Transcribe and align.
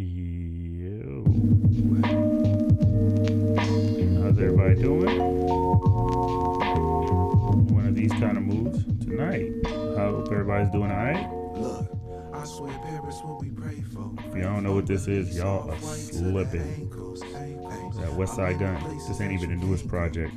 Yo. 0.00 1.24
How's 4.22 4.38
everybody 4.38 4.80
doing? 4.80 5.18
One 7.74 7.84
of 7.84 7.96
these 7.96 8.12
kind 8.12 8.36
of 8.36 8.44
moves 8.44 8.84
tonight. 9.04 9.50
Hope 9.66 10.30
everybody's 10.30 10.70
doing 10.70 10.92
alright. 10.92 11.28
Look, 11.56 11.90
I 12.32 12.44
swear 12.44 12.78
Paris 12.78 13.16
what 13.24 13.40
we 13.40 13.50
pray 13.50 13.82
for. 13.92 14.12
If 14.28 14.36
y'all 14.36 14.54
don't 14.54 14.62
know 14.62 14.74
what 14.74 14.86
this 14.86 15.08
is, 15.08 15.36
y'all 15.36 15.68
are 15.68 15.76
slipping. 15.80 16.88
That 17.96 18.12
Westside 18.12 18.60
Gunn. 18.60 18.80
This 19.08 19.20
ain't 19.20 19.32
even 19.32 19.50
the 19.50 19.56
newest 19.56 19.88
project. 19.88 20.32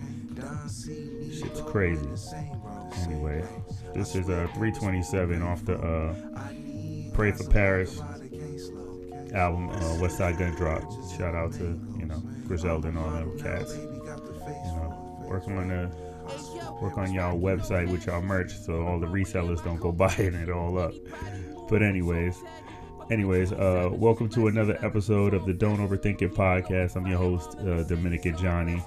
Shit's 0.72 1.62
crazy. 1.68 2.10
Anyway, 3.04 3.46
this 3.94 4.16
is 4.16 4.28
uh 4.28 4.48
327 4.56 5.44
off 5.44 5.64
the 5.66 5.76
uh 5.78 6.16
Pray 7.14 7.32
for 7.32 7.44
Paris 7.44 8.02
album 9.34 9.70
uh, 9.70 9.98
Westside 10.00 10.38
Gunn 10.38 10.56
drop. 10.56 10.84
Shout 11.18 11.36
out 11.36 11.54
to, 11.54 11.80
you 11.98 12.06
know, 12.06 12.22
Griselda 12.48 12.90
and 12.90 12.98
all 12.98 13.10
them 13.10 13.40
cats. 13.40 13.76
You 13.78 13.84
know, 14.76 15.26
working 15.28 15.58
on 15.58 15.68
the 15.70 15.92
work 16.82 16.98
on 16.98 17.14
y'all 17.14 17.40
website 17.40 17.90
with 17.92 18.06
y'all 18.06 18.22
merch 18.22 18.54
so 18.54 18.86
all 18.86 19.00
the 19.00 19.08
resellers 19.08 19.64
don't 19.64 19.80
go 19.80 19.92
buying 19.92 20.34
it 20.34 20.50
all 20.50 20.78
up. 20.78 20.94
But 21.70 21.82
anyways, 21.82 22.38
anyways, 23.10 23.54
uh 23.54 23.90
welcome 23.92 24.30
to 24.30 24.48
another 24.48 24.78
episode 24.84 25.34
of 25.34 25.46
the 25.46 25.54
Don't 25.54 25.78
Overthink 25.78 26.22
It 26.22 26.34
podcast. 26.34 26.96
I'm 26.96 27.08
your 27.08 27.18
host, 27.18 27.58
uh, 27.60 27.84
Dominican 27.84 28.38
Johnny. 28.38 28.84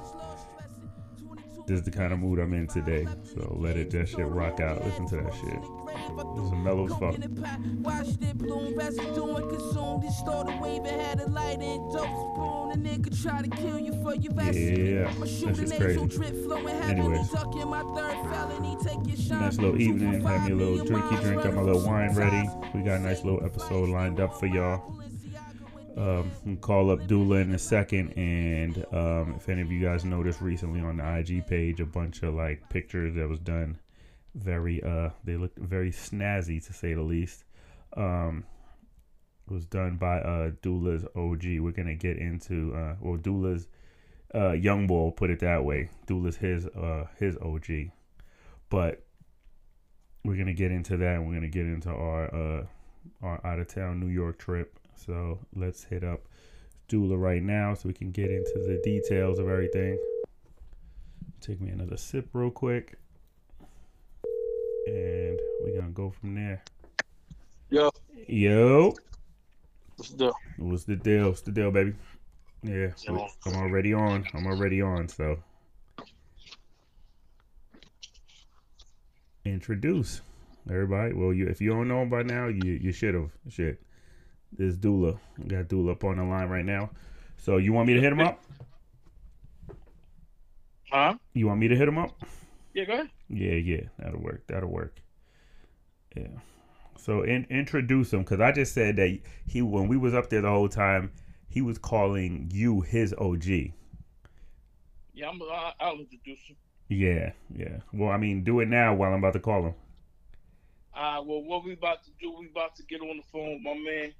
This 1.66 1.78
is 1.78 1.84
the 1.84 1.90
kind 1.90 2.12
of 2.12 2.18
mood 2.18 2.38
I'm 2.38 2.52
in 2.52 2.66
today. 2.66 3.06
So 3.34 3.56
let 3.58 3.76
it 3.76 3.90
that 3.92 4.08
shit 4.08 4.26
rock 4.26 4.60
out. 4.60 4.84
Listen 4.84 5.08
to 5.08 5.16
that 5.16 5.34
shit. 5.34 5.83
This 6.36 6.44
is 6.46 6.52
mellow 6.52 6.86
as 6.86 6.92
fuck. 6.92 7.14
Watched 7.80 8.22
it 8.22 8.38
bloom, 8.38 8.76
residue 8.76 9.34
and 9.36 9.50
consumed 9.50 10.04
it. 10.04 11.00
Had 11.00 11.20
a 11.20 11.28
light 11.28 11.60
and 11.60 11.92
dope 11.92 12.04
spoon. 12.06 12.72
A 12.72 12.76
nigga 12.76 13.22
try 13.22 13.42
to 13.42 13.48
kill 13.48 13.78
you 13.78 13.92
for 14.02 14.14
your 14.14 14.32
vaccine. 14.32 14.86
Yeah, 14.96 15.12
My 15.18 15.26
shooting 15.26 15.70
crazy. 15.78 16.06
drip 16.06 16.44
flowing 16.44 16.68
heavily. 16.82 17.18
In 17.60 17.68
my 17.68 17.82
third 17.94 18.30
felony. 18.30 18.76
Take 18.82 19.06
your 19.06 19.16
shine. 19.16 19.40
Nice 19.40 19.58
little 19.58 19.80
evening. 19.80 20.20
Have 20.22 20.46
me 20.46 20.52
a 20.52 20.56
little 20.56 20.86
drinky 20.86 21.20
drink. 21.22 21.42
Got 21.42 21.54
my 21.54 21.62
little 21.62 21.86
wine 21.86 22.14
ready. 22.14 22.48
We 22.74 22.82
got 22.82 23.00
a 23.00 23.02
nice 23.02 23.24
little 23.24 23.44
episode 23.44 23.88
lined 23.88 24.20
up 24.20 24.38
for 24.38 24.46
y'all. 24.46 24.92
Um, 25.96 26.30
we'll 26.44 26.56
call 26.56 26.90
up 26.90 27.06
Dula 27.06 27.36
in 27.36 27.54
a 27.54 27.58
second, 27.58 28.10
and 28.18 28.84
um, 28.92 29.34
if 29.36 29.48
any 29.48 29.62
of 29.62 29.70
you 29.70 29.80
guys 29.80 30.04
noticed 30.04 30.40
recently 30.40 30.80
on 30.80 30.96
the 30.96 31.18
IG 31.18 31.46
page, 31.46 31.78
a 31.80 31.86
bunch 31.86 32.24
of 32.24 32.34
like 32.34 32.68
pictures 32.68 33.14
that 33.14 33.28
was 33.28 33.38
done, 33.38 33.78
very 34.34 34.82
uh, 34.82 35.10
they 35.24 35.36
looked 35.36 35.58
very 35.58 35.90
snazzy 35.90 36.64
to 36.66 36.72
say 36.72 36.94
the 36.94 37.02
least. 37.02 37.44
Um, 37.96 38.44
it 39.48 39.52
was 39.52 39.66
done 39.66 39.96
by 39.96 40.18
uh 40.20 40.50
Dula's 40.62 41.04
OG. 41.16 41.42
We're 41.60 41.72
gonna 41.72 41.94
get 41.94 42.16
into 42.16 42.74
uh, 42.74 42.96
well 43.00 43.16
Dula's 43.16 43.68
uh 44.34 44.52
young 44.52 44.86
boy, 44.86 45.10
put 45.10 45.30
it 45.30 45.40
that 45.40 45.64
way. 45.64 45.90
Dula's 46.06 46.36
his 46.36 46.66
uh 46.66 47.06
his 47.18 47.36
OG, 47.38 47.90
but 48.70 49.04
we're 50.24 50.36
gonna 50.36 50.54
get 50.54 50.72
into 50.72 50.96
that. 50.96 51.16
and 51.16 51.28
We're 51.28 51.34
gonna 51.34 51.48
get 51.48 51.66
into 51.66 51.90
our 51.90 52.34
uh 52.34 52.66
our 53.22 53.46
out 53.46 53.58
of 53.58 53.68
town 53.68 54.00
New 54.00 54.08
York 54.08 54.38
trip. 54.38 54.78
So 54.96 55.40
let's 55.54 55.84
hit 55.84 56.02
up 56.02 56.22
Dula 56.88 57.16
right 57.16 57.42
now 57.42 57.74
so 57.74 57.88
we 57.88 57.94
can 57.94 58.10
get 58.10 58.30
into 58.30 58.64
the 58.66 58.80
details 58.82 59.38
of 59.38 59.48
everything. 59.48 59.98
Take 61.40 61.60
me 61.60 61.70
another 61.70 61.96
sip 61.96 62.28
real 62.32 62.50
quick. 62.50 62.98
And 64.86 65.38
we're 65.62 65.80
gonna 65.80 65.92
go 65.92 66.10
from 66.10 66.34
there. 66.34 66.62
Yo, 67.70 67.90
Yo, 68.28 68.94
what's 69.96 70.10
the 70.10 70.16
deal? 70.16 70.34
what's 70.58 70.84
the 70.84 70.96
deal? 70.96 71.28
What's 71.28 71.40
the 71.42 71.52
deal, 71.52 71.70
baby? 71.70 71.94
Yeah, 72.62 72.90
I'm 73.46 73.54
already 73.54 73.92
on. 73.92 74.26
I'm 74.34 74.46
already 74.46 74.80
on. 74.82 75.08
So 75.08 75.38
introduce 79.44 80.22
everybody. 80.70 81.12
Well, 81.12 81.32
you 81.32 81.46
if 81.46 81.60
you 81.60 81.70
don't 81.70 81.88
know 81.88 82.02
him 82.02 82.10
by 82.10 82.22
now, 82.22 82.48
you 82.48 82.72
you 82.72 82.92
should 82.92 83.14
have. 83.14 83.30
Shit, 83.48 83.80
this 84.52 84.76
Dula 84.76 85.18
We 85.38 85.44
got 85.44 85.68
Dula 85.68 85.92
up 85.92 86.04
on 86.04 86.16
the 86.16 86.24
line 86.24 86.48
right 86.48 86.64
now. 86.64 86.90
So 87.36 87.56
you 87.58 87.72
want 87.72 87.88
me 87.88 87.94
to 87.94 88.00
hit 88.00 88.12
him 88.12 88.20
up? 88.20 88.42
Huh? 90.90 91.14
You 91.34 91.46
want 91.48 91.60
me 91.60 91.68
to 91.68 91.76
hit 91.76 91.88
him 91.88 91.98
up? 91.98 92.16
Yeah, 92.74 92.84
go 92.84 92.92
ahead. 92.94 93.10
Yeah, 93.28 93.52
yeah, 93.54 93.80
that'll 93.98 94.20
work. 94.20 94.46
That'll 94.48 94.68
work. 94.68 95.00
Yeah. 96.16 96.26
So 96.98 97.22
in, 97.22 97.46
introduce 97.50 98.12
him 98.12 98.20
because 98.20 98.40
I 98.40 98.52
just 98.52 98.72
said 98.74 98.96
that 98.96 99.18
he 99.46 99.62
when 99.62 99.88
we 99.88 99.96
was 99.96 100.14
up 100.14 100.30
there 100.30 100.40
the 100.42 100.48
whole 100.48 100.68
time, 100.68 101.12
he 101.48 101.60
was 101.62 101.78
calling 101.78 102.50
you 102.52 102.80
his 102.80 103.14
OG. 103.16 103.44
Yeah, 105.14 105.28
I'm, 105.28 105.40
I'll 105.80 105.98
introduce 105.98 106.48
you. 106.48 106.56
Yeah, 106.88 107.32
yeah. 107.54 107.78
Well, 107.92 108.10
I 108.10 108.16
mean, 108.16 108.42
do 108.44 108.60
it 108.60 108.68
now 108.68 108.94
while 108.94 109.12
I'm 109.12 109.18
about 109.20 109.34
to 109.34 109.40
call 109.40 109.66
him. 109.66 109.74
Uh, 110.94 111.22
well, 111.24 111.42
what 111.42 111.64
we 111.64 111.72
about 111.72 112.04
to 112.04 112.10
do, 112.20 112.34
we 112.38 112.48
about 112.48 112.76
to 112.76 112.82
get 112.84 113.00
on 113.00 113.16
the 113.16 113.22
phone 113.32 113.54
with 113.54 113.62
my 113.62 113.74
man. 113.74 114.12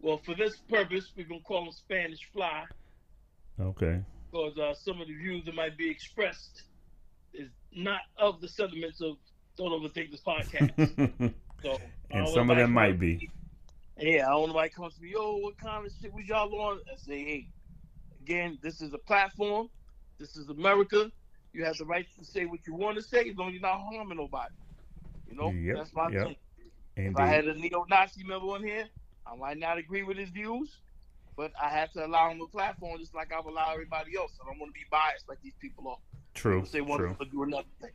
Well, 0.00 0.18
for 0.18 0.34
this 0.34 0.56
purpose, 0.68 1.12
we're 1.16 1.26
going 1.26 1.40
to 1.40 1.44
call 1.46 1.64
him 1.66 1.72
Spanish 1.72 2.28
Fly 2.32 2.64
Okay. 3.60 4.00
because 4.30 4.58
uh, 4.58 4.74
some 4.74 5.00
of 5.00 5.08
the 5.08 5.14
views 5.14 5.44
that 5.46 5.54
might 5.54 5.76
be 5.78 5.88
expressed 5.90 6.62
not 7.76 8.00
of 8.18 8.40
the 8.40 8.48
sentiments 8.48 9.00
of 9.00 9.16
Don't 9.56 9.70
Overthink 9.70 10.10
This 10.10 10.20
podcast. 10.20 11.34
So, 11.62 11.80
and 12.10 12.28
some 12.28 12.50
of 12.50 12.58
them 12.58 12.72
might 12.72 13.00
be. 13.00 13.30
Yeah, 13.98 14.26
I 14.26 14.32
don't 14.32 14.40
want 14.40 14.52
nobody 14.52 14.68
comes 14.68 14.96
to 14.96 15.02
me, 15.02 15.12
yo, 15.14 15.36
what 15.36 15.56
kind 15.56 15.86
of 15.86 15.92
shit 15.98 16.12
was 16.12 16.26
y'all 16.26 16.54
on? 16.60 16.78
I 16.92 16.96
say, 16.98 17.24
hey, 17.24 17.48
again, 18.20 18.58
this 18.62 18.82
is 18.82 18.92
a 18.92 18.98
platform. 18.98 19.68
This 20.18 20.36
is 20.36 20.50
America. 20.50 21.10
You 21.54 21.64
have 21.64 21.78
the 21.78 21.86
right 21.86 22.06
to 22.18 22.24
say 22.24 22.44
what 22.44 22.66
you 22.66 22.74
want 22.74 22.96
to 22.96 23.02
say 23.02 23.30
as 23.30 23.36
long 23.36 23.48
as 23.48 23.54
you're 23.54 23.62
not 23.62 23.80
harming 23.80 24.18
nobody. 24.18 24.52
You 25.26 25.36
know, 25.36 25.50
Yep, 25.52 25.76
that's 25.76 25.94
my 25.94 26.10
yep. 26.10 26.26
thing. 26.26 26.36
If 26.96 27.16
I 27.16 27.26
had 27.26 27.46
a 27.46 27.54
neo-Nazi 27.54 28.24
member 28.24 28.48
on 28.48 28.62
here, 28.62 28.84
I 29.26 29.36
might 29.36 29.58
not 29.58 29.78
agree 29.78 30.02
with 30.02 30.18
his 30.18 30.28
views, 30.28 30.70
but 31.36 31.52
I 31.60 31.68
have 31.70 31.90
to 31.92 32.04
allow 32.04 32.30
him 32.30 32.40
a 32.40 32.46
platform 32.46 32.98
just 32.98 33.14
like 33.14 33.32
I 33.32 33.40
would 33.40 33.50
allow 33.50 33.72
everybody 33.72 34.16
else. 34.16 34.32
I 34.42 34.46
don't 34.46 34.60
want 34.60 34.74
to 34.74 34.78
be 34.78 34.86
biased 34.90 35.28
like 35.28 35.40
these 35.42 35.56
people 35.60 35.88
are. 35.88 35.98
True. 36.34 36.60
People 36.60 36.70
say 36.70 36.80
one 36.80 36.98
True. 36.98 37.16
to 37.18 37.24
do 37.26 37.42
another 37.44 37.68
thing. 37.80 37.90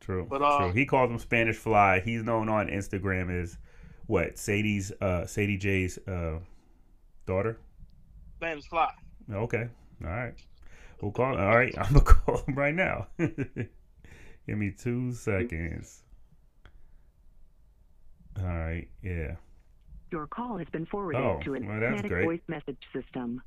True. 0.00 0.26
But, 0.28 0.42
uh, 0.42 0.58
true. 0.58 0.72
He 0.72 0.86
calls 0.86 1.10
him 1.10 1.18
Spanish 1.18 1.56
Fly. 1.56 2.00
He's 2.00 2.22
known 2.22 2.48
on 2.48 2.68
Instagram 2.68 3.30
as 3.42 3.58
what? 4.06 4.38
Sadie's 4.38 4.90
uh 5.00 5.26
Sadie 5.26 5.56
J's 5.58 5.98
uh 6.08 6.38
daughter. 7.26 7.58
Spanish 8.36 8.64
fly. 8.68 8.90
Okay. 9.30 9.68
All 10.02 10.10
right. 10.10 10.34
We'll 11.02 11.12
call. 11.12 11.36
All 11.36 11.56
right. 11.56 11.74
I'm 11.78 11.92
gonna 11.92 12.04
call 12.04 12.38
him 12.44 12.54
right 12.54 12.74
now. 12.74 13.08
Give 13.18 14.58
me 14.58 14.70
two 14.76 15.12
seconds. 15.12 16.02
All 18.38 18.46
right. 18.46 18.88
Yeah. 19.02 19.36
Your 20.10 20.26
call 20.26 20.58
has 20.58 20.66
been 20.72 20.86
forwarded 20.86 21.20
Oh, 21.20 21.38
to 21.44 21.54
an 21.54 21.66
well, 21.66 21.76
automatic 21.76 22.10
great. 22.10 22.24
voice 22.24 22.40
message 22.48 22.78
system. 22.92 23.42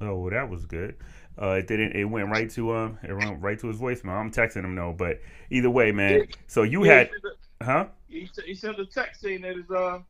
Oh, 0.00 0.16
well, 0.16 0.30
that 0.30 0.48
was 0.48 0.66
good. 0.66 0.96
Uh, 1.40 1.50
it 1.52 1.66
didn't. 1.66 1.92
It 1.92 2.04
went 2.04 2.28
right 2.28 2.50
to 2.50 2.74
um. 2.74 2.98
It 3.02 3.14
went 3.14 3.40
right 3.40 3.58
to 3.60 3.68
his 3.68 3.78
voicemail. 3.78 4.12
I'm 4.18 4.30
texting 4.30 4.64
him 4.64 4.74
though. 4.74 4.92
But 4.92 5.20
either 5.50 5.70
way, 5.70 5.92
man. 5.92 6.26
So 6.46 6.62
you 6.62 6.84
Yeah, 6.84 6.98
had, 6.98 7.10
he 7.10 7.64
huh? 7.64 7.86
He, 8.08 8.28
sent- 8.32 8.46
he 8.46 8.54
sent 8.54 8.78
a 8.78 8.86
text 8.86 9.20
saying 9.22 9.42
that 9.42 9.56
his 9.56 9.70
uh 9.70 10.00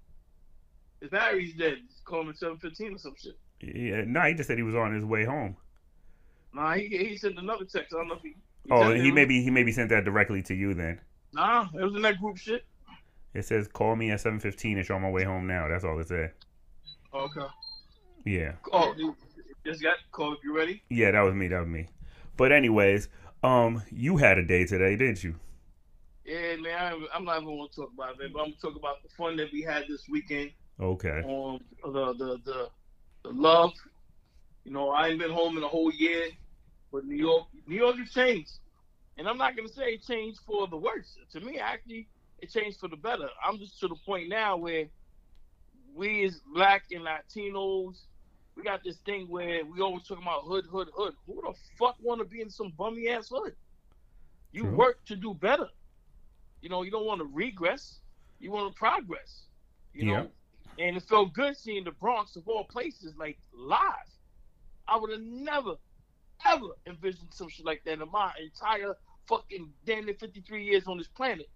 his 1.00 1.10
battery's 1.10 1.54
dead. 1.54 1.78
He's 1.82 2.00
calling 2.04 2.28
at 2.28 2.38
seven 2.38 2.56
fifteen 2.58 2.94
or 2.94 2.98
some 2.98 3.14
shit. 3.16 3.38
Yeah. 3.60 4.02
No, 4.06 4.22
he 4.22 4.34
just 4.34 4.48
said 4.48 4.56
he 4.56 4.64
was 4.64 4.74
on 4.74 4.94
his 4.94 5.04
way 5.04 5.24
home. 5.24 5.56
Nah, 6.54 6.74
he 6.74 6.88
he 6.88 7.16
sent 7.16 7.38
another 7.38 7.64
text. 7.64 7.94
I 7.94 7.98
don't 7.98 8.08
know 8.08 8.14
if 8.14 8.22
he. 8.22 8.34
Oh, 8.70 8.90
sent 8.90 9.04
he 9.04 9.10
maybe 9.10 9.42
he 9.42 9.50
maybe 9.50 9.72
sent 9.72 9.90
that 9.90 10.04
directly 10.04 10.42
to 10.42 10.54
you 10.54 10.74
then. 10.74 11.00
Nah, 11.32 11.68
it 11.74 11.82
was 11.82 11.94
in 11.94 12.02
that 12.02 12.20
group 12.20 12.36
shit. 12.36 12.64
It 13.34 13.44
says 13.46 13.68
call 13.68 13.96
me 13.96 14.10
at 14.10 14.20
7:15 14.20 14.76
and 14.76 14.84
show 14.84 14.96
on 14.96 15.02
my 15.02 15.10
way 15.10 15.24
home 15.24 15.46
now. 15.46 15.68
That's 15.68 15.84
all 15.84 15.98
it 15.98 16.08
said. 16.08 16.32
Okay. 17.14 17.46
Yeah. 18.24 18.52
Oh, 18.72 18.94
just 19.64 19.82
got 19.82 19.96
if 20.32 20.44
you 20.44 20.56
ready. 20.56 20.82
Yeah, 20.88 21.10
that 21.12 21.20
was 21.20 21.34
me. 21.34 21.48
That 21.48 21.60
was 21.60 21.68
me. 21.68 21.88
But 22.36 22.52
anyways, 22.52 23.08
um, 23.42 23.82
you 23.90 24.16
had 24.16 24.38
a 24.38 24.44
day 24.44 24.64
today, 24.64 24.96
didn't 24.96 25.22
you? 25.22 25.34
Yeah, 26.24 26.56
man. 26.56 26.92
I'm, 26.92 27.06
I'm 27.14 27.24
not 27.24 27.42
even 27.42 27.56
gonna 27.56 27.68
talk 27.68 27.90
about 27.92 28.20
it, 28.20 28.32
but 28.32 28.40
I'm 28.40 28.46
gonna 28.46 28.56
talk 28.60 28.76
about 28.76 29.02
the 29.02 29.08
fun 29.10 29.36
that 29.36 29.52
we 29.52 29.62
had 29.62 29.84
this 29.88 30.08
weekend. 30.08 30.52
Okay. 30.80 31.22
Um, 31.26 31.60
the 31.92 32.12
the 32.14 32.40
the 32.44 32.68
the 33.24 33.30
love. 33.30 33.72
You 34.64 34.72
know, 34.72 34.90
I 34.90 35.08
ain't 35.08 35.18
been 35.18 35.30
home 35.30 35.56
in 35.56 35.64
a 35.64 35.68
whole 35.68 35.92
year, 35.92 36.26
but 36.92 37.04
New 37.04 37.16
York, 37.16 37.46
New 37.66 37.76
York 37.76 37.96
has 37.96 38.12
changed, 38.12 38.52
and 39.18 39.28
I'm 39.28 39.36
not 39.36 39.56
gonna 39.56 39.68
say 39.68 39.94
it 39.94 40.06
changed 40.06 40.38
for 40.46 40.68
the 40.68 40.76
worse. 40.76 41.16
To 41.32 41.40
me, 41.40 41.58
actually, 41.58 42.06
it 42.38 42.50
changed 42.50 42.78
for 42.78 42.88
the 42.88 42.96
better. 42.96 43.28
I'm 43.44 43.58
just 43.58 43.80
to 43.80 43.88
the 43.88 43.96
point 44.06 44.28
now 44.28 44.56
where 44.56 44.86
we 45.94 46.24
as 46.24 46.40
black 46.54 46.84
and 46.92 47.04
Latinos, 47.04 48.02
we 48.56 48.62
got 48.62 48.84
this 48.84 48.98
thing 48.98 49.28
where 49.28 49.64
we 49.64 49.80
always 49.80 50.04
talking 50.04 50.24
about 50.24 50.42
hood, 50.42 50.66
hood, 50.70 50.88
hood. 50.94 51.14
Who 51.26 51.40
the 51.42 51.54
fuck 51.78 51.96
want 52.00 52.20
to 52.20 52.24
be 52.24 52.40
in 52.40 52.50
some 52.50 52.72
bummy 52.76 53.08
ass 53.08 53.28
hood? 53.28 53.54
You 54.52 54.62
True. 54.62 54.76
work 54.76 55.04
to 55.06 55.16
do 55.16 55.34
better. 55.34 55.68
You 56.60 56.68
know, 56.68 56.82
you 56.82 56.90
don't 56.90 57.06
want 57.06 57.20
to 57.20 57.28
regress. 57.32 57.98
You 58.38 58.50
want 58.50 58.72
to 58.72 58.78
progress. 58.78 59.44
You 59.94 60.06
know, 60.06 60.30
and 60.78 60.96
it 60.96 61.02
felt 61.02 61.34
good 61.34 61.56
seeing 61.56 61.84
the 61.84 61.90
Bronx 61.90 62.36
of 62.36 62.48
all 62.48 62.64
places 62.64 63.14
like 63.18 63.38
live. 63.54 63.78
I 64.88 64.98
would 64.98 65.10
have 65.10 65.20
never, 65.20 65.74
ever 66.46 66.68
envisioned 66.86 67.32
some 67.32 67.48
shit 67.48 67.66
like 67.66 67.82
that 67.84 68.00
in 68.00 68.10
my 68.10 68.32
entire 68.42 68.96
fucking 69.28 69.70
damn 69.84 70.06
near 70.06 70.14
53 70.14 70.64
years 70.64 70.86
on 70.86 70.98
this 70.98 71.08
planet. 71.08 71.48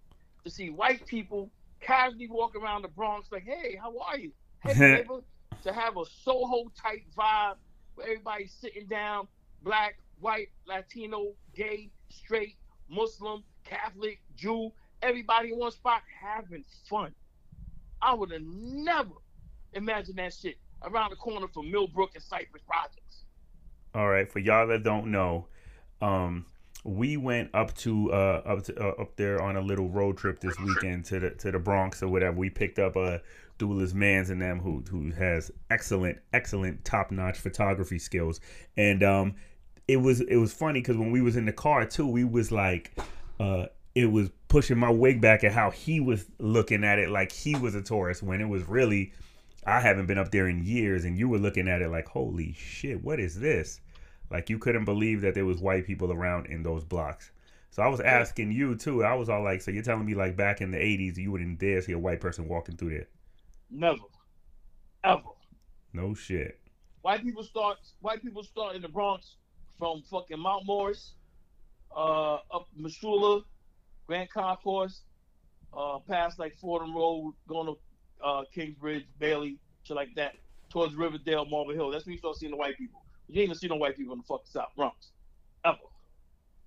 To 0.44 0.50
see 0.50 0.70
white 0.70 1.06
people 1.06 1.50
casually 1.80 2.28
walk 2.28 2.54
around 2.56 2.82
the 2.82 2.88
Bronx 2.88 3.32
like, 3.32 3.44
hey, 3.44 3.78
how 3.80 3.94
are 3.98 4.18
you? 4.18 4.32
Hey, 4.62 4.74
neighbor. 4.78 5.20
To 5.62 5.72
have 5.72 5.96
a 5.96 6.04
Soho 6.04 6.70
type 6.80 7.02
vibe 7.16 7.56
where 7.94 8.06
everybody's 8.06 8.52
sitting 8.52 8.86
down, 8.86 9.26
black, 9.62 9.98
white, 10.20 10.48
Latino, 10.66 11.32
gay, 11.54 11.90
straight, 12.08 12.56
Muslim, 12.88 13.42
Catholic, 13.64 14.20
Jew, 14.36 14.72
everybody 15.02 15.52
in 15.52 15.58
one 15.58 15.72
spot 15.72 16.02
having 16.20 16.64
fun. 16.88 17.14
I 18.00 18.14
would 18.14 18.30
have 18.30 18.42
never 18.42 19.14
imagined 19.72 20.18
that 20.18 20.34
shit 20.34 20.56
around 20.82 21.10
the 21.10 21.16
corner 21.16 21.48
from 21.48 21.70
Millbrook 21.70 22.14
and 22.14 22.22
Cypress 22.22 22.62
Projects. 22.66 23.24
All 23.94 24.08
right, 24.08 24.30
for 24.30 24.38
y'all 24.38 24.66
that 24.66 24.82
don't 24.82 25.10
know, 25.10 25.46
um, 26.02 26.44
we 26.84 27.16
went 27.16 27.50
up 27.52 27.74
to 27.74 28.12
uh 28.12 28.42
up 28.46 28.62
to 28.64 28.78
uh, 28.78 29.02
up 29.02 29.16
there 29.16 29.42
on 29.42 29.56
a 29.56 29.60
little 29.60 29.88
road 29.88 30.16
trip 30.16 30.38
this 30.38 30.56
weekend 30.60 31.04
to 31.06 31.18
the 31.18 31.30
to 31.30 31.50
the 31.50 31.58
Bronx 31.58 32.02
or 32.02 32.08
whatever. 32.08 32.36
We 32.36 32.50
picked 32.50 32.78
up 32.78 32.94
a 32.96 33.20
Dula's 33.58 33.94
Mans 33.94 34.30
and 34.30 34.40
them 34.40 34.60
who 34.60 34.84
who 34.90 35.10
has 35.12 35.50
excellent 35.70 36.18
excellent 36.32 36.84
top 36.84 37.10
notch 37.10 37.38
photography 37.38 37.98
skills, 37.98 38.40
and 38.76 39.02
um, 39.02 39.34
it 39.88 39.96
was 39.96 40.20
it 40.20 40.36
was 40.36 40.52
funny 40.52 40.80
because 40.80 40.96
when 40.96 41.10
we 41.10 41.20
was 41.20 41.36
in 41.36 41.46
the 41.46 41.52
car 41.52 41.86
too, 41.86 42.06
we 42.06 42.24
was 42.24 42.52
like, 42.52 42.92
uh, 43.40 43.66
it 43.94 44.12
was 44.12 44.30
pushing 44.48 44.78
my 44.78 44.90
wig 44.90 45.20
back 45.20 45.42
at 45.42 45.52
how 45.52 45.70
he 45.70 46.00
was 46.00 46.26
looking 46.38 46.84
at 46.84 46.98
it 46.98 47.08
like 47.08 47.32
he 47.32 47.56
was 47.56 47.74
a 47.74 47.82
tourist 47.82 48.22
when 48.22 48.40
it 48.40 48.48
was 48.48 48.62
really 48.68 49.12
I 49.64 49.80
haven't 49.80 50.06
been 50.06 50.18
up 50.18 50.30
there 50.30 50.48
in 50.48 50.64
years 50.64 51.04
and 51.04 51.18
you 51.18 51.28
were 51.28 51.38
looking 51.38 51.66
at 51.66 51.82
it 51.82 51.88
like 51.88 52.06
holy 52.06 52.52
shit 52.52 53.02
what 53.02 53.18
is 53.18 53.40
this? 53.40 53.80
Like 54.30 54.50
you 54.50 54.58
couldn't 54.58 54.84
believe 54.84 55.22
that 55.22 55.34
there 55.34 55.46
was 55.46 55.60
white 55.60 55.86
people 55.86 56.12
around 56.12 56.46
in 56.46 56.62
those 56.62 56.84
blocks. 56.84 57.30
So 57.70 57.82
I 57.82 57.88
was 57.88 58.00
asking 58.00 58.52
you 58.52 58.74
too 58.74 59.02
I 59.02 59.14
was 59.14 59.28
all 59.28 59.42
like 59.42 59.62
so 59.62 59.70
you're 59.70 59.82
telling 59.82 60.06
me 60.06 60.14
like 60.14 60.36
back 60.36 60.60
in 60.60 60.70
the 60.70 60.78
80s 60.78 61.16
you 61.16 61.32
wouldn't 61.32 61.58
dare 61.58 61.80
see 61.80 61.92
a 61.92 61.98
white 61.98 62.20
person 62.20 62.48
walking 62.48 62.76
through 62.76 62.90
there 62.90 63.08
never 63.70 63.98
ever 65.04 65.22
no 65.92 66.14
shit 66.14 66.60
white 67.02 67.22
people 67.22 67.42
start 67.42 67.78
white 68.00 68.22
people 68.22 68.42
start 68.42 68.76
in 68.76 68.82
the 68.82 68.88
Bronx 68.88 69.36
from 69.78 70.02
fucking 70.10 70.38
Mount 70.38 70.66
Morris 70.66 71.14
uh 71.94 72.34
up 72.34 72.66
Mosholu 72.78 73.44
Grand 74.06 74.30
Concourse, 74.30 75.02
uh, 75.76 75.98
past 76.08 76.38
like 76.38 76.56
Fordham 76.56 76.94
Road, 76.94 77.34
going 77.48 77.66
to 77.66 78.24
uh, 78.24 78.44
Kingsbridge, 78.54 79.04
Bailey, 79.18 79.58
shit 79.82 79.96
like 79.96 80.14
that, 80.16 80.34
towards 80.70 80.94
Riverdale, 80.94 81.44
Marble 81.44 81.74
Hill. 81.74 81.90
That's 81.90 82.06
when 82.06 82.12
you 82.12 82.18
start 82.18 82.36
seeing 82.36 82.52
the 82.52 82.56
white 82.56 82.78
people. 82.78 83.02
You 83.28 83.40
ain't 83.40 83.50
gonna 83.50 83.58
see 83.58 83.66
no 83.66 83.76
white 83.76 83.96
people 83.96 84.12
in 84.12 84.20
the 84.20 84.24
fucking 84.24 84.46
South 84.46 84.70
Bronx, 84.76 85.10
ever. 85.64 85.78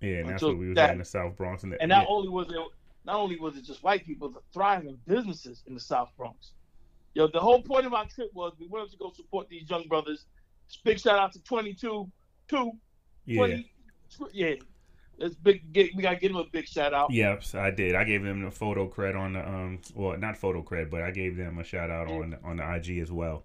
Yeah, 0.00 0.18
and 0.18 0.28
that's 0.28 0.42
what 0.42 0.58
we 0.58 0.68
was 0.68 0.76
that, 0.76 0.92
in 0.92 0.98
the 0.98 1.04
South 1.04 1.36
Bronx. 1.36 1.62
And, 1.62 1.72
the, 1.72 1.80
and 1.80 1.88
not 1.88 2.06
only 2.08 2.28
was 2.28 2.48
it, 2.48 2.56
not 3.04 3.16
only 3.16 3.38
was 3.38 3.56
it 3.56 3.64
just 3.64 3.82
white 3.82 4.04
people, 4.04 4.28
the 4.28 4.40
thriving 4.52 4.98
businesses 5.06 5.62
in 5.66 5.74
the 5.74 5.80
South 5.80 6.10
Bronx. 6.16 6.52
Yo, 7.14 7.26
the 7.26 7.40
whole 7.40 7.62
point 7.62 7.86
of 7.86 7.94
our 7.94 8.06
trip 8.06 8.30
was 8.34 8.52
we 8.58 8.66
wanted 8.66 8.90
to 8.90 8.96
go 8.96 9.12
support 9.14 9.48
these 9.48 9.68
young 9.68 9.86
brothers. 9.88 10.26
Big 10.84 11.00
shout 11.00 11.18
out 11.18 11.32
to 11.32 11.42
22, 11.42 12.10
2, 12.48 12.72
yeah. 13.26 13.36
20, 13.36 13.72
yeah, 14.32 14.54
Let's 15.20 15.34
big. 15.34 15.70
Get, 15.72 15.94
we 15.94 16.02
gotta 16.02 16.16
give 16.16 16.30
him 16.30 16.38
a 16.38 16.44
big 16.44 16.66
shout 16.66 16.94
out. 16.94 17.12
Yep, 17.12 17.42
I 17.54 17.70
did. 17.70 17.94
I 17.94 18.04
gave 18.04 18.22
them 18.22 18.42
the 18.42 18.50
photo 18.50 18.88
cred 18.88 19.14
on 19.14 19.34
the 19.34 19.46
um. 19.46 19.80
Well, 19.94 20.16
not 20.16 20.38
photo 20.38 20.62
cred, 20.62 20.90
but 20.90 21.02
I 21.02 21.10
gave 21.10 21.36
them 21.36 21.58
a 21.58 21.64
shout 21.64 21.90
out 21.90 22.08
on 22.08 22.38
on 22.42 22.56
the 22.56 22.74
IG 22.74 22.98
as 22.98 23.12
well. 23.12 23.44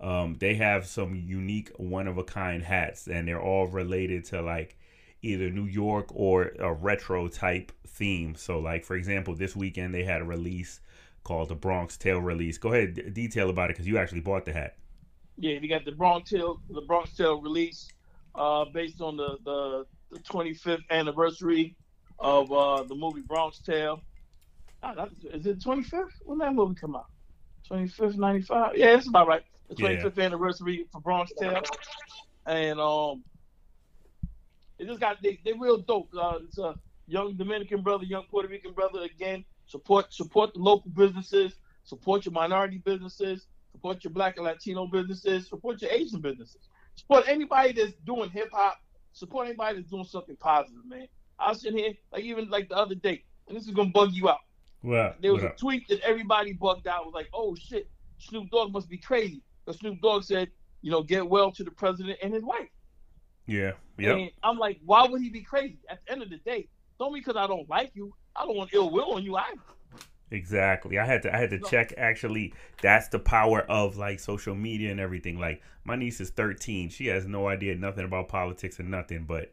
Um, 0.00 0.36
they 0.38 0.54
have 0.56 0.86
some 0.86 1.14
unique, 1.14 1.70
one 1.78 2.08
of 2.08 2.18
a 2.18 2.24
kind 2.24 2.62
hats, 2.62 3.08
and 3.08 3.26
they're 3.26 3.40
all 3.40 3.66
related 3.66 4.26
to 4.26 4.42
like 4.42 4.76
either 5.22 5.48
New 5.48 5.64
York 5.64 6.08
or 6.10 6.52
a 6.58 6.74
retro 6.74 7.28
type 7.28 7.72
theme. 7.86 8.34
So, 8.34 8.58
like 8.58 8.84
for 8.84 8.94
example, 8.94 9.34
this 9.34 9.56
weekend 9.56 9.94
they 9.94 10.04
had 10.04 10.20
a 10.20 10.24
release 10.24 10.80
called 11.24 11.48
the 11.48 11.54
Bronx 11.54 11.96
Tale 11.96 12.20
release. 12.20 12.58
Go 12.58 12.72
ahead, 12.72 12.94
d- 12.94 13.10
detail 13.10 13.50
about 13.50 13.70
it 13.70 13.74
because 13.74 13.86
you 13.86 13.98
actually 13.98 14.20
bought 14.20 14.44
the 14.44 14.52
hat. 14.52 14.76
Yeah, 15.36 15.58
you 15.58 15.68
got 15.68 15.84
the 15.84 15.92
Bronx 15.92 16.30
Tale, 16.30 16.60
the 16.70 16.82
Bronx 16.82 17.16
Tale 17.16 17.40
release, 17.40 17.88
uh, 18.34 18.66
based 18.66 19.00
on 19.00 19.16
the 19.16 19.38
the 19.44 19.86
the 20.12 20.20
25th 20.20 20.82
anniversary 20.90 21.74
of 22.18 22.52
uh, 22.52 22.84
the 22.84 22.94
movie 22.94 23.22
Bronx 23.22 23.58
Tale. 23.58 24.00
Oh, 24.82 25.08
is 25.32 25.46
it 25.46 25.60
25th? 25.60 26.10
When 26.24 26.38
that 26.38 26.54
movie 26.54 26.74
come 26.74 26.94
out? 26.94 27.06
25th, 27.70 28.16
95? 28.16 28.76
Yeah, 28.76 28.92
that's 28.92 29.08
about 29.08 29.26
right. 29.26 29.42
The 29.68 29.74
25th 29.74 30.16
yeah. 30.16 30.24
anniversary 30.24 30.86
for 30.92 31.00
Bronx 31.00 31.32
Tale. 31.40 31.62
And 32.46 32.78
um, 32.78 33.24
it 34.78 34.86
just 34.86 35.00
got, 35.00 35.22
they, 35.22 35.40
they 35.44 35.52
real 35.52 35.78
dope. 35.78 36.10
Uh, 36.16 36.38
it's 36.44 36.58
a 36.58 36.74
young 37.06 37.34
Dominican 37.36 37.82
brother, 37.82 38.04
young 38.04 38.24
Puerto 38.30 38.48
Rican 38.48 38.72
brother 38.72 39.02
again. 39.02 39.44
Support 39.66 40.12
support 40.12 40.54
the 40.54 40.60
local 40.60 40.90
businesses, 40.90 41.54
support 41.84 42.24
your 42.24 42.32
minority 42.32 42.78
businesses, 42.78 43.46
support 43.72 44.04
your 44.04 44.12
black 44.12 44.36
and 44.36 44.44
Latino 44.44 44.86
businesses, 44.86 45.48
support 45.48 45.80
your 45.82 45.90
Asian 45.90 46.20
businesses. 46.20 46.68
Support 46.96 47.24
anybody 47.26 47.72
that's 47.72 47.92
doing 48.04 48.30
hip 48.30 48.50
hop 48.52 48.78
Support 49.14 49.46
anybody 49.46 49.76
that's 49.76 49.90
doing 49.90 50.04
something 50.04 50.36
positive, 50.36 50.84
man. 50.86 51.06
I 51.38 51.50
was 51.50 51.60
sitting 51.60 51.78
here, 51.78 51.94
like 52.12 52.24
even 52.24 52.50
like 52.50 52.68
the 52.68 52.76
other 52.76 52.96
day, 52.96 53.22
and 53.46 53.56
this 53.56 53.64
is 53.64 53.70
gonna 53.70 53.90
bug 53.90 54.10
you 54.12 54.28
out. 54.28 54.40
What? 54.82 55.16
There 55.22 55.32
was 55.32 55.42
what 55.42 55.52
a 55.52 55.56
tweet 55.56 55.88
that 55.88 56.00
everybody 56.00 56.52
bugged 56.52 56.88
out. 56.88 57.06
Was 57.06 57.14
like, 57.14 57.28
oh 57.32 57.54
shit, 57.54 57.88
Snoop 58.18 58.50
Dogg 58.50 58.72
must 58.72 58.88
be 58.88 58.98
crazy. 58.98 59.40
Because 59.64 59.80
Snoop 59.80 60.00
Dogg 60.02 60.24
said, 60.24 60.50
you 60.82 60.90
know, 60.90 61.02
get 61.02 61.26
well 61.28 61.52
to 61.52 61.62
the 61.62 61.70
president 61.70 62.18
and 62.22 62.34
his 62.34 62.42
wife. 62.42 62.68
Yeah. 63.46 63.72
Yeah. 63.98 64.26
I'm 64.42 64.58
like, 64.58 64.80
why 64.84 65.06
would 65.06 65.22
he 65.22 65.30
be 65.30 65.42
crazy? 65.42 65.78
At 65.88 66.04
the 66.04 66.12
end 66.12 66.22
of 66.22 66.30
the 66.30 66.38
day, 66.38 66.68
don't 66.98 67.12
mean 67.12 67.22
because 67.22 67.36
I 67.36 67.46
don't 67.46 67.68
like 67.68 67.92
you. 67.94 68.14
I 68.36 68.44
don't 68.44 68.56
want 68.56 68.70
ill 68.72 68.90
will 68.90 69.14
on 69.14 69.22
you 69.22 69.36
either. 69.36 69.60
Exactly. 70.30 70.98
I 70.98 71.04
had 71.04 71.22
to 71.22 71.34
I 71.34 71.38
had 71.38 71.50
to 71.50 71.60
check 71.60 71.92
actually 71.96 72.54
that's 72.82 73.08
the 73.08 73.18
power 73.18 73.60
of 73.62 73.96
like 73.96 74.18
social 74.20 74.54
media 74.54 74.90
and 74.90 74.98
everything. 74.98 75.38
Like 75.38 75.62
my 75.84 75.96
niece 75.96 76.20
is 76.20 76.30
13. 76.30 76.88
She 76.88 77.06
has 77.06 77.26
no 77.26 77.48
idea 77.48 77.74
nothing 77.76 78.04
about 78.04 78.28
politics 78.28 78.78
and 78.78 78.90
nothing, 78.90 79.24
but 79.24 79.52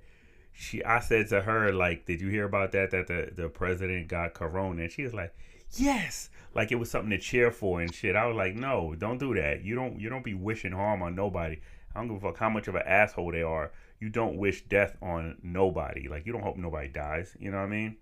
she 0.54 0.84
I 0.84 1.00
said 1.00 1.28
to 1.30 1.42
her 1.42 1.72
like, 1.72 2.06
"Did 2.06 2.22
you 2.22 2.30
hear 2.30 2.46
about 2.46 2.72
that 2.72 2.92
that 2.92 3.08
the 3.08 3.32
the 3.36 3.50
president 3.50 4.08
got 4.08 4.34
corona?" 4.34 4.84
And 4.84 4.92
she 4.92 5.04
was 5.04 5.14
like, 5.14 5.36
"Yes." 5.76 6.30
Like 6.54 6.72
it 6.72 6.76
was 6.76 6.92
something 6.92 7.12
to 7.12 7.18
cheer 7.18 7.52
for 7.52 7.82
and 7.82 7.94
shit. 7.94 8.16
I 8.16 8.26
was 8.26 8.36
like, 8.36 8.56
"No, 8.56 8.96
don't 8.96 9.20
do 9.20 9.34
that. 9.36 9.64
You 9.64 9.76
don't 9.76 10.00
you 10.00 10.10
don't 10.10 10.24
be 10.24 10.34
wishing 10.34 10.72
harm 10.72 11.02
on 11.02 11.16
nobody. 11.16 11.60
I 11.94 12.00
don't 12.00 12.08
give 12.08 12.18
a 12.18 12.20
fuck 12.20 12.38
how 12.38 12.50
much 12.50 12.68
of 12.68 12.76
an 12.76 12.84
asshole 12.86 13.32
they 13.32 13.44
are. 13.44 13.72
You 14.02 14.10
don't 14.10 14.38
wish 14.38 14.64
death 14.64 14.98
on 15.02 15.38
nobody. 15.42 16.10
Like 16.10 16.26
you 16.26 16.34
don't 16.34 16.42
hope 16.42 16.58
nobody 16.58 16.90
dies. 16.90 17.38
You 17.40 17.52
know 17.52 17.58
what 17.58 17.64
I 17.64 17.70
mean?" 17.70 17.98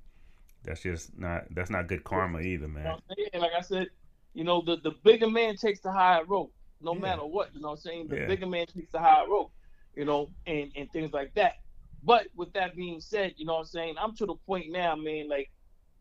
That's 0.64 0.82
just 0.82 1.18
not 1.18 1.44
that's 1.52 1.70
not 1.70 1.88
good 1.88 2.04
karma 2.04 2.42
either, 2.42 2.68
man. 2.68 2.96
Like 3.34 3.52
I 3.58 3.62
said, 3.62 3.88
you 4.34 4.44
know, 4.44 4.62
the, 4.62 4.78
the 4.78 4.92
bigger 5.04 5.30
man 5.30 5.56
takes 5.56 5.80
the 5.80 5.92
higher 5.92 6.24
rope, 6.26 6.54
no 6.82 6.94
yeah. 6.94 7.02
matter 7.02 7.26
what. 7.26 7.54
You 7.54 7.62
know 7.62 7.70
what 7.70 7.76
I'm 7.76 7.82
saying? 7.82 8.08
The 8.10 8.18
yeah. 8.18 8.28
bigger 8.28 8.46
man 8.46 8.66
takes 8.66 8.92
the 8.92 9.00
higher 9.00 9.28
rope, 9.28 9.52
you 9.96 10.06
know, 10.06 10.30
and, 10.48 10.72
and 10.76 10.92
things 10.92 11.14
like 11.14 11.34
that. 11.36 11.56
But 12.04 12.28
with 12.36 12.54
that 12.54 12.76
being 12.76 13.00
said, 13.02 13.34
you 13.38 13.46
know 13.46 13.54
what 13.56 13.60
I'm 13.62 13.66
saying? 13.66 13.96
I'm 14.00 14.16
to 14.18 14.26
the 14.26 14.36
point 14.48 14.72
now, 14.72 14.96
man, 14.96 15.28
like 15.30 15.50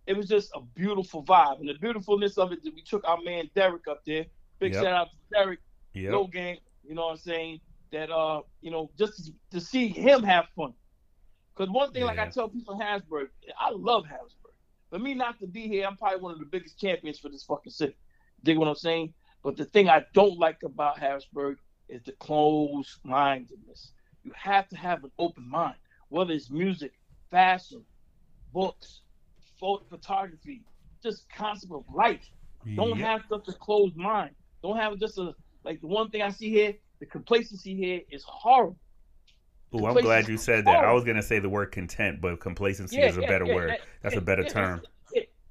it 0.07 0.17
was 0.17 0.27
just 0.27 0.51
a 0.55 0.61
beautiful 0.75 1.25
vibe. 1.25 1.61
And 1.61 1.69
the 1.69 1.75
beautifulness 1.75 2.39
of 2.39 2.53
it 2.53 2.63
that 2.65 2.75
we 2.75 2.83
took 2.83 3.07
our 3.07 3.21
man 3.23 3.51
Derek 3.55 3.87
up 3.89 4.03
there. 4.07 4.27
Big 4.59 4.75
yep. 4.75 4.83
shout 4.83 4.93
out 4.93 5.09
to 5.11 5.17
Derek, 5.39 5.61
yep. 5.95 6.11
no 6.11 6.27
game. 6.27 6.59
you 6.85 6.95
know 6.95 7.07
what 7.07 7.13
I'm 7.13 7.17
saying? 7.19 7.61
That 7.93 8.11
uh, 8.11 8.43
you 8.61 8.71
know, 8.71 8.91
just 8.99 9.31
to, 9.51 9.61
see 9.61 9.89
him 9.89 10.23
have 10.23 10.47
fun. 10.55 10.75
Because 11.57 11.73
one 11.73 11.93
thing, 11.93 12.03
yeah. 12.03 12.09
like 12.09 12.19
I 12.19 12.29
tell 12.29 12.49
people 12.49 12.75
in 12.75 12.81
Harrisburg, 12.81 13.31
I 13.59 13.71
love 13.71 14.07
Harrisburg. 14.07 14.53
For 14.91 14.99
me 14.99 15.15
not 15.15 15.39
to 15.41 15.47
be 15.47 15.69
here, 15.69 15.87
I'm 15.87 15.97
probably 15.97 16.21
one 16.21 16.33
of 16.33 16.39
the 16.39 16.47
biggest 16.47 16.79
champions 16.79 17.19
for 17.19 17.29
this 17.29 17.45
fucking 17.45 17.73
city. 17.73 17.97
Dig 18.45 18.59
what 18.59 18.69
I'm 18.69 18.75
saying? 18.75 19.13
But 19.43 19.57
the 19.57 19.65
thing 19.65 19.89
I 19.89 20.05
don't 20.15 20.39
like 20.39 20.63
about 20.63 20.99
Harrisburg 20.99 21.59
is 21.89 22.03
the 22.03 22.13
closed 22.13 22.91
mindedness. 23.05 23.93
You 24.25 24.33
have 24.35 24.69
to 24.69 24.77
have 24.77 25.05
an 25.05 25.11
open 25.19 25.49
mind, 25.49 25.77
whether 26.09 26.33
it's 26.33 26.51
music, 26.51 26.93
fashion, 27.31 27.85
books, 28.53 29.01
photography, 29.59 30.63
just 31.03 31.29
concept 31.31 31.73
of 31.73 31.85
life. 31.93 32.29
Don't 32.77 32.99
have 32.99 33.23
such 33.29 33.49
a 33.49 33.53
closed 33.53 33.97
mind. 33.97 34.31
Don't 34.63 34.77
have 34.77 34.99
just 34.99 35.19
a 35.19 35.35
like 35.65 35.81
the 35.81 35.87
one 35.87 36.11
thing 36.11 36.23
I 36.23 36.31
see 36.31 36.51
here. 36.51 36.75
The 37.01 37.07
complacency 37.07 37.75
here 37.75 38.01
is 38.11 38.25
horrible. 38.25 38.77
Oh, 39.73 39.87
I'm 39.87 39.97
glad 39.97 40.29
you 40.29 40.37
said 40.37 40.65
that. 40.65 40.85
I 40.85 40.93
was 40.93 41.05
gonna 41.05 41.23
say 41.23 41.39
the 41.39 41.49
word 41.49 41.73
content, 41.73 42.21
but 42.21 42.41
complacency 42.41 42.97
yeah, 42.97 43.09
is 43.09 43.19
a 43.19 43.23
yeah, 43.23 43.29
better 43.29 43.45
yeah, 43.45 43.55
word. 43.55 43.79
That's 44.03 44.17
a 44.17 44.21
better 44.21 44.45
term. 44.45 44.83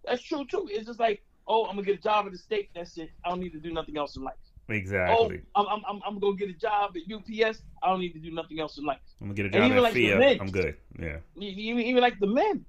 that's 0.04 0.22
true 0.22 0.46
too. 0.46 0.68
It's 0.72 0.88
just 0.88 1.00
like, 1.00 1.24
oh, 1.48 1.66
I'm 1.66 1.76
gonna 1.76 1.84
get 1.84 2.00
a 2.00 2.02
job 2.02 2.26
at 2.26 2.32
the 2.32 2.38
state. 2.38 2.70
That's 2.74 2.98
it. 2.98 3.12
I 3.24 3.30
don't 3.30 3.40
need 3.40 3.52
to 3.52 3.60
do 3.60 3.72
nothing 3.72 3.98
else 3.98 4.16
in 4.16 4.24
life. 4.24 4.36
Oh, 4.70 4.74
exactly. 4.74 5.42
Oh, 5.56 5.66
I'm, 5.68 5.84
I'm, 5.88 6.02
I'm 6.06 6.20
gonna 6.20 6.36
get 6.36 6.50
a 6.50 6.54
job 6.54 6.96
at 6.96 7.14
UPS. 7.14 7.62
I 7.84 7.90
don't 7.90 8.00
need 8.00 8.14
to 8.14 8.20
do 8.20 8.32
nothing 8.32 8.60
else 8.60 8.78
in 8.78 8.86
life. 8.86 9.00
I'm 9.22 9.28
gonna 9.28 9.36
get 9.36 9.46
a 9.46 9.50
job 9.50 9.72
at 9.72 9.82
like 9.82 9.94
FIA. 9.94 10.38
I'm 10.40 10.52
good. 10.52 10.76
Yeah. 11.00 11.18
Even, 11.40 11.84
even 11.84 12.02
like 12.02 12.20
the 12.20 12.28
men. 12.28 12.66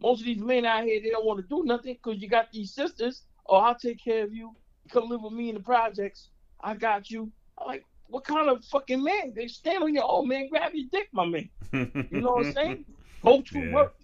Most 0.00 0.20
of 0.20 0.26
these 0.26 0.38
men 0.38 0.64
out 0.64 0.84
here, 0.84 1.00
they 1.02 1.10
don't 1.10 1.24
want 1.24 1.40
to 1.40 1.46
do 1.46 1.64
nothing 1.64 1.94
because 1.94 2.20
you 2.20 2.28
got 2.28 2.50
these 2.52 2.72
sisters. 2.74 3.22
Oh, 3.46 3.56
I'll 3.56 3.74
take 3.74 4.02
care 4.02 4.24
of 4.24 4.32
you. 4.32 4.54
come 4.90 5.08
live 5.08 5.22
with 5.22 5.32
me 5.32 5.48
in 5.48 5.54
the 5.54 5.60
projects. 5.60 6.28
I 6.60 6.74
got 6.74 7.10
you. 7.10 7.30
I'm 7.58 7.66
like, 7.66 7.84
what 8.08 8.24
kind 8.24 8.48
of 8.48 8.64
fucking 8.66 9.02
man? 9.02 9.32
They 9.34 9.46
stand 9.48 9.82
on 9.82 9.94
your 9.94 10.04
own 10.10 10.28
man, 10.28 10.48
grab 10.48 10.72
your 10.74 10.86
dick, 10.92 11.08
my 11.12 11.24
man. 11.24 11.48
You 11.72 12.06
know 12.20 12.32
what 12.32 12.46
I'm 12.46 12.52
saying? 12.52 12.84
Go 13.22 13.40
to 13.40 13.58
Yeah. 13.58 13.72
work. 13.72 13.94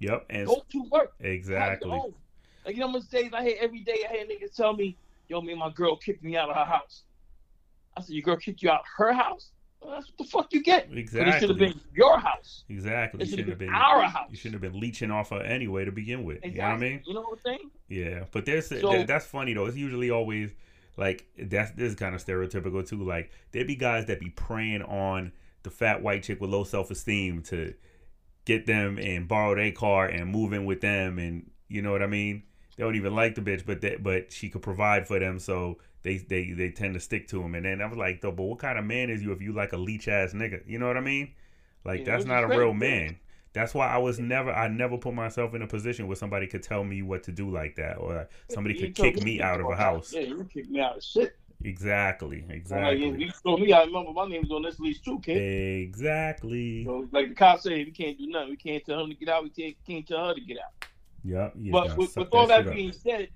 Yep, 0.00 0.26
and 0.30 0.46
Go 0.46 0.64
to 0.70 0.82
work. 0.90 1.12
Exactly. 1.20 1.90
Like 1.90 2.74
you 2.74 2.80
know 2.80 2.86
how 2.88 2.92
much 2.94 3.08
days 3.08 3.30
I 3.32 3.42
hear 3.42 3.56
every 3.60 3.80
day 3.80 4.04
I 4.08 4.12
hear 4.16 4.26
niggas 4.26 4.54
tell 4.54 4.74
me, 4.74 4.96
yo, 5.28 5.40
me 5.40 5.52
and 5.52 5.58
my 5.60 5.70
girl 5.70 5.96
kicked 5.96 6.22
me 6.22 6.36
out 6.36 6.50
of 6.50 6.56
her 6.56 6.64
house. 6.64 7.02
I 7.96 8.00
said, 8.02 8.10
Your 8.14 8.22
girl 8.22 8.36
kicked 8.36 8.62
you 8.62 8.70
out 8.70 8.80
of 8.80 8.86
her 8.96 9.12
house? 9.12 9.50
Well, 9.80 9.92
that's 9.92 10.08
what 10.08 10.18
the 10.18 10.24
fuck 10.24 10.52
you 10.52 10.62
get. 10.62 10.88
But 10.88 10.98
it 10.98 11.40
should 11.40 11.48
have 11.50 11.58
been 11.58 11.80
your 11.94 12.18
house. 12.18 12.64
Exactly. 12.68 13.22
It 13.22 13.28
should 13.28 13.38
have 13.40 13.58
been 13.58 13.68
been 13.68 13.74
our 13.74 14.02
house. 14.04 14.26
You 14.30 14.36
shouldn't 14.36 14.62
have 14.62 14.72
been 14.72 14.80
leeching 14.80 15.10
off 15.10 15.30
her 15.30 15.40
anyway 15.40 15.84
to 15.84 15.92
begin 15.92 16.24
with. 16.24 16.44
You 16.44 16.52
know 16.54 16.62
what 16.64 16.70
I 16.72 16.76
mean? 16.76 17.02
You 17.06 17.14
know 17.14 17.20
what 17.22 17.38
I'm 17.38 17.44
saying? 17.44 17.70
Yeah, 17.88 18.24
but 18.32 18.44
there's 18.44 18.66
So- 18.68 18.76
that- 18.92 19.06
that's 19.06 19.26
funny 19.26 19.54
though. 19.54 19.66
It's 19.66 19.76
usually 19.76 20.10
always 20.10 20.50
like 20.98 21.26
that's 21.38 21.70
this 21.70 21.92
is 21.92 21.94
kind 21.94 22.14
of 22.14 22.24
stereotypical 22.24 22.86
too. 22.86 23.04
Like 23.04 23.30
there 23.52 23.64
be 23.64 23.76
guys 23.76 24.06
that 24.06 24.18
be 24.18 24.30
preying 24.30 24.82
on 24.82 25.32
the 25.62 25.70
fat 25.70 26.02
white 26.02 26.24
chick 26.24 26.40
with 26.40 26.50
low 26.50 26.64
self 26.64 26.90
esteem 26.90 27.42
to 27.44 27.72
get 28.44 28.66
them 28.66 28.98
and 28.98 29.28
borrow 29.28 29.54
their 29.54 29.70
car 29.70 30.06
and 30.06 30.30
move 30.30 30.52
in 30.52 30.64
with 30.64 30.80
them, 30.80 31.18
and 31.18 31.50
you 31.68 31.80
know 31.80 31.92
what 31.92 32.02
I 32.02 32.08
mean. 32.08 32.42
They 32.76 32.82
don't 32.82 32.96
even 32.96 33.14
like 33.14 33.36
the 33.36 33.40
bitch, 33.40 33.64
but 33.64 33.80
they, 33.80 33.96
but 33.96 34.32
she 34.32 34.48
could 34.48 34.62
provide 34.62 35.06
for 35.06 35.18
them, 35.20 35.38
so 35.38 35.78
they 36.02 36.18
they 36.18 36.50
they 36.50 36.70
tend 36.70 36.94
to 36.94 37.00
stick 37.00 37.28
to 37.28 37.40
him. 37.42 37.54
And 37.54 37.64
then 37.64 37.80
I 37.80 37.86
was 37.86 37.96
like, 37.96 38.20
though, 38.20 38.32
but 38.32 38.44
what 38.44 38.58
kind 38.58 38.78
of 38.78 38.84
man 38.84 39.08
is 39.08 39.22
you 39.22 39.30
if 39.30 39.40
you 39.40 39.52
like 39.52 39.72
a 39.72 39.76
leech 39.76 40.08
ass 40.08 40.32
nigga? 40.32 40.62
You 40.66 40.80
know 40.80 40.88
what 40.88 40.96
I 40.96 41.00
mean? 41.00 41.32
Like 41.84 42.04
that's 42.04 42.24
not 42.24 42.42
a 42.42 42.48
real 42.48 42.74
man. 42.74 43.18
That's 43.58 43.74
why 43.74 43.88
I 43.88 43.98
was 43.98 44.20
never, 44.20 44.52
I 44.52 44.68
never 44.68 44.96
put 44.96 45.14
myself 45.14 45.52
in 45.54 45.62
a 45.62 45.66
position 45.66 46.06
where 46.06 46.14
somebody 46.14 46.46
could 46.46 46.62
tell 46.62 46.84
me 46.84 47.02
what 47.02 47.24
to 47.24 47.32
do 47.32 47.50
like 47.50 47.74
that, 47.74 47.96
or 47.98 48.28
somebody 48.48 48.76
You 48.76 48.86
could 48.86 48.94
kick 48.94 49.22
me 49.24 49.42
out 49.42 49.60
of 49.60 49.66
a 49.68 49.74
house. 49.74 50.12
Yeah, 50.12 50.20
you 50.20 50.48
kicked 50.52 50.70
me 50.70 50.80
out 50.80 50.98
of 50.98 51.02
shit. 51.02 51.36
Exactly, 51.64 52.44
Like, 52.46 52.56
exactly, 52.56 53.00
you 53.18 53.32
told 53.42 53.60
me, 53.60 53.72
I 53.72 53.82
remember 53.82 54.12
my 54.12 54.28
name 54.28 54.42
was 54.42 54.52
on 54.52 54.62
this 54.62 54.78
lease 54.78 55.00
too, 55.00 55.18
kid. 55.18 55.36
exactly. 55.88 56.84
So, 56.84 57.08
like 57.10 57.30
the 57.30 57.34
cop 57.34 57.58
said, 57.58 57.72
we 57.72 57.90
can't 57.90 58.16
do 58.16 58.28
nothing. 58.28 58.50
We 58.50 58.56
can't 58.56 58.84
tell 58.86 59.00
him 59.00 59.08
to 59.10 59.16
get 59.16 59.28
out. 59.28 59.42
We 59.42 59.50
can't, 59.50 59.76
can't 59.84 60.06
tell 60.06 60.28
her 60.28 60.34
to 60.34 60.40
get 60.40 60.58
out. 60.58 60.88
Yep. 61.24 61.54
you 61.58 61.72
But 61.72 61.96
with, 61.96 62.16
with 62.16 62.28
all 62.30 62.46
that 62.46 62.68
up. 62.68 62.72
being 62.72 62.92
said, 62.92 63.28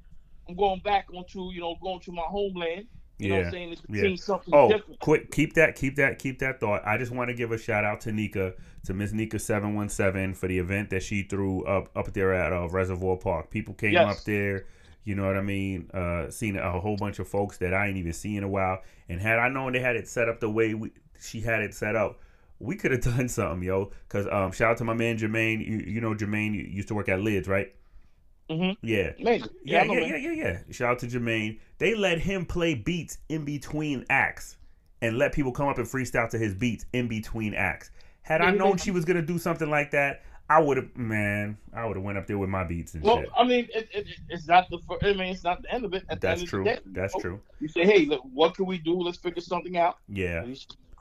I'm 0.49 0.55
going 0.55 0.79
back 0.85 1.07
onto, 1.13 1.51
you 1.51 1.61
know, 1.63 1.75
going 1.83 1.99
to 1.99 2.13
my 2.13 2.23
homeland. 2.23 2.87
You 3.23 3.29
know 3.31 3.35
what 3.37 3.41
Yeah. 3.43 3.47
I'm 3.47 3.53
saying? 3.53 3.73
It's 3.73 3.83
Yeah. 3.89 4.15
something 4.17 4.55
Oh, 4.55 4.69
different. 4.69 5.01
quick, 5.01 5.31
keep 5.31 5.55
that, 5.55 5.77
keep 5.77 5.97
that, 5.97 6.19
keep 6.19 6.39
that 6.41 6.61
thought. 6.61 6.83
I 6.85 6.99
just 6.99 7.13
want 7.13 7.29
to 7.29 7.35
give 7.35 7.53
a 7.53 7.59
shout 7.59 7.85
out 7.85 8.01
to 8.03 8.13
Nika, 8.13 8.55
to 8.85 8.95
Miss 8.95 9.13
Nika 9.13 9.39
seven 9.39 9.75
one 9.75 9.89
seven 9.89 10.35
for 10.35 10.49
the 10.49 10.59
event 10.59 10.91
that 10.91 11.03
she 11.03 11.23
threw 11.23 11.65
up 11.65 11.91
up 11.97 12.13
there 12.13 12.33
at 12.35 12.53
uh, 12.53 12.69
Reservoir 12.69 13.17
Park. 13.17 13.51
People 13.51 13.75
came 13.75 13.93
Yes. 13.93 14.19
up 14.19 14.25
there, 14.25 14.67
you 15.05 15.15
know 15.15 15.25
what 15.27 15.37
I 15.37 15.43
mean. 15.43 15.89
Uh, 15.95 16.31
seen 16.31 16.57
a 16.57 16.81
whole 16.81 16.97
bunch 16.97 17.19
of 17.19 17.29
folks 17.29 17.59
that 17.59 17.73
I 17.75 17.87
ain't 17.89 17.97
even 17.97 18.13
seen 18.13 18.39
in 18.39 18.45
a 18.45 18.49
while. 18.49 18.83
And 19.09 19.21
had 19.21 19.39
I 19.39 19.49
known 19.49 19.73
they 19.73 19.81
had 19.81 19.97
it 19.97 20.09
set 20.09 20.29
up 20.29 20.41
the 20.41 20.51
way 20.51 20.75
we, 20.75 20.91
she 21.21 21.41
had 21.41 21.63
it 21.63 21.75
set 21.75 21.95
up, 21.95 22.21
we 22.59 22.77
could 22.77 22.91
have 22.93 23.01
done 23.17 23.29
something, 23.29 23.63
yo. 23.63 23.93
Cause 24.09 24.27
um, 24.31 24.51
shout 24.53 24.73
out 24.73 24.77
to 24.79 24.85
my 24.85 24.95
man 24.95 25.17
Jermaine. 25.19 25.65
You, 25.67 25.79
you 25.79 26.01
know 26.01 26.15
Jermaine 26.15 26.55
you 26.55 26.63
used 26.63 26.89
to 26.89 26.95
work 26.95 27.09
at 27.09 27.21
Lids, 27.21 27.47
right? 27.49 27.73
Mhm. 28.53 28.77
Yeah. 28.83 29.13
Amazing. 29.21 29.49
Yeah, 29.65 29.83
I 29.83 29.85
yeah, 29.85 30.01
yeah, 30.01 30.17
yeah, 30.17 30.31
yeah. 30.33 30.59
Shout 30.71 30.91
out 30.93 30.99
to 31.01 31.07
Jermaine. 31.07 31.59
They 31.79 31.95
let 31.95 32.19
him 32.19 32.47
play 32.47 32.75
beats 32.75 33.19
in 33.29 33.45
between 33.45 34.05
acts 34.11 34.57
and 35.01 35.19
let 35.19 35.33
people 35.33 35.53
come 35.53 35.69
up 35.69 35.79
and 35.79 35.87
freestyle 35.87 36.29
to 36.31 36.39
his 36.39 36.55
beats 36.55 36.87
in 36.93 37.09
between 37.09 37.55
acts. 37.55 37.91
Had 38.23 38.41
Yeah, 38.41 38.49
I 38.49 38.51
known 38.53 38.77
she 38.77 38.91
was 38.91 39.05
gonna 39.05 39.23
do 39.23 39.39
something 39.39 39.69
like 39.69 39.91
that, 39.91 40.23
I 40.49 40.61
would 40.61 40.77
have, 40.77 40.95
man, 40.97 41.57
I 41.73 41.87
would 41.87 41.97
have 41.97 42.05
went 42.05 42.19
up 42.19 42.27
there 42.27 42.37
with 42.37 42.51
my 42.51 42.63
beats 42.63 42.95
and 42.95 43.03
Well, 43.03 43.21
shit. 43.21 43.29
I 43.37 43.45
mean, 43.45 43.69
it, 43.75 43.89
it, 43.93 44.07
it's 44.29 44.47
not 44.47 44.69
the. 44.69 44.79
fir- 44.87 44.99
I 45.03 45.15
mean, 45.15 45.33
it's 45.33 45.45
not 45.45 45.63
the 45.63 45.73
end 45.73 45.85
of 45.85 45.95
it. 45.95 46.05
At 46.11 46.21
That's 46.21 46.41
the 46.41 46.43
end 46.43 46.49
true. 46.49 46.61
Of 46.61 46.67
the 46.67 46.91
day, 46.91 47.01
That's 47.01 47.15
you 47.15 47.19
know, 47.19 47.23
true. 47.23 47.41
You 47.61 47.69
say, 47.69 47.85
hey, 47.87 48.05
look, 48.05 48.21
what 48.33 48.55
can 48.55 48.67
we 48.67 48.77
do? 48.79 49.01
Let's 49.01 49.17
figure 49.17 49.41
something 49.41 49.79
out. 49.79 49.99
Yeah. 50.09 50.45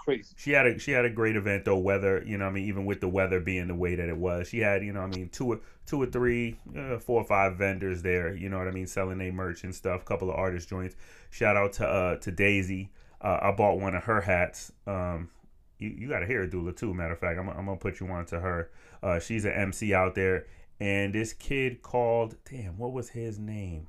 Crazy. 0.03 0.33
She 0.35 0.51
had 0.51 0.65
a 0.65 0.79
she 0.79 0.91
had 0.91 1.05
a 1.05 1.11
great 1.11 1.35
event 1.35 1.65
though. 1.65 1.77
Weather, 1.77 2.23
you 2.25 2.35
know, 2.35 2.45
I 2.45 2.49
mean, 2.49 2.67
even 2.67 2.85
with 2.85 3.01
the 3.01 3.07
weather 3.07 3.39
being 3.39 3.67
the 3.67 3.75
way 3.75 3.93
that 3.93 4.09
it 4.09 4.17
was, 4.17 4.47
she 4.47 4.57
had, 4.57 4.83
you 4.83 4.91
know, 4.93 5.01
I 5.01 5.05
mean, 5.05 5.29
two 5.29 5.53
or 5.53 5.59
two 5.85 6.01
or 6.01 6.07
three, 6.07 6.57
uh, 6.75 6.97
four 6.97 7.21
or 7.21 7.23
five 7.23 7.57
vendors 7.57 8.01
there. 8.01 8.35
You 8.35 8.49
know 8.49 8.57
what 8.57 8.67
I 8.67 8.71
mean, 8.71 8.87
selling 8.87 9.19
their 9.19 9.31
merch 9.31 9.63
and 9.63 9.75
stuff. 9.75 10.03
couple 10.03 10.31
of 10.31 10.35
artist 10.37 10.67
joints. 10.67 10.95
Shout 11.29 11.55
out 11.55 11.73
to 11.73 11.87
uh 11.87 12.17
to 12.17 12.31
Daisy. 12.31 12.89
Uh, 13.21 13.37
I 13.43 13.51
bought 13.51 13.79
one 13.79 13.93
of 13.93 14.03
her 14.05 14.21
hats. 14.21 14.71
Um, 14.87 15.29
you, 15.77 15.89
you 15.89 16.09
got 16.09 16.23
a 16.23 16.25
hair 16.25 16.47
doula 16.47 16.75
too. 16.75 16.95
Matter 16.95 17.13
of 17.13 17.19
fact, 17.19 17.39
I'm, 17.39 17.47
I'm 17.49 17.65
gonna 17.65 17.77
put 17.77 17.99
you 17.99 18.07
on 18.07 18.25
to 18.27 18.39
her. 18.39 18.71
Uh, 19.03 19.19
she's 19.19 19.45
an 19.45 19.51
MC 19.51 19.93
out 19.93 20.15
there, 20.15 20.47
and 20.79 21.13
this 21.13 21.31
kid 21.31 21.83
called. 21.83 22.37
Damn, 22.49 22.79
what 22.79 22.91
was 22.91 23.09
his 23.09 23.37
name? 23.37 23.87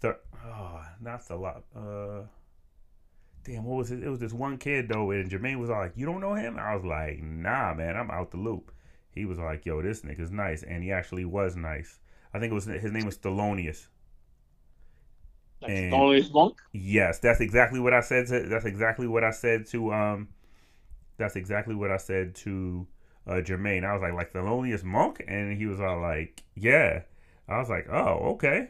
Thir- 0.00 0.20
oh, 0.42 0.80
not 1.02 1.28
lot. 1.30 1.64
Uh, 1.74 2.22
damn, 3.46 3.64
what 3.64 3.76
was 3.76 3.90
it? 3.92 4.02
It 4.02 4.08
was 4.08 4.18
this 4.18 4.32
one 4.32 4.58
kid 4.58 4.88
though, 4.88 5.10
and 5.12 5.30
Jermaine 5.30 5.60
was 5.60 5.70
all 5.70 5.78
like, 5.78 5.92
"You 5.96 6.04
don't 6.06 6.20
know 6.20 6.34
him?" 6.34 6.58
I 6.58 6.74
was 6.74 6.84
like, 6.84 7.22
"Nah, 7.22 7.74
man, 7.74 7.96
I'm 7.96 8.10
out 8.10 8.30
the 8.32 8.36
loop." 8.38 8.72
He 9.12 9.24
was 9.24 9.38
like, 9.38 9.64
"Yo, 9.64 9.80
this 9.82 10.02
nigga's 10.02 10.30
nice," 10.30 10.62
and 10.62 10.82
he 10.82 10.92
actually 10.92 11.24
was 11.24 11.56
nice. 11.56 12.00
I 12.34 12.38
think 12.38 12.50
it 12.50 12.54
was 12.54 12.66
his 12.66 12.92
name 12.92 13.06
was 13.06 13.16
Thelonious. 13.18 13.86
That's 15.60 15.72
And- 15.72 15.92
the 15.92 16.30
monk. 16.34 16.58
Yes, 16.72 17.18
that's 17.20 17.40
exactly 17.40 17.80
what 17.80 17.94
I 17.94 18.00
said. 18.00 18.26
To, 18.28 18.42
that's 18.42 18.66
exactly 18.66 19.06
what 19.06 19.24
I 19.24 19.30
said 19.30 19.66
to 19.68 19.92
um. 19.92 20.28
That's 21.18 21.36
exactly 21.36 21.74
what 21.74 21.90
I 21.90 21.96
said 21.96 22.34
to 22.36 22.86
uh, 23.26 23.34
Jermaine. 23.36 23.84
I 23.84 23.94
was 23.94 24.02
like, 24.02 24.12
like 24.12 24.32
Thelonious 24.34 24.84
Monk, 24.84 25.24
and 25.26 25.56
he 25.56 25.64
was 25.64 25.80
all 25.80 25.98
like, 25.98 26.42
yeah. 26.54 27.02
I 27.48 27.58
was 27.58 27.70
like, 27.70 27.88
oh, 27.90 28.32
okay. 28.34 28.68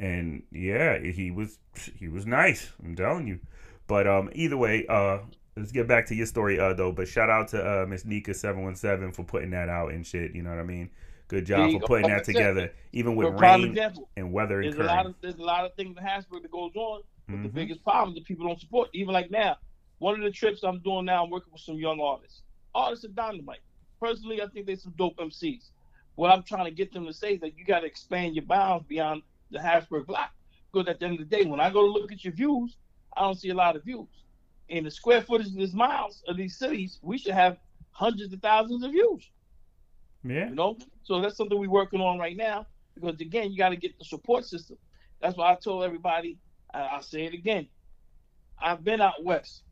And 0.00 0.42
yeah, 0.50 0.98
he 0.98 1.30
was 1.30 1.58
he 1.96 2.08
was 2.08 2.26
nice. 2.26 2.72
I'm 2.82 2.96
telling 2.96 3.28
you. 3.28 3.38
But 3.86 4.06
um, 4.06 4.30
either 4.34 4.56
way, 4.56 4.86
uh, 4.88 5.18
let's 5.56 5.72
get 5.72 5.86
back 5.86 6.06
to 6.06 6.14
your 6.14 6.26
story, 6.26 6.58
uh, 6.58 6.72
though. 6.74 6.92
But 6.92 7.08
shout 7.08 7.30
out 7.30 7.48
to 7.48 7.82
uh, 7.82 7.86
Miss 7.86 8.04
Nika 8.04 8.34
seven 8.34 8.64
one 8.64 8.74
seven 8.74 9.12
for 9.12 9.24
putting 9.24 9.50
that 9.50 9.68
out 9.68 9.92
and 9.92 10.06
shit. 10.06 10.34
You 10.34 10.42
know 10.42 10.50
what 10.50 10.58
I 10.58 10.64
mean? 10.64 10.90
Good 11.28 11.46
job 11.46 11.70
for 11.72 11.80
putting 11.80 12.08
that 12.08 12.24
together, 12.24 12.72
even 12.92 13.16
with 13.16 13.40
rain 13.40 13.76
and 14.16 14.32
weather 14.32 14.62
there's 14.62 14.76
a 14.76 14.82
lot 14.82 15.06
of 15.06 15.14
there's 15.22 15.36
a 15.36 15.42
lot 15.42 15.64
of 15.64 15.74
things 15.74 15.96
in 15.96 16.02
Harrisburg 16.04 16.42
that 16.42 16.50
goes 16.50 16.72
on. 16.76 17.02
But 17.26 17.42
the 17.42 17.48
Mhm. 17.48 17.54
biggest 17.54 17.82
problem 17.82 18.14
that 18.16 18.24
people 18.24 18.46
don't 18.46 18.60
support. 18.60 18.90
Even 18.92 19.14
like 19.14 19.30
now, 19.30 19.56
one 19.98 20.14
of 20.14 20.20
the 20.20 20.30
trips 20.30 20.62
I'm 20.62 20.80
doing 20.80 21.06
now, 21.06 21.24
I'm 21.24 21.30
working 21.30 21.52
with 21.52 21.62
some 21.62 21.76
young 21.76 21.98
artists. 22.00 22.42
Artists 22.74 23.06
are 23.06 23.08
dynamite. 23.08 23.60
Personally, 23.98 24.42
I 24.42 24.46
think 24.48 24.66
they're 24.66 24.76
some 24.76 24.92
dope 24.98 25.16
MCs. 25.18 25.70
What 26.16 26.30
I'm 26.30 26.42
trying 26.42 26.66
to 26.66 26.70
get 26.70 26.92
them 26.92 27.06
to 27.06 27.12
say 27.14 27.34
is 27.34 27.40
that 27.40 27.56
you 27.56 27.64
got 27.64 27.80
to 27.80 27.86
expand 27.86 28.34
your 28.36 28.44
bounds 28.44 28.84
beyond 28.86 29.22
the 29.50 29.60
Harrisburg 29.62 30.06
block. 30.06 30.32
Because 30.70 30.86
at 30.88 31.00
the 31.00 31.06
end 31.06 31.20
of 31.20 31.28
the 31.30 31.36
day, 31.36 31.46
when 31.46 31.60
I 31.60 31.70
go 31.70 31.80
to 31.86 31.90
look 31.90 32.12
at 32.12 32.22
your 32.24 32.34
views, 32.34 32.76
I 33.16 33.22
don't 33.22 33.38
see 33.38 33.50
a 33.50 33.54
lot 33.54 33.76
of 33.76 33.84
views. 33.84 34.08
In 34.68 34.84
the 34.84 34.90
square 34.90 35.22
footage 35.22 35.48
of 35.48 35.54
these 35.54 35.74
miles 35.74 36.22
of 36.26 36.36
these 36.36 36.56
cities, 36.56 36.98
we 37.02 37.18
should 37.18 37.34
have 37.34 37.58
hundreds 37.90 38.32
of 38.32 38.40
thousands 38.40 38.82
of 38.82 38.92
views. 38.92 39.30
Yeah. 40.24 40.48
You 40.48 40.54
know, 40.54 40.78
so 41.02 41.20
that's 41.20 41.36
something 41.36 41.58
we're 41.58 41.68
working 41.70 42.00
on 42.00 42.18
right 42.18 42.36
now. 42.36 42.66
Because 42.94 43.20
again, 43.20 43.50
you 43.52 43.58
got 43.58 43.70
to 43.70 43.76
get 43.76 43.98
the 43.98 44.04
support 44.04 44.44
system. 44.46 44.78
That's 45.20 45.36
why 45.36 45.52
I 45.52 45.56
told 45.56 45.84
everybody. 45.84 46.38
I- 46.72 46.80
I'll 46.80 47.02
say 47.02 47.24
it 47.24 47.34
again. 47.34 47.68
I've 48.60 48.84
been 48.84 49.00
out 49.00 49.22
west. 49.22 49.62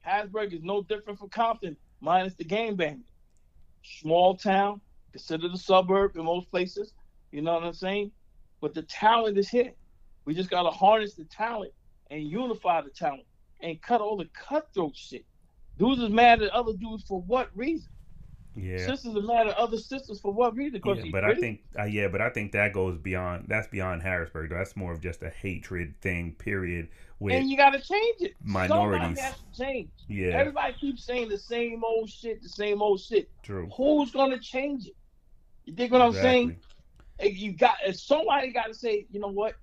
Harrisburg 0.00 0.52
is 0.52 0.62
no 0.62 0.82
different 0.82 1.18
from 1.18 1.28
Compton, 1.30 1.76
minus 2.00 2.34
the 2.34 2.44
game 2.44 2.76
bang. 2.76 3.04
Small 3.82 4.36
town, 4.36 4.80
considered 5.12 5.52
a 5.52 5.58
suburb 5.58 6.16
in 6.16 6.24
most 6.24 6.50
places. 6.50 6.92
You 7.32 7.42
know 7.42 7.54
what 7.54 7.64
I'm 7.64 7.72
saying? 7.72 8.12
But 8.60 8.74
the 8.74 8.82
talent 8.82 9.38
is 9.38 9.48
here. 9.48 9.72
We 10.24 10.34
just 10.34 10.50
got 10.50 10.64
to 10.64 10.70
harness 10.70 11.14
the 11.14 11.24
talent 11.24 11.72
and 12.10 12.22
unify 12.22 12.80
the 12.82 12.90
talent 12.90 13.24
and 13.62 13.80
cut 13.80 14.00
all 14.00 14.16
the 14.16 14.28
cutthroat 14.34 14.96
shit. 14.96 15.24
Dudes 15.78 16.02
is 16.02 16.10
mad 16.10 16.42
at 16.42 16.50
other 16.50 16.72
dudes 16.74 17.04
for 17.04 17.20
what 17.22 17.50
reason? 17.54 17.88
Yeah. 18.56 18.78
Sisters 18.78 19.16
are 19.16 19.22
mad 19.22 19.46
at 19.46 19.56
other 19.56 19.78
sisters 19.78 20.20
for 20.20 20.32
what 20.32 20.56
reason? 20.56 20.72
Because 20.72 20.98
Yeah, 21.04 21.10
but 21.12 21.24
I 21.24 21.34
think, 21.34 21.62
uh, 21.78 21.84
yeah, 21.84 22.08
but 22.08 22.20
I 22.20 22.30
think 22.30 22.52
that 22.52 22.72
goes 22.72 22.98
beyond. 22.98 23.46
That's 23.48 23.68
beyond 23.68 24.02
Harrisburg. 24.02 24.50
That's 24.50 24.76
more 24.76 24.92
of 24.92 25.00
just 25.00 25.22
a 25.22 25.30
hatred 25.30 25.94
thing. 26.00 26.34
Period. 26.34 26.88
With 27.20 27.34
and 27.34 27.48
you 27.48 27.56
got 27.56 27.70
to 27.70 27.80
change 27.80 28.16
it. 28.20 28.34
minorities. 28.42 29.02
Somebody 29.02 29.20
has 29.20 29.34
to 29.34 29.62
change. 29.62 29.90
yeah, 30.08 30.28
Everybody 30.30 30.74
keeps 30.80 31.04
saying 31.04 31.28
the 31.28 31.38
same 31.38 31.84
old 31.84 32.10
shit, 32.10 32.42
the 32.42 32.48
same 32.48 32.82
old 32.82 33.00
shit. 33.00 33.30
true. 33.42 33.70
Who's 33.76 34.10
gonna 34.10 34.38
change 34.38 34.86
it? 34.86 34.96
You 35.66 35.74
dig 35.74 35.92
what 35.92 36.00
I'm 36.00 36.12
saying? 36.12 36.56
Exactly. 37.18 37.46
You 37.46 37.52
got 37.52 37.76
somebody 37.92 38.52
got 38.52 38.66
to 38.66 38.74
say, 38.74 39.06
you 39.10 39.20
know 39.20 39.28
what? 39.28 39.54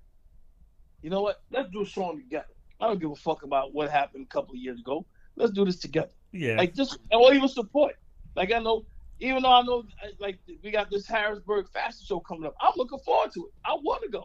You 1.02 1.10
know 1.10 1.22
what? 1.22 1.36
Let's 1.50 1.70
do 1.70 1.82
a 1.82 1.86
song 1.86 2.18
together. 2.18 2.46
I 2.80 2.86
don't 2.88 3.00
give 3.00 3.10
a 3.10 3.16
fuck 3.16 3.42
about 3.42 3.74
what 3.74 3.90
happened 3.90 4.24
a 4.24 4.28
couple 4.32 4.52
of 4.54 4.58
years 4.58 4.80
ago. 4.80 5.06
Let's 5.36 5.52
do 5.52 5.64
this 5.64 5.78
together. 5.78 6.10
Yeah, 6.32 6.56
Like 6.56 6.74
just 6.74 6.98
or 7.12 7.32
even 7.34 7.48
support. 7.48 7.94
Like 8.36 8.52
I 8.52 8.58
know, 8.58 8.86
even 9.20 9.42
though 9.42 9.52
I 9.52 9.62
know, 9.62 9.84
like 10.18 10.38
we 10.62 10.70
got 10.70 10.90
this 10.90 11.06
Harrisburg 11.06 11.68
fashion 11.70 12.00
show 12.04 12.20
coming 12.20 12.46
up. 12.46 12.54
I'm 12.60 12.72
looking 12.76 12.98
forward 12.98 13.32
to 13.34 13.46
it. 13.46 13.52
I 13.64 13.74
want 13.74 14.02
to 14.02 14.08
go. 14.08 14.24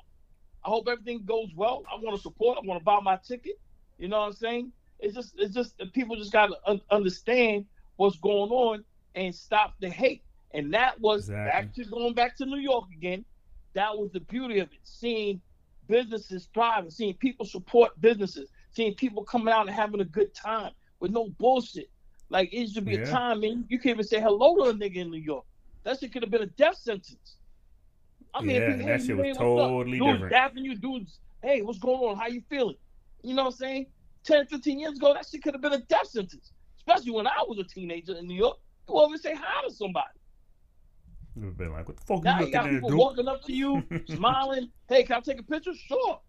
I 0.65 0.69
hope 0.69 0.87
everything 0.89 1.23
goes 1.25 1.49
well. 1.55 1.83
I 1.91 1.95
want 2.01 2.15
to 2.15 2.21
support. 2.21 2.57
I 2.61 2.65
want 2.65 2.79
to 2.79 2.83
buy 2.83 2.99
my 3.01 3.17
ticket. 3.17 3.55
You 3.97 4.07
know 4.07 4.19
what 4.19 4.27
I'm 4.27 4.33
saying? 4.33 4.71
It's 4.99 5.15
just, 5.15 5.33
it's 5.37 5.53
just 5.53 5.81
people 5.93 6.15
just 6.15 6.31
got 6.31 6.47
to 6.47 6.57
un- 6.65 6.81
understand 6.89 7.65
what's 7.97 8.17
going 8.17 8.51
on 8.51 8.83
and 9.15 9.33
stop 9.35 9.73
the 9.79 9.89
hate. 9.89 10.23
And 10.51 10.73
that 10.73 10.99
was 10.99 11.29
Exactly. 11.29 11.51
back 11.51 11.73
to 11.75 11.85
going 11.85 12.13
back 12.13 12.37
to 12.37 12.45
New 12.45 12.59
York 12.59 12.85
again. 12.95 13.25
That 13.73 13.97
was 13.97 14.11
the 14.11 14.19
beauty 14.21 14.59
of 14.59 14.71
it. 14.71 14.79
Seeing 14.83 15.41
businesses 15.87 16.49
thriving, 16.53 16.91
seeing 16.91 17.13
people 17.15 17.45
support 17.45 17.99
businesses, 18.01 18.49
seeing 18.71 18.93
people 18.95 19.23
coming 19.23 19.53
out 19.53 19.67
and 19.67 19.75
having 19.75 20.01
a 20.01 20.05
good 20.05 20.33
time 20.33 20.71
with 20.99 21.11
no 21.11 21.29
bullshit. 21.39 21.89
Like 22.29 22.49
it 22.53 22.69
should 22.71 22.85
be 22.85 22.93
Yeah. 22.93 23.01
a 23.01 23.07
time, 23.07 23.41
man. 23.41 23.65
You 23.69 23.77
can't 23.79 23.95
even 23.95 24.05
say 24.05 24.19
hello 24.19 24.55
to 24.55 24.69
a 24.69 24.73
nigga 24.73 24.97
in 24.97 25.11
New 25.11 25.17
York. 25.19 25.45
That 25.83 25.99
shit 25.99 26.13
could 26.13 26.23
have 26.23 26.31
been 26.31 26.41
a 26.43 26.47
death 26.47 26.77
sentence. 26.77 27.37
I 28.33 28.41
mean, 28.41 28.55
Yeah, 28.55 28.71
people, 28.71 28.87
that 28.87 28.99
hey, 29.01 29.05
shit 29.07 29.17
was 29.17 29.37
totally 29.37 29.99
Dudes 29.99 30.21
different. 30.21 30.33
dapping 30.33 30.63
you, 30.63 30.75
dudes. 30.75 31.19
Hey, 31.43 31.61
what's 31.61 31.77
going 31.79 31.99
on? 32.09 32.17
How 32.17 32.27
you 32.27 32.41
feeling? 32.49 32.77
You 33.21 33.35
know 33.35 33.43
what 33.43 33.49
I'm 33.53 33.57
saying? 33.57 33.85
10, 34.23 34.47
15 34.47 34.79
years 34.79 34.97
ago, 34.97 35.13
that 35.13 35.27
shit 35.29 35.43
could 35.43 35.53
have 35.53 35.61
been 35.61 35.73
a 35.73 35.81
death 35.81 36.07
sentence. 36.07 36.51
Especially 36.77 37.11
when 37.11 37.27
I 37.27 37.43
was 37.47 37.59
a 37.59 37.63
teenager 37.63 38.15
in 38.15 38.27
New 38.27 38.35
York. 38.35 38.57
You 38.87 38.95
won't 38.95 39.21
say 39.21 39.35
hi 39.35 39.67
to 39.67 39.73
somebody. 39.73 40.07
You've 41.35 41.57
been 41.57 41.71
like, 41.71 41.87
what 41.87 41.97
the 41.97 42.03
fuck 42.03 42.23
Now 42.23 42.39
you 42.39 42.47
you 42.47 42.51
got 42.51 42.69
people 42.69 42.95
walking 42.95 43.27
up 43.27 43.43
to 43.45 43.53
you, 43.53 43.83
smiling. 44.07 44.69
Hey, 44.87 45.03
can 45.03 45.15
I 45.17 45.19
take 45.19 45.39
a 45.39 45.43
picture? 45.43 45.73
Sure. 45.73 46.19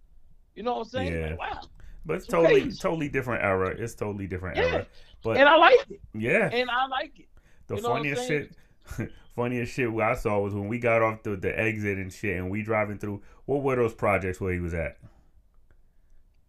You 0.54 0.62
know 0.62 0.75
what 0.75 0.80
I'm 0.80 0.88
saying? 0.88 1.12
Yeah. 1.12 1.30
Like, 1.30 1.38
wow. 1.38 1.61
But 2.06 2.16
it's 2.16 2.26
totally, 2.26 2.62
crazy. 2.62 2.78
totally 2.78 3.08
different 3.08 3.44
era. 3.44 3.75
It's 3.78 3.94
totally 3.94 4.26
different 4.26 4.56
Yeah. 4.56 4.62
era. 4.64 4.87
But 5.23 5.37
and 5.38 5.49
I 5.49 5.56
like 5.56 5.90
it. 5.90 6.00
yeah, 6.14 6.49
And 6.52 6.70
I 6.70 6.87
like 6.87 7.18
it. 7.18 7.28
the 7.66 7.76
you 7.76 7.82
funniest 7.82 8.26
shit, 8.28 8.54
funniest 9.37 9.73
shit 9.73 9.88
I 9.90 10.14
saw 10.14 10.38
was 10.40 10.54
when 10.54 10.68
we 10.68 10.78
got 10.78 11.00
off 11.02 11.23
the, 11.23 11.37
the 11.37 11.58
exit 11.58 11.96
and 11.99 12.12
shit, 12.12 12.37
and 12.37 12.50
we 12.50 12.62
driving 12.62 12.99
through. 12.99 13.23
What 13.46 13.62
were 13.62 13.76
those 13.76 13.94
projects 13.94 14.40
where 14.40 14.52
he 14.52 14.61
was 14.61 14.75
at? 14.75 14.96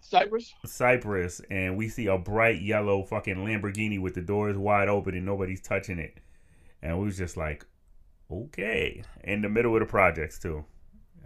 Cypress. 0.02 0.54
Cyprus, 0.66 1.42
and 1.50 1.78
we 1.78 1.90
see 1.90 2.08
a 2.08 2.18
bright 2.18 2.62
yellow 2.62 3.04
fucking 3.04 3.38
Lamborghini 3.38 4.00
with 4.00 4.14
the 4.14 4.22
doors 4.22 4.58
wide 4.58 4.88
open 4.88 5.16
and 5.16 5.26
nobody's 5.26 5.62
touching 5.62 5.98
it, 6.00 6.20
and 6.82 7.00
we 7.00 7.06
was 7.06 7.18
just 7.18 7.38
like, 7.38 7.66
okay, 8.32 9.04
in 9.24 9.42
the 9.42 9.50
middle 9.50 9.76
of 9.76 9.80
the 9.82 9.86
projects 9.86 10.40
too. 10.40 10.64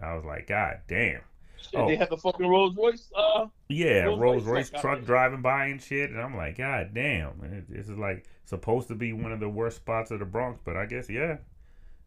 I 0.01 0.13
was 0.15 0.23
like, 0.25 0.47
God 0.47 0.79
damn. 0.87 1.21
Shit, 1.61 1.75
Oh. 1.75 1.87
They 1.87 1.97
had 1.97 2.09
the 2.09 2.15
fucking 2.17 2.47
Rolls 2.47 2.75
Royce. 2.77 3.11
Uh, 3.15 3.47
Yeah, 3.67 4.03
Rolls 4.03 4.19
Rolls 4.19 4.43
Royce 4.45 4.53
Royce 4.53 4.69
truck 4.69 4.75
out 4.77 4.81
truck 4.81 4.97
there. 4.99 5.05
driving 5.05 5.41
by 5.41 5.65
and 5.65 5.81
shit, 5.81 6.09
and 6.09 6.19
I'm 6.21 6.35
like, 6.37 6.57
God 6.57 6.91
damn, 6.93 7.39
man, 7.41 7.65
this 7.67 7.89
is 7.89 7.97
like 7.97 8.25
supposed 8.45 8.87
to 8.87 8.95
be 8.95 9.11
one 9.13 9.31
of 9.33 9.39
the 9.41 9.49
worst 9.49 9.77
spots 9.77 10.09
of 10.11 10.19
the 10.19 10.25
Bronx, 10.25 10.59
but 10.63 10.77
I 10.77 10.85
guess 10.85 11.09
yeah, 11.09 11.37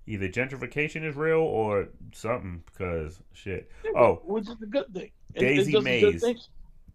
either 0.06 0.28
gentrification 0.28 1.04
is 1.04 1.16
real 1.16 1.40
or 1.40 1.88
something. 2.14 2.62
Because 2.66 3.20
shit. 3.34 3.70
Oh, 3.94 4.22
which 4.24 4.48
is 4.48 4.56
a 4.62 4.66
good 4.66 4.92
thing. 4.94 5.10
Daisy 5.34 5.60
it's 5.60 5.70
just 5.72 5.86
a 5.86 6.00
good 6.00 6.22
Mays. 6.22 6.48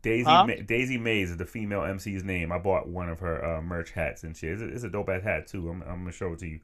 Daisy 0.03 0.23
Huh? 0.23 0.45
Ma- 0.47 0.53
Daisy 0.65 0.97
Mays 0.97 1.31
is 1.31 1.37
the 1.37 1.45
female 1.45 1.81
MC's 1.83 2.23
name. 2.23 2.51
I 2.51 2.57
bought 2.59 2.87
one 2.87 3.09
of 3.09 3.19
her 3.19 3.43
uh, 3.57 3.61
merch 3.61 3.91
hats 3.91 4.23
and 4.23 4.35
shit. 4.35 4.53
It's 4.53 4.61
a, 4.61 4.67
it's 4.67 4.83
a 4.83 4.89
dope 4.89 5.09
ass 5.09 5.23
hat 5.23 5.47
too. 5.47 5.69
I'm, 5.69 5.81
I'm 5.83 5.99
gonna 5.99 6.11
show 6.11 6.33
it 6.33 6.39
to 6.39 6.47
you 6.47 6.59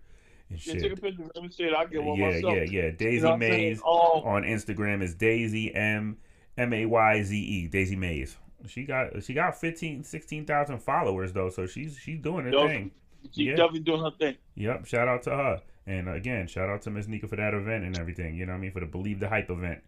and 0.49 0.65
Yeah, 0.65 0.73
take 0.75 0.91
a 0.93 0.95
picture. 0.95 1.23
Let 1.35 1.43
me 1.43 1.49
see 1.49 1.63
it. 1.63 1.73
I'll 1.73 1.87
get 1.87 2.03
one 2.03 2.17
Yeah, 2.17 2.31
myself. 2.31 2.55
yeah, 2.55 2.63
yeah. 2.63 2.91
Daisy 2.91 3.15
You 3.15 3.21
know 3.21 3.27
what 3.29 3.33
I'm 3.35 3.41
saying? 3.41 3.61
Mays 3.61 3.81
Oh, 3.85 4.21
on 4.25 4.43
Instagram 4.43 5.01
is 5.01 5.15
Daisy 5.15 5.73
M 5.73 6.17
M 6.57 6.73
A 6.73 6.85
Y 6.85 7.23
Z 7.23 7.37
E. 7.37 7.67
Daisy 7.67 7.95
Mays. 7.95 8.37
She 8.67 8.85
got 8.85 9.23
she 9.23 9.33
got 9.33 9.59
15, 9.59 10.03
16,000 10.03 10.79
followers 10.79 11.33
though, 11.33 11.49
so 11.49 11.65
she's 11.65 11.97
she's 11.97 12.19
doing 12.19 12.45
her 12.45 12.51
Yo, 12.51 12.67
thing. 12.67 12.91
she's 13.31 13.47
yeah. 13.47 13.55
definitely 13.55 13.79
doing 13.81 14.01
her 14.01 14.11
thing. 14.17 14.35
Yep. 14.55 14.85
Shout 14.85 15.07
out 15.07 15.23
to 15.23 15.31
her. 15.31 15.61
And 15.85 16.07
again, 16.07 16.47
shout 16.47 16.69
out 16.69 16.81
to 16.83 16.89
Miss 16.91 17.07
Nika 17.07 17.27
for 17.27 17.35
that 17.35 17.53
event 17.53 17.83
and 17.83 17.97
everything. 17.97 18.35
You 18.35 18.45
know 18.45 18.53
what 18.53 18.59
I 18.59 18.61
mean? 18.61 18.71
For 18.71 18.79
the 18.79 18.85
Believe 18.85 19.19
the 19.19 19.27
Hype 19.27 19.49
event 19.49 19.81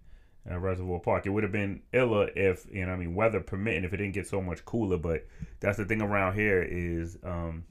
at 0.46 0.60
Reservoir 0.62 1.00
Park. 1.00 1.26
It 1.26 1.30
would 1.30 1.44
have 1.44 1.54
been 1.54 1.82
illa 1.94 2.28
if, 2.36 2.68
you 2.70 2.82
know 2.82 2.90
what 2.92 2.98
I 2.98 3.00
mean, 3.00 3.16
weather 3.16 3.40
permitting, 3.40 3.86
if 3.86 3.94
it 3.94 3.98
didn't 3.98 4.14
get 4.14 4.28
so 4.28 4.42
much 4.42 4.66
cooler. 4.66 4.98
But 4.98 5.26
that's 5.62 5.78
the 5.78 5.86
thing 5.86 6.02
around 6.02 6.34
here 6.36 6.62
is 6.62 7.18
um 7.24 7.64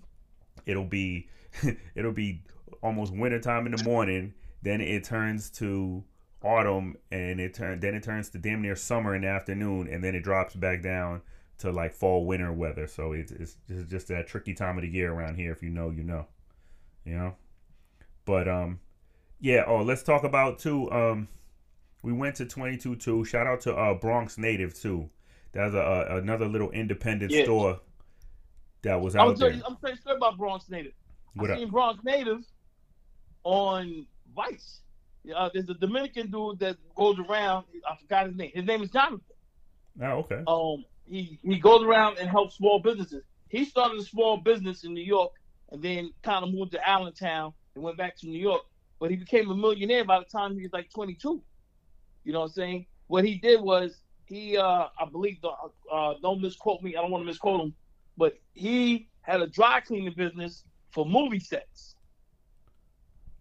it'll 0.64 0.84
be 0.86 1.28
it'll 1.94 2.12
be 2.12 2.42
almost 2.84 3.12
wintertime 3.12 3.66
in 3.66 3.72
the 3.72 3.82
morning, 3.82 4.34
then 4.62 4.80
it 4.80 5.02
turns 5.02 5.50
to 5.50 6.04
autumn 6.42 6.96
and 7.10 7.40
it 7.40 7.54
turn 7.54 7.80
then 7.80 7.94
it 7.94 8.02
turns 8.02 8.28
to 8.28 8.38
damn 8.38 8.60
near 8.62 8.76
summer 8.76 9.14
in 9.16 9.22
the 9.22 9.28
afternoon 9.28 9.88
and 9.88 10.04
then 10.04 10.14
it 10.14 10.20
drops 10.22 10.54
back 10.54 10.82
down 10.82 11.22
to 11.58 11.72
like 11.72 11.94
fall 11.94 12.26
winter 12.26 12.52
weather. 12.52 12.86
So 12.86 13.12
it's 13.12 13.32
it's 13.32 13.56
just, 13.66 13.88
just 13.88 14.08
that 14.08 14.26
tricky 14.26 14.54
time 14.54 14.76
of 14.78 14.82
the 14.82 14.88
year 14.88 15.12
around 15.12 15.36
here 15.36 15.50
if 15.52 15.62
you 15.62 15.70
know, 15.70 15.90
you 15.90 16.04
know 16.04 16.26
you 17.04 17.14
know 17.14 17.34
but 18.24 18.48
um 18.48 18.80
yeah 19.40 19.62
oh 19.66 19.82
let's 19.82 20.02
talk 20.02 20.24
about 20.24 20.58
too 20.58 20.90
um 20.90 21.28
we 22.02 22.12
went 22.14 22.34
to 22.36 22.46
22 22.46 22.96
too 22.96 23.24
shout 23.26 23.46
out 23.46 23.60
to 23.60 23.74
uh 23.74 23.92
bronx 23.92 24.38
native 24.38 24.72
too 24.74 25.10
that's 25.52 25.74
a, 25.74 25.78
a 25.78 26.16
another 26.16 26.46
little 26.48 26.70
independent 26.70 27.30
Yes. 27.30 27.44
store 27.44 27.78
that 28.82 29.00
was 29.00 29.14
I'm 29.14 29.20
out 29.20 29.24
gonna 29.38 29.38
there 29.38 29.50
you. 29.58 29.62
I'm 29.66 29.76
telling 29.76 29.98
you 30.06 30.12
about 30.14 30.38
Bronx 30.38 30.68
Native. 30.70 30.92
what 31.34 31.50
I 31.50 31.54
up 31.54 31.58
seen 31.60 31.70
Bronx 31.70 32.02
Native 32.04 32.40
on 33.44 34.06
Vice. 34.34 34.80
Uh, 35.34 35.48
there's 35.54 35.68
a 35.70 35.74
Dominican 35.74 36.30
dude 36.30 36.58
that 36.58 36.76
goes 36.94 37.18
around. 37.18 37.64
I 37.88 37.96
forgot 37.96 38.26
his 38.26 38.36
name. 38.36 38.50
His 38.54 38.64
name 38.66 38.82
is 38.82 38.90
Jonathan. 38.90 39.20
oh 40.02 40.06
okay 40.06 40.42
Um, 40.46 40.84
he 41.06 41.38
he 41.42 41.58
goes 41.58 41.82
around 41.82 42.18
and 42.18 42.28
helps 42.28 42.56
small 42.56 42.78
businesses. 42.80 43.22
He 43.48 43.64
started 43.64 43.98
a 44.00 44.04
small 44.04 44.36
business 44.38 44.84
in 44.84 44.92
New 44.94 45.04
York 45.04 45.32
and 45.70 45.82
then 45.82 46.12
kind 46.22 46.44
of 46.44 46.52
moved 46.52 46.72
to 46.72 46.88
Allentown 46.88 47.52
and 47.74 47.84
went 47.84 47.96
back 47.96 48.16
to 48.18 48.26
New 48.26 48.38
York. 48.38 48.62
But 49.00 49.10
he 49.10 49.16
became 49.16 49.50
a 49.50 49.54
millionaire 49.54 50.04
by 50.04 50.18
the 50.18 50.24
time 50.24 50.56
he 50.56 50.62
was 50.62 50.72
like 50.72 50.90
22. 50.90 51.42
You 52.24 52.32
know 52.32 52.40
what 52.40 52.46
I'm 52.46 52.52
saying? 52.52 52.86
What 53.06 53.24
he 53.24 53.36
did 53.36 53.60
was 53.60 53.98
he, 54.26 54.56
uh, 54.56 54.86
I 54.98 55.04
believe, 55.10 55.38
uh, 55.92 56.14
don't 56.22 56.40
misquote 56.40 56.82
me. 56.82 56.96
I 56.96 57.02
don't 57.02 57.10
want 57.10 57.22
to 57.22 57.26
misquote 57.26 57.60
him, 57.60 57.74
but 58.16 58.38
he 58.54 59.08
had 59.22 59.42
a 59.42 59.46
dry 59.46 59.80
cleaning 59.80 60.14
business 60.16 60.64
for 60.90 61.04
movie 61.04 61.40
sets. 61.40 61.96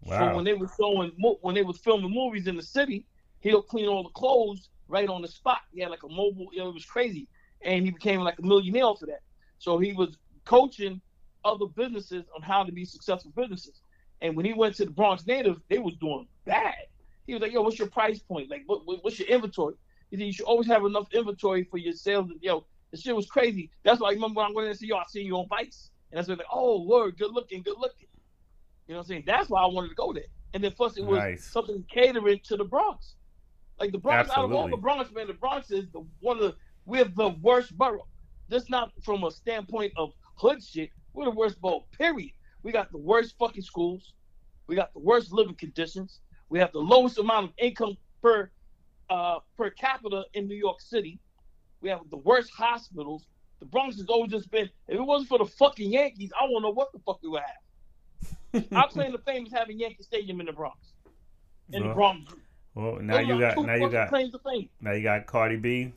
So 0.04 0.26
when 0.28 0.44
they 0.44 0.54
were 0.54 0.68
showing, 0.80 1.12
when 1.42 1.54
they 1.54 1.62
was 1.62 1.78
filming 1.78 2.10
movies 2.10 2.46
in 2.46 2.56
the 2.56 2.62
city, 2.62 3.06
he'll 3.40 3.62
clean 3.62 3.86
all 3.88 4.02
the 4.02 4.10
clothes 4.10 4.68
right 4.88 5.08
on 5.08 5.22
the 5.22 5.28
spot. 5.28 5.60
He 5.72 5.80
had 5.80 5.90
like 5.90 6.02
a 6.02 6.08
mobile, 6.08 6.48
you 6.52 6.58
know, 6.60 6.68
it 6.68 6.74
was 6.74 6.84
crazy, 6.84 7.28
and 7.64 7.84
he 7.84 7.90
became 7.90 8.20
like 8.20 8.38
a 8.38 8.42
millionaire 8.46 8.94
for 8.98 9.06
that. 9.06 9.20
So 9.58 9.78
he 9.78 9.92
was 9.92 10.16
coaching 10.44 11.00
other 11.44 11.66
businesses 11.66 12.24
on 12.36 12.42
how 12.42 12.64
to 12.64 12.72
be 12.72 12.84
successful 12.84 13.32
businesses. 13.36 13.80
And 14.20 14.36
when 14.36 14.46
he 14.46 14.52
went 14.54 14.76
to 14.76 14.84
the 14.84 14.90
Bronx 14.90 15.26
Native, 15.26 15.60
they 15.68 15.78
was 15.78 15.94
doing 15.96 16.26
bad. 16.46 16.74
He 17.26 17.34
was 17.34 17.42
like, 17.42 17.52
"Yo, 17.52 17.62
what's 17.62 17.78
your 17.78 17.88
price 17.90 18.18
point? 18.20 18.50
Like, 18.50 18.62
what, 18.66 18.86
what- 18.86 19.02
what's 19.04 19.18
your 19.18 19.28
inventory?" 19.28 19.74
He 20.10 20.16
said, 20.16 20.26
"You 20.26 20.32
should 20.32 20.46
always 20.46 20.66
have 20.68 20.84
enough 20.84 21.08
inventory 21.12 21.64
for 21.64 21.78
your 21.78 21.92
sales." 21.94 22.30
Yo, 22.40 22.66
the 22.92 22.98
shit 22.98 23.16
was 23.16 23.26
crazy. 23.26 23.70
That's 23.84 24.00
why 24.00 24.10
I 24.10 24.12
remember 24.12 24.38
when 24.40 24.46
I 24.46 24.52
went 24.54 24.64
in 24.66 24.70
and 24.70 24.78
said, 24.78 24.88
"Yo, 24.88 24.96
I 24.96 25.04
seen 25.08 25.26
you 25.26 25.36
on 25.36 25.48
Vice," 25.48 25.90
and 26.10 26.20
I 26.20 26.22
said, 26.22 26.38
like, 26.38 26.46
"Oh, 26.52 26.82
word, 26.84 27.16
good 27.18 27.32
looking, 27.32 27.62
good 27.62 27.78
looking." 27.78 28.08
You 28.86 28.94
know 28.94 28.98
what 28.98 29.04
I'm 29.04 29.08
saying? 29.08 29.24
That's 29.26 29.48
why 29.48 29.62
I 29.62 29.66
wanted 29.66 29.88
to 29.88 29.94
go 29.94 30.12
there. 30.12 30.24
And 30.52 30.62
then 30.62 30.72
plus 30.72 30.96
it 30.96 31.04
was 31.04 31.18
Nice. 31.18 31.44
something 31.44 31.84
catering 31.90 32.40
to 32.44 32.56
the 32.56 32.64
Bronx. 32.64 33.14
Like 33.80 33.92
the 33.92 33.98
Bronx, 33.98 34.28
Absolutely. 34.28 34.56
out 34.56 34.58
of 34.58 34.62
all 34.62 34.68
the 34.70 34.80
Bronx, 34.80 35.10
man, 35.12 35.26
the 35.26 35.32
Bronx 35.34 35.70
is 35.70 35.86
the 35.92 36.04
one 36.20 36.36
of 36.36 36.42
the 36.42 36.56
we're 36.86 37.04
the 37.04 37.30
worst 37.40 37.76
borough. 37.76 38.06
Just 38.50 38.68
not 38.70 38.92
from 39.02 39.24
a 39.24 39.30
standpoint 39.30 39.92
of 39.96 40.12
hood 40.36 40.62
shit. 40.62 40.90
We're 41.12 41.24
the 41.24 41.30
worst 41.30 41.60
borough. 41.60 41.86
Period. 41.98 42.30
We 42.62 42.72
got 42.72 42.92
the 42.92 42.98
worst 42.98 43.34
fucking 43.38 43.62
schools. 43.62 44.12
We 44.66 44.76
got 44.76 44.92
the 44.92 45.00
worst 45.00 45.32
living 45.32 45.54
conditions. 45.54 46.20
We 46.50 46.58
have 46.58 46.72
the 46.72 46.78
lowest 46.78 47.18
amount 47.18 47.46
of 47.46 47.52
income 47.58 47.96
per 48.22 48.50
uh, 49.10 49.38
per 49.56 49.70
capita 49.70 50.24
in 50.34 50.46
New 50.46 50.56
York 50.56 50.80
City. 50.80 51.18
We 51.80 51.88
have 51.88 52.00
the 52.10 52.16
worst 52.18 52.50
hospitals. 52.56 53.26
The 53.60 53.66
Bronx 53.66 53.96
has 53.96 54.06
always 54.06 54.30
just 54.30 54.50
been. 54.50 54.68
If 54.88 54.96
it 54.98 55.02
wasn't 55.02 55.28
for 55.30 55.38
the 55.38 55.46
fucking 55.46 55.90
Yankees, 55.90 56.30
I 56.40 56.46
don't 56.46 56.62
know 56.62 56.70
what 56.70 56.92
the 56.92 56.98
fuck 57.00 57.22
we 57.22 57.28
would 57.30 57.40
have. 57.40 57.56
Our 58.72 58.88
claim 58.88 59.12
to 59.12 59.18
fame 59.18 59.46
is 59.46 59.52
having 59.52 59.78
Yankee 59.78 60.02
Stadium 60.02 60.40
in 60.40 60.46
the 60.46 60.52
Bronx. 60.52 60.78
In 61.72 61.86
the 61.88 61.94
Bronx. 61.94 62.32
well 62.74 62.98
now 63.00 63.18
Those 63.18 63.26
you 63.28 63.40
got 63.40 63.56
now 63.66 63.74
you 63.74 63.88
got 63.90 64.08
claims 64.08 64.32
to 64.32 64.38
fame. 64.38 64.68
now 64.80 64.92
you 64.92 65.02
got 65.02 65.26
cardi 65.26 65.56
b 65.56 65.92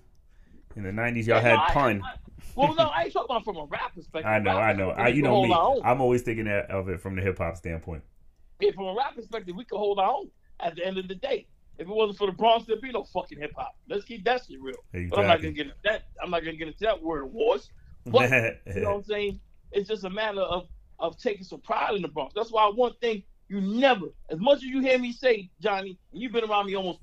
in 0.76 0.84
the 0.84 0.90
90s 0.90 1.26
y'all 1.28 1.38
Yeah, 1.38 1.42
had 1.42 1.56
no, 1.56 1.66
pun 1.74 2.02
I- 2.04 2.14
well, 2.56 2.74
no, 2.74 2.86
I 2.86 3.04
ain't 3.04 3.14
talking 3.14 3.28
about 3.30 3.44
from 3.46 3.58
a 3.58 3.66
rap 3.66 3.94
perspective. 3.94 4.26
I 4.32 4.40
know, 4.40 4.58
I 4.58 4.74
know. 4.74 4.90
I, 4.90 5.10
you 5.10 5.22
know 5.22 5.44
me. 5.44 5.82
I'm 5.84 6.02
always 6.02 6.24
thinking 6.24 6.48
of 6.48 6.90
it 6.90 7.00
from 7.00 7.16
the 7.16 7.22
hip 7.22 7.38
hop 7.38 7.56
standpoint. 7.56 8.04
Yeah, 8.60 8.72
from 8.72 8.86
a 8.86 8.96
rap 8.96 9.16
perspective, 9.16 9.56
we 9.56 9.64
could 9.64 9.78
hold 9.78 10.00
our 10.00 10.12
own 10.12 10.32
at 10.60 10.76
the 10.76 10.84
end 10.84 10.98
of 10.98 11.08
the 11.08 11.14
day. 11.16 11.46
If 11.78 11.88
it 11.88 11.94
wasn't 11.94 12.18
for 12.18 12.26
the 12.26 12.34
Bronx, 12.34 12.66
there'd 12.66 12.82
be 12.82 12.92
no 12.92 13.04
fucking 13.04 13.40
hip 13.40 13.52
hop. 13.56 13.76
Let's 13.88 14.06
keep 14.06 14.24
that 14.26 14.42
shit 14.48 14.60
real. 14.60 14.76
But 15.10 15.20
I'm 15.20 15.28
not 15.28 15.42
gonna 15.42 15.52
get 15.54 15.68
into 15.68 15.78
that. 15.84 16.04
I'm 16.24 16.32
not 16.32 16.40
gonna 16.44 16.58
get 16.58 16.68
into 16.68 16.80
that 16.86 17.02
word 17.02 17.26
wars. 17.32 17.70
But 18.08 18.32
you 18.76 18.82
know 18.82 18.90
what 18.90 18.96
I'm 18.98 19.04
saying? 19.04 19.40
It's 19.72 19.88
just 19.88 20.04
a 20.04 20.10
matter 20.10 20.42
of 20.42 20.68
of 21.00 21.18
taking 21.18 21.44
some 21.44 21.62
pride 21.62 21.96
in 21.96 22.02
the 22.02 22.08
Bronx. 22.08 22.34
That's 22.36 22.52
why 22.52 22.70
one 22.74 22.94
thing 23.02 23.24
you 23.50 23.62
never, 23.62 24.08
as 24.30 24.40
much 24.40 24.58
as 24.58 24.64
you 24.64 24.82
hear 24.82 25.00
me 25.00 25.12
say, 25.14 25.50
Johnny, 25.62 25.98
and 26.12 26.22
you've 26.22 26.32
been 26.34 26.44
around 26.44 26.66
me 26.68 26.76
almost 26.76 27.00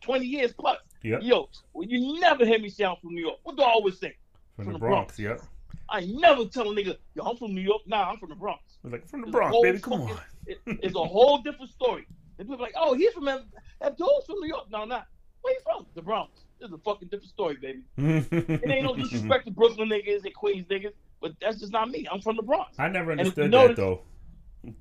20, 0.00 0.26
years 0.26 0.52
plus. 0.52 0.78
Yep. 1.02 1.20
Yo, 1.22 1.48
well, 1.72 1.86
you 1.86 2.20
never 2.20 2.44
hear 2.46 2.58
me 2.58 2.68
say 2.68 2.84
I'm 2.84 2.96
from 3.02 3.14
New 3.14 3.22
York. 3.22 3.38
What 3.42 3.56
do 3.56 3.62
I 3.62 3.66
always 3.70 3.98
say? 3.98 4.16
from 4.56 4.64
from 4.66 4.72
the 4.74 4.78
the 4.78 4.86
Bronx. 4.86 5.16
Bronx. 5.16 5.18
Yep. 5.18 5.48
I 5.90 6.00
never 6.06 6.46
tell 6.46 6.70
a 6.70 6.74
nigga, 6.74 6.96
yo, 7.14 7.24
I'm 7.24 7.36
from 7.36 7.54
New 7.54 7.60
York. 7.60 7.82
Nah, 7.86 8.10
I'm 8.10 8.18
from 8.18 8.30
the 8.30 8.34
Bronx. 8.36 8.62
Like 8.84 9.06
from 9.06 9.20
the 9.22 9.26
It's 9.26 9.32
Bronx, 9.32 9.56
baby. 9.62 9.78
Come 9.80 10.00
fucking- 10.00 10.14
on. 10.16 10.20
It, 10.46 10.60
it's 10.66 10.94
a 10.94 11.02
whole 11.02 11.38
different 11.38 11.70
story. 11.70 12.06
And 12.38 12.46
people 12.46 12.62
are 12.62 12.66
like, 12.68 12.74
oh, 12.76 12.92
he's 12.94 13.12
from 13.14 13.24
dude's 13.24 14.26
from 14.26 14.40
New 14.40 14.48
York. 14.48 14.66
No, 14.70 14.84
not. 14.84 15.06
Where 15.40 15.54
you 15.54 15.60
from? 15.62 15.86
The 15.94 16.02
Bronx. 16.02 16.42
It's 16.60 16.72
a 16.72 16.78
fucking 16.78 17.08
different 17.08 17.30
story, 17.30 17.56
baby. 17.60 17.82
It 18.30 18.70
ain't 18.70 18.84
no 18.84 18.94
disrespect 18.94 19.46
to 19.46 19.50
Brooklyn 19.52 19.88
niggas 19.88 20.24
and 20.24 20.34
Queens 20.34 20.66
niggas, 20.68 20.92
but 21.24 21.32
that's 21.40 21.58
just 21.58 21.72
not 21.72 21.88
me. 21.90 22.06
I'm 22.12 22.20
from 22.20 22.36
the 22.36 22.42
Bronx. 22.42 22.78
I 22.78 22.88
never 22.88 23.12
And 23.12 23.20
if 23.22 23.36
you 23.36 23.44
understood 23.44 23.50
notice- 23.50 23.76
that 23.76 23.82
though. 23.82 24.00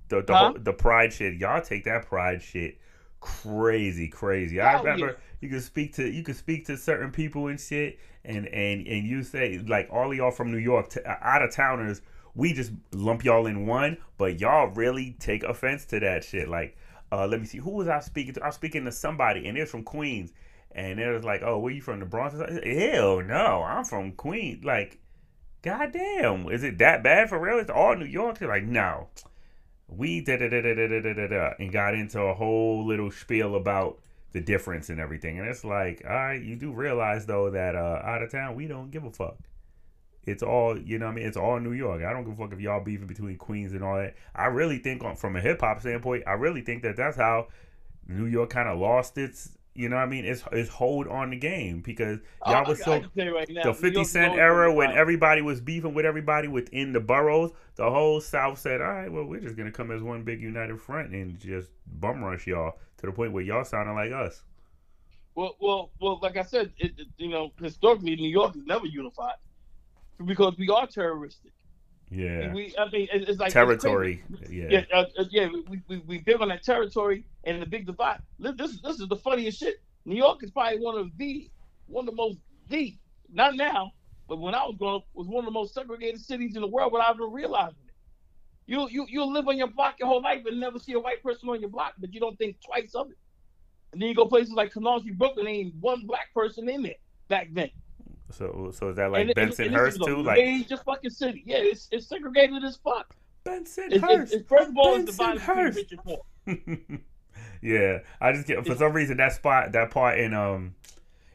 The 0.10 0.22
the, 0.22 0.34
Huh? 0.34 0.40
whole, 0.52 0.54
the 0.60 0.74
pride 0.74 1.12
shit, 1.14 1.36
y'all 1.36 1.62
take 1.62 1.84
that 1.86 2.06
pride 2.06 2.42
shit 2.42 2.78
crazy, 3.20 4.08
crazy. 4.08 4.60
I 4.60 4.78
remember, 4.80 5.08
yeah. 5.08 5.12
You 5.42 5.50
can 5.50 5.62
speak 5.62 5.94
to 5.96 6.10
you 6.10 6.24
can 6.24 6.34
speak 6.36 6.66
to 6.68 6.78
certain 6.78 7.12
people 7.12 7.48
and 7.48 7.60
shit, 7.60 8.00
and 8.26 8.48
and 8.48 8.86
and 8.88 9.08
you 9.08 9.24
say 9.24 9.58
like 9.68 9.88
all 9.92 10.12
of 10.12 10.18
y'all 10.18 10.32
from 10.32 10.52
New 10.52 10.58
York, 10.58 10.90
to, 10.92 11.10
uh, 11.10 11.18
out 11.22 11.42
of 11.42 11.52
towners, 11.54 12.02
we 12.36 12.54
just 12.54 12.72
lump 12.94 13.24
y'all 13.26 13.46
in 13.46 13.66
one, 13.66 13.98
but 14.18 14.40
y'all 14.40 14.68
really 14.68 15.16
take 15.20 15.44
offense 15.44 15.86
to 15.86 16.00
that 16.00 16.24
shit. 16.24 16.48
Like, 16.48 16.78
uh, 17.12 17.28
let 17.28 17.40
me 17.42 17.46
see, 17.46 17.58
who 17.58 17.72
was 17.72 17.88
I 17.90 18.00
speaking 18.00 18.34
to? 18.36 18.44
I 18.44 18.48
was 18.48 18.56
speaking 18.56 18.86
to 18.86 18.92
somebody, 18.92 19.48
and 19.48 19.58
was 19.58 19.70
from 19.70 19.84
Queens, 19.84 20.32
and 20.72 20.98
it 21.00 21.12
was 21.12 21.24
like, 21.26 21.42
oh, 21.44 21.60
where 21.60 21.74
you 21.74 21.82
from? 21.82 22.00
The 22.00 22.06
Bronx? 22.06 22.36
Hell 22.36 23.22
no, 23.22 23.64
I'm 23.64 23.84
from 23.84 24.14
Queens. 24.14 24.64
Like, 24.64 25.00
goddamn, 25.64 26.50
is 26.50 26.64
it 26.64 26.78
that 26.78 27.04
bad 27.04 27.30
for 27.30 27.40
real? 27.40 27.58
It's 27.58 27.72
all 27.72 27.96
New 27.96 28.06
York. 28.06 28.38
They're 28.38 28.50
like, 28.50 28.66
no, 28.66 29.08
we 29.88 30.22
da 30.22 30.38
da 30.38 30.50
da 30.50 30.62
da 30.62 30.76
da 30.76 30.88
da 30.88 31.14
da 31.14 31.28
da, 31.28 31.54
and 31.60 31.72
got 31.72 31.96
into 31.96 32.22
a 32.22 32.34
whole 32.36 32.86
little 32.86 33.10
spiel 33.10 33.56
about 33.56 34.00
the 34.34 34.42
difference 34.42 34.90
and 34.90 35.00
everything. 35.00 35.40
And 35.40 35.48
it's 35.48 35.64
like, 35.64 36.04
all 36.06 36.14
right, 36.14 36.42
you 36.42 36.56
do 36.56 36.72
realize 36.72 37.26
though 37.26 37.50
that 37.52 37.76
uh, 37.76 38.02
out 38.04 38.22
of 38.22 38.32
town 38.32 38.56
we 38.56 38.68
don't 38.68 38.92
give 38.92 39.04
a 39.06 39.12
fuck. 39.12 39.38
It's 40.26 40.44
all 40.44 40.78
you 40.78 41.00
know. 41.00 41.08
what 41.08 41.12
I 41.14 41.16
mean, 41.16 41.28
it's 41.28 41.38
all 41.38 41.60
New 41.60 41.74
York. 41.74 42.04
I 42.04 42.14
don't 42.14 42.24
give 42.24 42.34
a 42.34 42.38
fuck 42.38 42.54
if 42.54 42.60
y'all 42.60 42.84
beefing 42.84 43.08
between 43.08 43.38
Queens 43.38 43.74
and 43.74 43.84
all 43.84 43.98
that. 43.98 44.16
I 44.34 44.46
really 44.46 44.78
think, 44.78 45.04
on, 45.04 45.16
from 45.16 45.36
a 45.36 45.42
hip 45.42 45.62
hop 45.62 45.82
standpoint, 45.82 46.24
I 46.26 46.34
really 46.34 46.62
think 46.62 46.84
that 46.84 46.96
that's 46.96 47.18
how 47.18 47.48
New 48.08 48.26
York 48.26 48.50
kind 48.50 48.70
of 48.70 48.80
lost 48.80 49.18
its. 49.18 49.58
You 49.76 49.90
know 49.90 49.96
what 49.96 50.04
I 50.04 50.06
mean? 50.06 50.24
It's 50.26 50.44
its 50.52 50.70
hold 50.70 51.08
on 51.08 51.32
the 51.32 51.36
game 51.36 51.82
because 51.82 52.20
y'all 52.46 52.58
I- 52.66 52.70
was 52.70 52.80
so 52.84 53.00
can 53.00 53.10
tell 53.10 53.26
you 53.26 53.36
right 53.36 53.50
now, 53.50 53.64
the 53.64 53.74
50 53.74 54.04
Cent 54.04 54.36
era 54.36 54.72
when 54.72 54.92
everybody 54.92 55.42
was 55.42 55.60
beefing 55.62 55.94
with 55.96 56.06
everybody 56.06 56.48
within 56.48 56.94
the 56.94 57.00
boroughs, 57.00 57.52
the 57.76 57.90
whole 57.90 58.22
South 58.22 58.60
said, 58.60 58.82
all 58.82 58.88
right, 58.94 59.12
well, 59.12 59.26
we're 59.26 59.40
just 59.40 59.56
going 59.56 59.66
to 59.72 59.76
come 59.76 59.90
as 59.90 60.04
one 60.04 60.24
big 60.24 60.42
united 60.42 60.80
front 60.80 61.10
and 61.12 61.40
just 61.40 61.70
bum 61.88 62.24
rush 62.24 62.46
y'all 62.46 62.78
to 62.98 63.08
the 63.08 63.12
point 63.12 63.34
where 63.34 63.42
y'all 63.44 63.64
sounding 63.64 63.96
like 63.96 64.12
us. 64.12 64.44
Well, 65.36 65.56
well, 65.60 65.90
well. 66.00 66.20
Like 66.22 66.38
I 66.38 66.44
said, 66.44 66.72
it, 66.78 66.92
you 67.18 67.30
know, 67.30 67.52
historically, 67.60 68.16
New 68.16 68.30
York 68.30 68.56
is 68.56 68.66
never 68.68 68.86
unified 68.86 69.34
because 70.24 70.56
we 70.60 70.70
are 70.70 70.86
terroristic. 70.86 71.52
Yeah. 72.12 72.54
We, 72.54 72.76
I 72.78 72.88
mean, 72.92 73.08
it- 73.12 73.28
it's 73.28 73.40
like 73.40 73.52
Territory. 73.52 74.22
crazy. 74.38 74.58
Yeah. 74.58 74.68
Yeah, 74.70 74.84
uh, 74.94 75.06
uh, 75.18 75.24
yeah. 75.32 75.48
We, 75.68 75.82
we 75.88 75.98
we 76.06 76.18
big 76.20 76.40
on 76.40 76.50
that 76.50 76.62
territory 76.62 77.26
and 77.46 77.62
the 77.62 77.66
big 77.66 77.86
divide. 77.86 78.20
This 78.40 78.80
this 78.82 79.00
is 79.00 79.08
the 79.08 79.16
funniest 79.18 79.60
shit. 79.60 79.76
New 80.06 80.16
York 80.16 80.44
is 80.44 80.52
probably 80.52 80.80
one 80.80 80.98
of 80.98 81.10
the 81.18 81.50
one 81.88 82.08
of 82.08 82.12
the 82.14 82.16
most 82.16 82.38
the 82.70 82.96
not 83.32 83.56
now, 83.56 83.92
but 84.28 84.38
when 84.40 84.54
I 84.56 84.64
was 84.66 84.76
growing 84.78 84.96
up, 84.98 85.06
was 85.14 85.28
one 85.28 85.40
of 85.40 85.46
the 85.46 85.52
most 85.52 85.74
segregated 85.74 86.22
cities 86.22 86.56
in 86.56 86.62
the 86.62 86.68
world 86.68 86.92
without 86.94 87.16
even 87.16 87.32
realizing 87.32 87.76
it. 87.88 87.94
You 88.66 88.88
you 88.90 89.06
you 89.10 89.24
live 89.26 89.48
on 89.48 89.58
your 89.58 89.68
block 89.68 89.96
your 90.00 90.08
whole 90.08 90.22
life 90.22 90.44
and 90.46 90.60
never 90.60 90.80
see 90.80 90.94
a 90.94 91.00
white 91.00 91.22
person 91.24 91.50
on 91.50 91.60
your 91.60 91.70
block, 91.70 91.94
but 91.98 92.14
you 92.14 92.20
don't 92.20 92.38
think 92.38 92.58
twice 92.66 92.96
of 92.96 93.10
it. 93.12 93.18
And 93.92 94.02
then 94.02 94.10
you 94.10 94.16
go 94.16 94.26
places 94.26 94.54
like 94.54 94.74
Canarsie, 94.74 95.16
Brooklyn, 95.16 95.48
ain't 95.48 95.76
one 95.76 96.06
black 96.08 96.34
person 96.34 96.68
in 96.70 96.82
there 96.84 96.96
back 97.28 97.50
then. 97.52 97.70
So 98.32 98.72
so 98.74 98.90
is 98.90 98.96
that 98.96 99.12
like 99.12 99.22
And 99.22 99.30
it- 99.32 99.36
Benson 99.36 99.66
and 99.68 99.76
Hurst 99.76 100.02
too? 100.04 100.24
Like 100.24 100.38
major 100.38 100.78
fucking 100.78 101.12
city. 101.12 101.44
Yeah, 101.46 101.58
it's 101.60 101.88
it's 101.92 102.08
segregated 102.08 102.64
as 102.64 102.78
fuck. 102.78 103.14
Benson 103.44 103.86
It's, 103.92 103.96
it's, 103.96 104.04
Hurst. 104.04 104.34
it's 104.34 104.48
first 104.48 104.70
of 104.70 104.78
all, 104.78 104.96
it's 104.96 105.06
divided 105.12 105.40
between 105.42 105.58
Hurst. 105.58 105.78
rich 105.78 105.92
and 105.92 106.04
poor. 106.04 107.00
yeah, 107.64 108.00
I 108.20 108.34
just 108.34 108.46
get 108.46 108.66
for 108.66 108.76
some 108.76 108.94
reason 108.94 109.18
that 109.18 109.34
spot, 109.34 109.72
that 109.72 109.92
part 109.92 110.20
in 110.20 110.34
um 110.34 110.76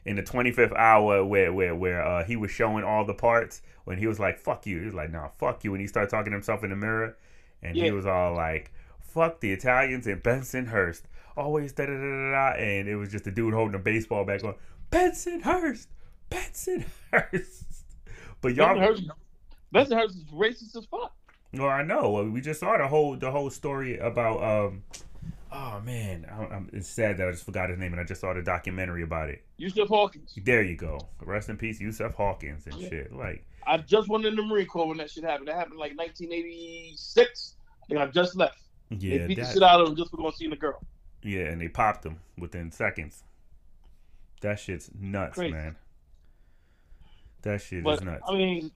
in 0.05 0.15
the 0.15 0.23
25th 0.23 0.75
hour 0.75 1.25
where 1.25 1.51
where 1.51 1.75
where 1.75 2.05
uh, 2.05 2.23
he 2.23 2.35
was 2.35 2.51
showing 2.51 2.83
all 2.83 3.05
the 3.05 3.13
parts 3.13 3.61
when 3.85 3.97
he 3.97 4.07
was 4.07 4.19
like 4.19 4.37
"fuck 4.37 4.65
you," 4.65 4.79
he 4.79 4.85
was 4.85 4.93
like 4.93 5.11
"nah, 5.11 5.29
fuck 5.39 5.63
you," 5.63 5.73
and 5.73 5.81
he 5.81 5.87
started 5.87 6.09
talking 6.09 6.31
to 6.31 6.35
himself 6.35 6.63
in 6.63 6.69
the 6.69 6.75
mirror, 6.75 7.17
and 7.63 7.75
he 7.75 7.91
was 7.91 8.05
all 8.05 8.33
like 8.33 8.71
"fuck 8.99 9.39
the 9.39 9.51
Italians 9.51 10.07
and 10.07 10.21
Bensonhurst 10.21 11.01
Always 11.35 11.71
da 11.71 11.85
da 11.85 11.93
da 11.93 11.99
da 11.99 12.31
da, 12.31 12.59
and 12.59 12.87
it 12.87 12.95
was 12.95 13.11
just 13.11 13.25
a 13.27 13.31
dude 13.31 13.53
holding 13.53 13.75
a 13.75 13.79
baseball 13.79 14.25
bat 14.25 14.41
going 14.41 14.55
Bensonhurst 14.91 15.87
Bensonhurst 16.29 17.63
But 18.41 18.55
y'all, 18.55 18.75
Bensonhurst, 18.75 19.09
Benson 19.71 19.97
Hurst 19.97 20.15
is 20.15 20.23
racist 20.25 20.75
as 20.75 20.85
fuck. 20.85 21.13
well, 21.53 21.67
I 21.67 21.83
know. 21.83 22.23
We 22.31 22.41
just 22.41 22.59
saw 22.59 22.77
the 22.77 22.87
whole 22.87 23.15
the 23.15 23.31
whole 23.31 23.49
story 23.49 23.97
about. 23.97 24.43
um 24.43 24.83
Oh 25.51 25.81
man, 25.83 26.27
I, 26.31 26.43
I'm, 26.55 26.69
it's 26.73 26.87
sad 26.87 27.17
that 27.17 27.27
I 27.27 27.31
just 27.31 27.43
forgot 27.43 27.69
his 27.69 27.79
name, 27.79 27.91
and 27.91 27.99
I 27.99 28.03
just 28.03 28.21
saw 28.21 28.33
the 28.33 28.41
documentary 28.43 29.01
about 29.03 29.29
it. 29.29 29.43
Yusuf 29.57 29.87
Hawkins. 29.87 30.33
There 30.43 30.61
you 30.61 30.75
go. 30.75 30.99
Rest 31.21 31.49
in 31.49 31.57
peace, 31.57 31.81
Yusuf 31.81 32.13
Hawkins 32.13 32.67
and 32.67 32.75
Yeah. 32.75 32.89
shit. 32.89 33.13
Like, 33.13 33.45
I 33.65 33.77
just 33.77 34.09
went 34.09 34.25
in 34.25 34.35
the 34.35 34.43
Marine 34.43 34.67
Corps 34.67 34.87
when 34.87 34.97
that 34.97 35.09
shit 35.09 35.23
happened. 35.23 35.47
That 35.47 35.55
happened 35.55 35.79
like 35.79 35.97
1986. 35.97 37.55
I 37.83 37.85
think 37.87 37.99
I 37.99 38.05
just 38.07 38.35
left. 38.35 38.59
yeah, 38.91 39.17
they 39.19 39.27
beat 39.27 39.39
the 39.39 39.45
shit 39.51 39.63
out 39.63 39.81
of 39.81 39.89
him 39.89 39.95
just 39.95 40.11
for 40.11 40.17
going 40.17 40.31
to 40.31 40.37
see 40.37 40.47
the 40.47 40.55
girl. 40.55 40.79
yeah, 41.23 41.45
and 41.45 41.59
they 41.61 41.67
popped 41.67 42.05
him 42.05 42.19
within 42.37 42.71
seconds. 42.71 43.23
That 44.41 44.59
shit's 44.59 44.89
nuts, 44.99 45.35
Crazy. 45.35 45.51
man. 45.53 45.75
That 47.41 47.61
shit 47.61 47.83
But 47.83 47.95
is 47.95 48.01
nuts. 48.03 48.23
I 48.27 48.33
mean, 48.33 48.71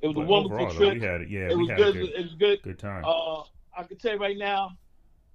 it 0.00 0.06
was 0.08 0.16
But 0.16 0.22
a 0.22 0.24
wonderful 0.26 0.56
overall, 0.56 0.72
though, 0.72 0.78
trip. 0.78 0.94
we 0.94 1.00
had 1.06 1.20
it. 1.22 1.28
Yeah, 1.28 1.40
it 1.50 1.56
we 1.56 1.62
was 1.62 1.68
had 1.70 1.78
good. 1.78 1.92
good, 1.94 2.10
It 2.10 2.22
was 2.22 2.34
good. 2.34 2.62
good 2.62 2.78
time. 2.78 3.04
Uh, 3.04 3.42
I 3.76 3.82
can 3.86 3.98
tell 3.98 4.12
you 4.14 4.18
right 4.18 4.36
now, 4.36 4.70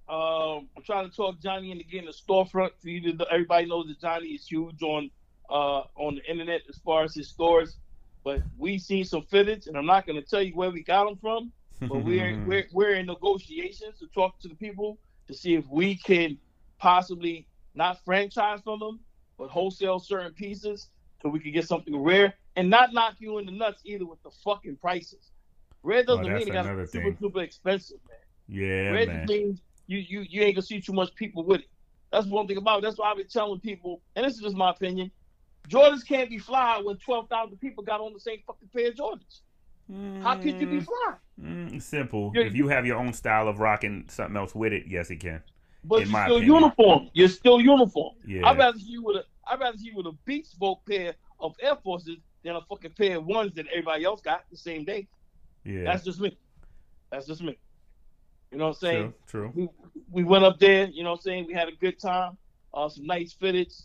um, 0.08 0.68
I'm 0.76 0.82
trying 0.84 1.08
to 1.08 1.14
talk 1.14 1.40
Johnny 1.40 1.70
into 1.70 1.84
getting 1.84 2.08
a 2.08 2.12
storefront 2.12 2.70
for 2.80 2.88
you 2.88 3.16
Everybody 3.30 3.66
knows 3.66 3.88
that 3.88 4.00
Johnny 4.00 4.28
is 4.28 4.46
huge 4.46 4.82
on 4.82 5.10
uh, 5.50 5.82
on 5.96 6.16
the 6.16 6.30
internet 6.30 6.62
as 6.68 6.78
far 6.78 7.04
as 7.04 7.14
his 7.14 7.28
stores. 7.28 7.76
But 8.24 8.42
we 8.56 8.78
seen 8.78 9.04
some 9.04 9.22
fitteds, 9.22 9.66
and 9.68 9.76
I'm 9.76 9.86
not 9.86 10.06
going 10.06 10.20
to 10.20 10.26
tell 10.26 10.42
you 10.42 10.54
where 10.54 10.70
we 10.70 10.82
got 10.82 11.04
them 11.06 11.16
from. 11.16 11.52
But 11.80 12.04
we're 12.04 12.38
we're 12.46 12.66
we're 12.72 12.94
in 12.94 13.06
negotiations 13.06 13.98
to 14.00 14.06
talk 14.08 14.38
to 14.40 14.48
the 14.48 14.54
people 14.54 14.98
to 15.28 15.34
see 15.34 15.54
if 15.54 15.66
we 15.68 15.96
can 15.96 16.38
possibly 16.78 17.46
not 17.74 18.02
franchise 18.04 18.60
from 18.62 18.80
them, 18.80 19.00
but 19.38 19.48
wholesale 19.50 19.98
certain 19.98 20.32
pieces 20.32 20.88
so 21.22 21.28
we 21.28 21.40
can 21.40 21.52
get 21.52 21.66
something 21.68 21.96
rare 21.96 22.34
and 22.56 22.70
not 22.70 22.92
knock 22.92 23.16
you 23.18 23.38
in 23.38 23.46
the 23.46 23.52
nuts 23.52 23.82
either 23.84 24.06
with 24.06 24.22
the 24.22 24.30
fucking 24.44 24.76
prices. 24.76 25.30
Rare 25.82 26.04
doesn't 26.04 26.26
Oh, 26.26 26.28
mean 26.28 26.48
it 26.48 26.52
got 26.52 26.62
to 26.64 26.70
another 26.70 26.82
be 26.82 26.86
super 26.86 27.10
thing. 27.10 27.18
super 27.20 27.40
expensive, 27.42 27.98
man. 28.08 28.18
yeah, 28.48 28.92
man. 29.04 29.26
just 29.26 29.28
means 29.28 29.60
you 29.88 29.98
you 29.98 30.20
you 30.28 30.42
ain't 30.42 30.54
gonna 30.54 30.62
see 30.62 30.80
too 30.80 30.92
much 30.92 31.12
people 31.16 31.42
with 31.44 31.60
it. 31.62 31.66
That's 32.12 32.26
one 32.26 32.46
thing 32.46 32.56
about 32.58 32.78
it. 32.78 32.82
That's 32.82 32.96
why 32.98 33.10
I've 33.10 33.16
been 33.16 33.26
telling 33.26 33.58
people, 33.60 34.00
and 34.14 34.24
this 34.24 34.34
is 34.36 34.40
just 34.40 34.56
my 34.56 34.70
opinion. 34.70 35.10
Jordans 35.68 36.06
can't 36.06 36.30
be 36.30 36.38
fly 36.38 36.80
when 36.82 36.96
twelve 36.98 37.28
thousand 37.28 37.58
people 37.58 37.82
got 37.82 38.00
on 38.00 38.12
the 38.14 38.20
same 38.20 38.38
fucking 38.46 38.68
pair 38.74 38.88
of 38.88 38.94
Jordans. 38.94 39.40
How 40.22 40.36
could 40.36 40.60
you 40.60 40.66
be 40.66 40.80
fly? 40.80 41.14
Mm, 41.42 41.80
simple. 41.82 42.30
You're- 42.34 42.46
if 42.46 42.54
you 42.54 42.68
have 42.68 42.84
your 42.86 42.98
own 42.98 43.12
style 43.14 43.48
of 43.48 43.58
rocking 43.58 44.04
something 44.08 44.36
else 44.36 44.54
with 44.54 44.72
it, 44.74 44.84
yes, 44.86 45.10
it 45.10 45.16
can. 45.16 45.42
But 45.84 46.00
you're 46.00 46.06
still 46.08 46.36
opinion. 46.36 46.54
uniform. 46.54 47.10
You're 47.14 47.28
still 47.28 47.60
uniform. 47.60 48.14
Yeah. 48.26 48.46
I'd 48.46 48.58
rather 48.58 48.78
see 48.78 48.90
you 48.90 49.02
with 49.02 49.16
a 49.16 49.24
I'd 49.50 49.58
rather 49.60 49.78
see 49.78 49.86
you 49.86 49.96
with 49.96 50.06
a 50.06 50.12
Beats 50.26 50.52
Folk 50.54 50.84
pair 50.86 51.14
of 51.40 51.54
Air 51.62 51.76
Forces 51.76 52.18
than 52.44 52.56
a 52.56 52.60
fucking 52.62 52.92
pair 52.98 53.16
of 53.16 53.24
ones 53.26 53.54
that 53.54 53.66
everybody 53.68 54.04
else 54.04 54.20
got 54.20 54.44
the 54.50 54.56
same 54.58 54.84
day. 54.84 55.08
yeah. 55.64 55.84
That's 55.84 56.04
just 56.04 56.20
me. 56.20 56.36
That's 57.10 57.26
just 57.26 57.42
me. 57.42 57.56
You 58.50 58.58
know 58.58 58.68
what 58.68 58.76
I'm 58.76 58.80
saying? 58.80 59.14
true. 59.26 59.52
True. 59.54 59.68
we, 60.12 60.22
we 60.22 60.24
went 60.24 60.44
up 60.44 60.58
there, 60.58 60.86
you 60.88 61.02
know 61.02 61.10
what 61.10 61.16
I'm 61.16 61.22
saying? 61.22 61.46
We 61.46 61.54
had 61.54 61.68
a 61.68 61.72
good 61.72 61.98
time. 62.00 62.36
Uh, 62.72 62.88
some 62.88 63.06
nice 63.06 63.34
fitteds. 63.34 63.84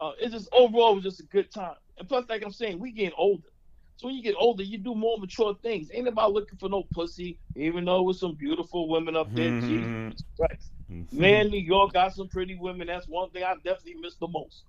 Uh, 0.00 0.12
it's 0.20 0.32
just 0.32 0.48
overall 0.52 0.92
it 0.92 0.96
was 0.96 1.04
just 1.04 1.20
a 1.20 1.26
good 1.26 1.50
time. 1.52 1.76
And 1.98 2.08
plus, 2.08 2.24
like 2.28 2.42
I'm 2.44 2.52
saying, 2.52 2.78
we 2.78 2.92
getting 2.92 3.12
older. 3.16 3.48
So 3.96 4.08
when 4.08 4.16
you 4.16 4.22
get 4.22 4.34
older, 4.38 4.62
you 4.62 4.76
do 4.78 4.94
more 4.94 5.18
mature 5.18 5.54
things. 5.62 5.88
Ain't 5.94 6.08
about 6.08 6.32
looking 6.32 6.58
for 6.58 6.68
no 6.68 6.82
pussy, 6.92 7.38
even 7.54 7.84
though 7.84 8.02
with 8.02 8.16
some 8.16 8.34
beautiful 8.34 8.88
women 8.88 9.14
up 9.16 9.32
there. 9.34 9.50
Mhm. 9.50 10.10
Jesus 10.10 10.24
Christ. 10.36 10.70
Mm-hmm. 10.90 11.20
Man, 11.20 11.48
New 11.48 11.60
York 11.60 11.92
got 11.92 12.12
some 12.12 12.28
pretty 12.28 12.56
women. 12.56 12.88
That's 12.88 13.06
one 13.06 13.30
thing 13.30 13.44
I 13.44 13.54
definitely 13.64 13.96
miss 14.00 14.16
the 14.16 14.28
most. 14.28 14.64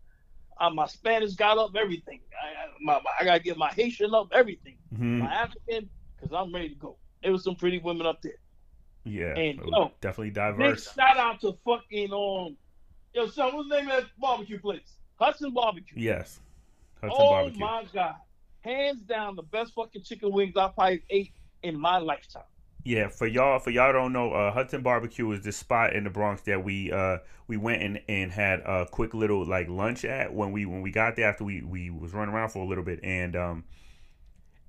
Uh, 0.59 0.69
my 0.69 0.85
Spanish 0.85 1.33
got 1.33 1.57
up 1.57 1.75
everything. 1.75 2.21
I, 2.41 2.65
I, 2.65 2.67
my, 2.81 3.01
I 3.19 3.25
gotta 3.25 3.39
get 3.39 3.57
my 3.57 3.69
Haitian 3.69 4.13
up 4.13 4.29
everything. 4.31 4.77
Mhm. 4.93 5.19
My 5.19 5.33
African, 5.33 5.89
because 6.15 6.31
I'm 6.33 6.53
ready 6.53 6.69
to 6.69 6.75
go. 6.75 6.97
There 7.23 7.31
was 7.31 7.43
some 7.43 7.55
pretty 7.55 7.79
women 7.79 8.05
up 8.05 8.21
there. 8.21 8.37
Yeah. 9.05 9.37
And, 9.37 9.59
yo, 9.59 9.91
definitely 10.01 10.29
Big 10.29 10.35
diverse. 10.35 10.93
shout 10.93 11.17
out 11.17 11.39
to 11.41 11.57
fucking 11.63 12.11
um, 12.11 12.57
yo, 13.13 13.27
son, 13.27 13.55
what's 13.55 13.69
the 13.69 13.75
name 13.75 13.89
of 13.89 14.03
that 14.03 14.09
barbecue 14.19 14.59
place? 14.59 14.97
Hudson 15.19 15.53
Barbecue. 15.53 16.01
Yes. 16.01 16.39
Hudson 17.01 17.17
oh 17.19 17.29
barbecue. 17.29 17.59
my 17.59 17.85
god, 17.93 18.15
hands 18.61 19.01
down 19.01 19.35
the 19.35 19.43
best 19.43 19.73
fucking 19.73 20.03
chicken 20.03 20.31
wings 20.31 20.57
I've 20.57 20.75
probably 20.75 21.03
ate 21.09 21.33
in 21.63 21.79
my 21.79 21.97
lifetime. 21.99 22.43
Yeah, 22.83 23.07
for 23.07 23.25
y'all, 23.25 23.57
for 23.59 23.71
y'all 23.71 23.93
don't 23.93 24.13
know, 24.13 24.31
uh, 24.31 24.51
Hudson 24.51 24.81
Barbecue 24.83 25.31
is 25.31 25.41
this 25.41 25.57
spot 25.57 25.93
in 25.93 26.03
the 26.03 26.09
Bronx 26.11 26.41
that 26.43 26.63
we 26.63 26.91
uh 26.91 27.17
we 27.47 27.57
went 27.57 27.81
and, 27.81 28.01
and 28.07 28.31
had 28.31 28.59
a 28.59 28.85
quick 28.85 29.13
little 29.13 29.45
like 29.45 29.69
lunch 29.69 30.05
at 30.05 30.33
when 30.33 30.51
we 30.51 30.65
when 30.65 30.81
we 30.81 30.91
got 30.91 31.15
there 31.15 31.29
after 31.29 31.43
we 31.43 31.61
we 31.61 31.89
was 31.89 32.13
running 32.13 32.33
around 32.33 32.49
for 32.49 32.63
a 32.63 32.67
little 32.67 32.83
bit 32.83 32.99
and 33.03 33.35
um 33.35 33.63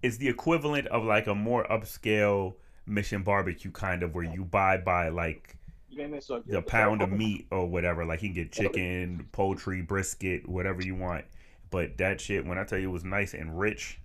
it's 0.03 0.19
the 0.19 0.29
equivalent 0.29 0.87
of 0.89 1.05
like 1.05 1.27
a 1.27 1.35
more 1.35 1.67
upscale 1.69 2.55
Mission 2.87 3.23
Barbecue 3.23 3.71
kind 3.71 4.03
of 4.03 4.15
where 4.15 4.25
you 4.25 4.45
buy 4.45 4.77
by 4.79 5.09
like 5.09 5.57
You 5.89 5.99
know 5.99 6.03
what 6.05 6.09
I 6.09 6.13
mean? 6.13 6.21
So 6.21 6.43
the 6.47 6.63
pound 6.63 7.03
of 7.03 7.11
meat 7.11 7.47
or 7.51 7.67
whatever. 7.67 8.05
Like 8.05 8.23
you 8.23 8.29
can 8.29 8.35
get 8.35 8.53
chicken, 8.53 9.29
poultry, 9.33 9.83
brisket, 9.83 10.49
whatever 10.49 10.83
you 10.83 10.95
want. 10.95 11.25
But 11.71 11.99
that 11.99 12.21
shit, 12.21 12.47
when 12.47 12.59
I 12.59 12.65
tell 12.65 12.79
you 12.79 12.89
it 12.89 12.93
was 12.93 13.05
nice 13.05 13.35
and 13.35 13.59
rich, 13.59 13.99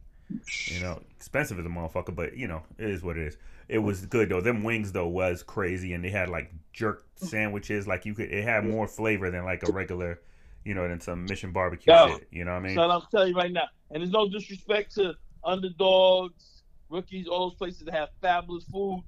you 0.65 0.79
know, 0.79 1.01
expensive 1.15 1.59
as 1.59 1.65
a 1.65 1.69
motherfucker, 1.69 2.15
but 2.15 2.35
you 2.35 2.47
know, 2.47 2.63
it 2.77 2.89
is 2.89 3.03
what 3.03 3.17
it 3.17 3.27
is. 3.27 3.37
It 3.67 3.79
was 3.79 4.05
good 4.05 4.29
though. 4.29 4.41
Them 4.41 4.63
wings 4.63 4.91
though 4.91 5.07
was 5.07 5.43
crazy, 5.43 5.93
and 5.93 6.03
they 6.03 6.09
had 6.09 6.29
like 6.29 6.51
jerk 6.73 7.05
sandwiches. 7.15 7.87
Like 7.87 8.05
you 8.05 8.13
could, 8.13 8.31
it 8.31 8.43
had 8.43 8.65
more 8.65 8.87
flavor 8.87 9.29
than 9.29 9.45
like 9.45 9.67
a 9.67 9.71
regular, 9.71 10.19
you 10.65 10.73
know, 10.73 10.87
than 10.87 10.99
some 10.99 11.25
Mission 11.25 11.51
Barbecue 11.51 11.93
Yo, 11.93 12.17
shit. 12.17 12.27
You 12.31 12.45
know 12.45 12.51
what 12.51 12.57
I 12.57 12.67
mean? 12.67 12.75
So 12.75 12.89
I'm 12.89 13.01
telling 13.11 13.29
you 13.29 13.35
right 13.35 13.51
now, 13.51 13.67
and 13.91 14.01
there's 14.01 14.11
no 14.11 14.27
disrespect 14.27 14.95
to 14.95 15.13
underdogs, 15.43 16.60
rookies, 16.91 17.27
all 17.27 17.49
those 17.49 17.57
places 17.57 17.85
that 17.85 17.93
have 17.93 18.09
fabulous 18.21 18.65
food. 18.65 19.03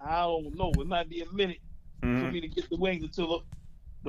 I 0.00 0.20
don't 0.22 0.54
know. 0.56 0.72
It 0.78 0.86
might 0.86 1.08
be 1.08 1.20
a 1.22 1.32
minute 1.32 1.58
for 2.00 2.06
Mhm. 2.06 2.32
me 2.32 2.40
to 2.40 2.48
get 2.48 2.68
the 2.68 2.76
wings 2.76 3.02
until 3.02 3.28
the, 3.28 3.38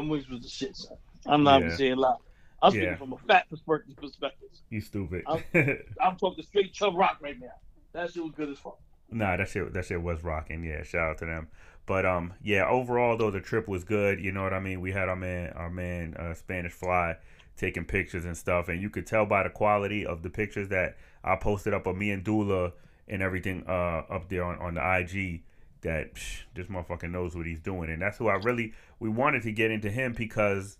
the 0.02 0.08
wings 0.08 0.28
was 0.30 0.42
the 0.42 0.48
shit. 0.50 0.76
Son. 0.76 0.98
I'm 1.26 1.44
not 1.44 1.62
Yeah. 1.62 1.66
even 1.68 1.78
saying 1.78 1.96
lie. 1.98 2.16
I'm 2.62 2.72
speaking 2.72 2.90
Yeah. 2.90 2.96
from 2.96 3.14
a 3.14 3.18
fat 3.18 3.50
perspective. 3.50 3.96
perspective. 3.98 4.50
You 4.70 4.82
stupid. 4.82 5.24
I'm 5.28 5.44
talking 6.18 6.44
straight 6.44 6.74
chub 6.74 6.96
rock 6.96 7.18
right 7.22 7.40
now. 7.40 7.54
That 7.94 8.12
shit 8.12 8.24
was 8.24 8.34
good 8.34 8.50
as 8.50 8.60
fuck. 8.60 8.80
Nah, 9.12 9.38
that 9.38 9.48
shit 9.50 9.72
that 9.74 9.86
shit 9.86 10.02
was 10.02 10.24
rocking. 10.24 10.64
Yeah, 10.64 10.84
shout 10.84 11.12
out 11.12 11.18
to 11.20 11.26
them. 11.26 11.48
But 11.86 12.06
um, 12.06 12.34
yeah, 12.42 12.68
overall 12.68 13.16
though 13.18 13.30
the 13.32 13.40
trip 13.40 13.68
was 13.68 13.84
good. 13.84 14.20
You 14.20 14.32
know 14.32 14.42
what 14.44 14.54
I 14.54 14.60
mean? 14.60 14.82
We 14.82 14.92
had 14.92 15.08
our 15.10 15.16
man, 15.16 15.54
our 15.54 15.70
man, 15.70 16.16
uh, 16.16 16.34
Spanish 16.34 16.72
Fly, 16.74 17.16
taking 17.56 17.86
pictures 17.86 18.26
and 18.26 18.36
stuff, 18.36 18.68
and 18.68 18.82
you 18.82 18.90
could 18.90 19.06
tell 19.06 19.26
by 19.26 19.44
the 19.44 19.50
quality 19.50 20.06
of 20.06 20.24
the 20.24 20.30
pictures 20.30 20.70
that 20.70 20.98
I 21.26 21.36
posted 21.36 21.74
up 21.74 21.88
a 21.88 21.94
me 21.94 22.12
and 22.12 22.24
Dula 22.24 22.72
and 23.08 23.22
everything 23.22 23.66
uh 23.68 24.04
up 24.10 24.30
there 24.30 24.44
on 24.44 24.60
on 24.60 24.76
the 24.76 25.00
IG 25.00 25.44
that 25.82 26.16
psh, 26.16 26.44
this 26.54 26.68
motherfucker 26.68 27.10
knows 27.10 27.36
what 27.36 27.46
he's 27.46 27.60
doing, 27.60 27.90
and 27.90 28.02
that's 28.02 28.18
who 28.18 28.28
I 28.28 28.36
really 28.36 28.74
we 29.00 29.10
wanted 29.10 29.44
to 29.44 29.52
get 29.52 29.72
into 29.72 29.90
him 29.90 30.14
because 30.14 30.78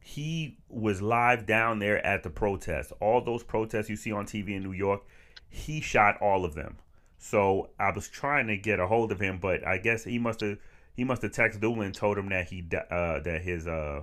he 0.00 0.58
was 0.68 1.00
live 1.00 1.46
down 1.46 1.78
there 1.78 2.04
at 2.04 2.22
the 2.22 2.30
protest. 2.30 2.92
All 3.00 3.20
those 3.20 3.44
protests 3.44 3.88
you 3.88 3.96
see 3.96 4.10
on 4.12 4.26
TV 4.26 4.50
in 4.56 4.62
New 4.62 4.72
York, 4.72 5.02
he 5.48 5.80
shot 5.80 6.20
all 6.20 6.44
of 6.44 6.54
them. 6.54 6.78
So 7.18 7.70
I 7.78 7.92
was 7.92 8.08
trying 8.08 8.48
to 8.48 8.56
get 8.56 8.80
a 8.80 8.86
hold 8.88 9.12
of 9.12 9.20
him, 9.20 9.38
but 9.38 9.64
I 9.66 9.78
guess 9.78 10.02
he 10.04 10.18
must 10.18 10.40
have 10.40 10.58
he 10.94 11.04
must 11.04 11.22
have 11.22 11.30
texted 11.30 11.60
Dula 11.60 11.82
and 11.82 11.94
told 11.94 12.18
him 12.18 12.28
that 12.30 12.48
he 12.48 12.64
uh 12.72 13.20
that 13.20 13.42
his 13.42 13.66
uh 13.66 14.02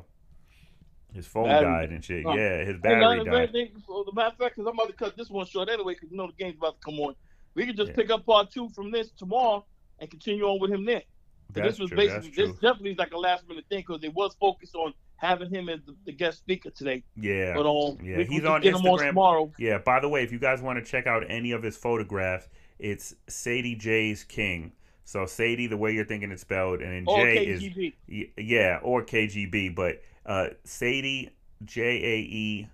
his 1.14 1.26
phone 1.28 1.46
Battery. 1.46 1.72
died 1.72 1.90
and 1.92 2.04
shit. 2.06 2.26
Oh. 2.26 2.36
Yeah, 2.36 2.64
his 2.64 2.78
battery 2.78 3.24
died. 3.26 3.52
Thing, 3.52 3.72
well, 3.88 4.04
the 4.04 4.14
matter 4.14 4.28
of 4.30 4.38
fact, 4.38 4.56
because 4.56 4.68
I'm 4.70 4.76
about 4.78 4.88
to 4.88 4.94
cut 4.94 5.18
this 5.18 5.30
one 5.30 5.46
short 5.46 5.70
anyway, 5.70 5.94
because 5.96 6.12
you 6.12 6.18
know 6.18 6.28
the 6.28 6.34
game's 6.34 6.58
about 6.58 6.80
to 6.80 6.86
come 6.86 7.00
on. 7.00 7.16
We 7.56 7.66
can 7.66 7.76
just 7.76 7.90
Yeah. 7.90 7.96
pick 7.96 8.10
up 8.12 8.26
part 8.26 8.52
two 8.52 8.70
from 8.70 8.92
this 8.92 9.12
tomorrow 9.12 9.66
and 10.00 10.10
continue 10.10 10.44
on 10.46 10.60
with 10.60 10.72
him 10.72 10.86
then. 10.86 11.02
That's 11.52 11.70
this 11.72 11.80
was 11.80 11.90
true. 11.90 11.98
basically 11.98 12.30
this 12.46 12.54
definitely 12.60 12.92
is 12.92 12.98
like 13.00 13.12
a 13.12 13.18
last 13.18 13.48
minute 13.48 13.66
thing 13.70 13.80
because 13.80 14.02
they 14.02 14.10
was 14.10 14.36
focused 14.40 14.76
on 14.76 14.94
having 15.16 15.50
him 15.50 15.68
as 15.68 15.80
the, 15.86 15.96
the 16.06 16.12
guest 16.14 16.38
speaker 16.38 16.70
today. 16.70 17.04
Yeah. 17.16 17.56
But 17.56 17.66
um, 17.66 17.98
Yeah, 18.04 18.18
we, 18.20 18.26
he's 18.26 18.42
we 18.44 18.48
on 18.48 18.62
him 18.62 18.76
on 18.76 18.84
Instagram. 18.84 19.08
tomorrow. 19.08 19.52
Yeah, 19.58 19.80
by 19.80 20.00
the 20.00 20.08
way, 20.08 20.24
if 20.24 20.32
you 20.32 20.38
guys 20.40 20.62
want 20.62 20.78
to 20.84 20.90
check 20.90 21.08
out 21.08 21.24
any 21.28 21.52
of 21.52 21.64
his 21.64 21.76
photographs, 21.76 22.48
it's 22.78 23.16
Sadie 23.28 23.76
J's 23.76 24.24
King. 24.24 24.72
So 25.04 25.26
Sadie, 25.26 25.66
the 25.66 25.76
way 25.76 25.92
you're 25.92 26.06
thinking 26.06 26.32
it's 26.32 26.44
spelled, 26.44 26.82
and 26.82 27.08
then 27.08 27.16
J 27.16 27.48
is 27.48 27.64
yeah, 28.38 28.80
or 28.84 29.04
KGB, 29.04 29.74
but 29.76 30.02
uh, 30.26 30.50
Sadie 30.64 31.30
J 31.66 31.82
A 31.82 32.18
E, 32.20 32.70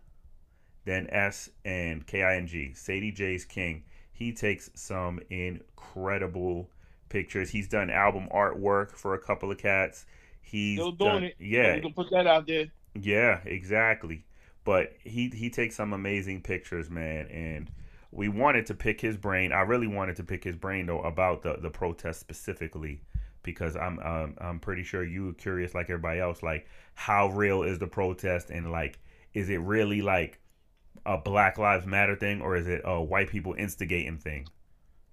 then 0.86 1.08
S 1.10 1.50
and 1.64 2.06
K 2.06 2.24
I 2.24 2.36
N 2.38 2.48
G. 2.48 2.74
Sadie 2.74 3.12
J's 3.12 3.46
King. 3.46 3.84
He 4.14 4.32
takes 4.34 4.70
some 4.76 5.20
incredible 5.30 6.70
pictures. 7.10 7.50
He's 7.50 7.68
done 7.68 7.90
album 7.90 8.28
artwork 8.34 8.92
for 8.96 9.14
a 9.14 9.20
couple 9.20 9.52
of 9.52 9.58
cats. 9.58 10.06
He's 10.42 10.80
Still 10.80 10.92
doing 10.92 11.22
done, 11.22 11.24
it. 11.24 11.36
Yeah, 11.40 11.76
you 11.76 11.82
can 11.82 11.94
put 11.94 12.10
that 12.12 12.28
out 12.28 12.48
there. 12.48 12.68
yeah, 12.94 13.40
exactly. 13.46 14.26
But 14.64 14.94
he 15.04 15.30
he 15.30 15.50
takes 15.50 15.76
some 15.76 15.94
amazing 15.94 16.42
pictures, 16.42 16.90
man, 16.90 17.28
and 17.28 17.70
we 18.12 18.30
wanted 18.30 18.66
to 18.68 18.74
pick 18.74 19.02
his 19.02 19.18
brain. 19.18 19.52
I 19.52 19.62
really 19.62 19.88
wanted 19.88 20.16
to 20.18 20.24
pick 20.24 20.44
his 20.44 20.56
brain 20.56 20.88
though 20.88 21.02
about 21.02 21.44
the 21.44 21.58
the 21.62 21.70
protest 21.70 22.20
specifically 22.20 23.02
because 23.46 23.76
I'm 23.78 24.00
um, 24.00 24.36
I'm 24.40 24.60
pretty 24.60 24.84
sure 24.84 25.04
you 25.04 25.28
were 25.28 25.34
curious 25.34 25.74
like 25.74 25.90
everybody 25.90 26.20
else 26.20 26.44
like 26.44 26.68
how 26.96 27.28
real 27.30 27.64
is 27.64 27.80
the 27.80 27.88
protest 27.88 28.50
and 28.50 28.72
like 28.72 29.00
is 29.34 29.50
it 29.50 29.62
really 29.62 30.02
like 30.02 30.40
a 31.06 31.18
Black 31.18 31.58
Lives 31.58 31.86
Matter 31.86 32.16
thing 32.16 32.42
or 32.42 32.56
is 32.56 32.68
it 32.68 32.82
a 32.84 33.02
white 33.02 33.30
people 33.30 33.54
instigating 33.58 34.18
thing? 34.18 34.48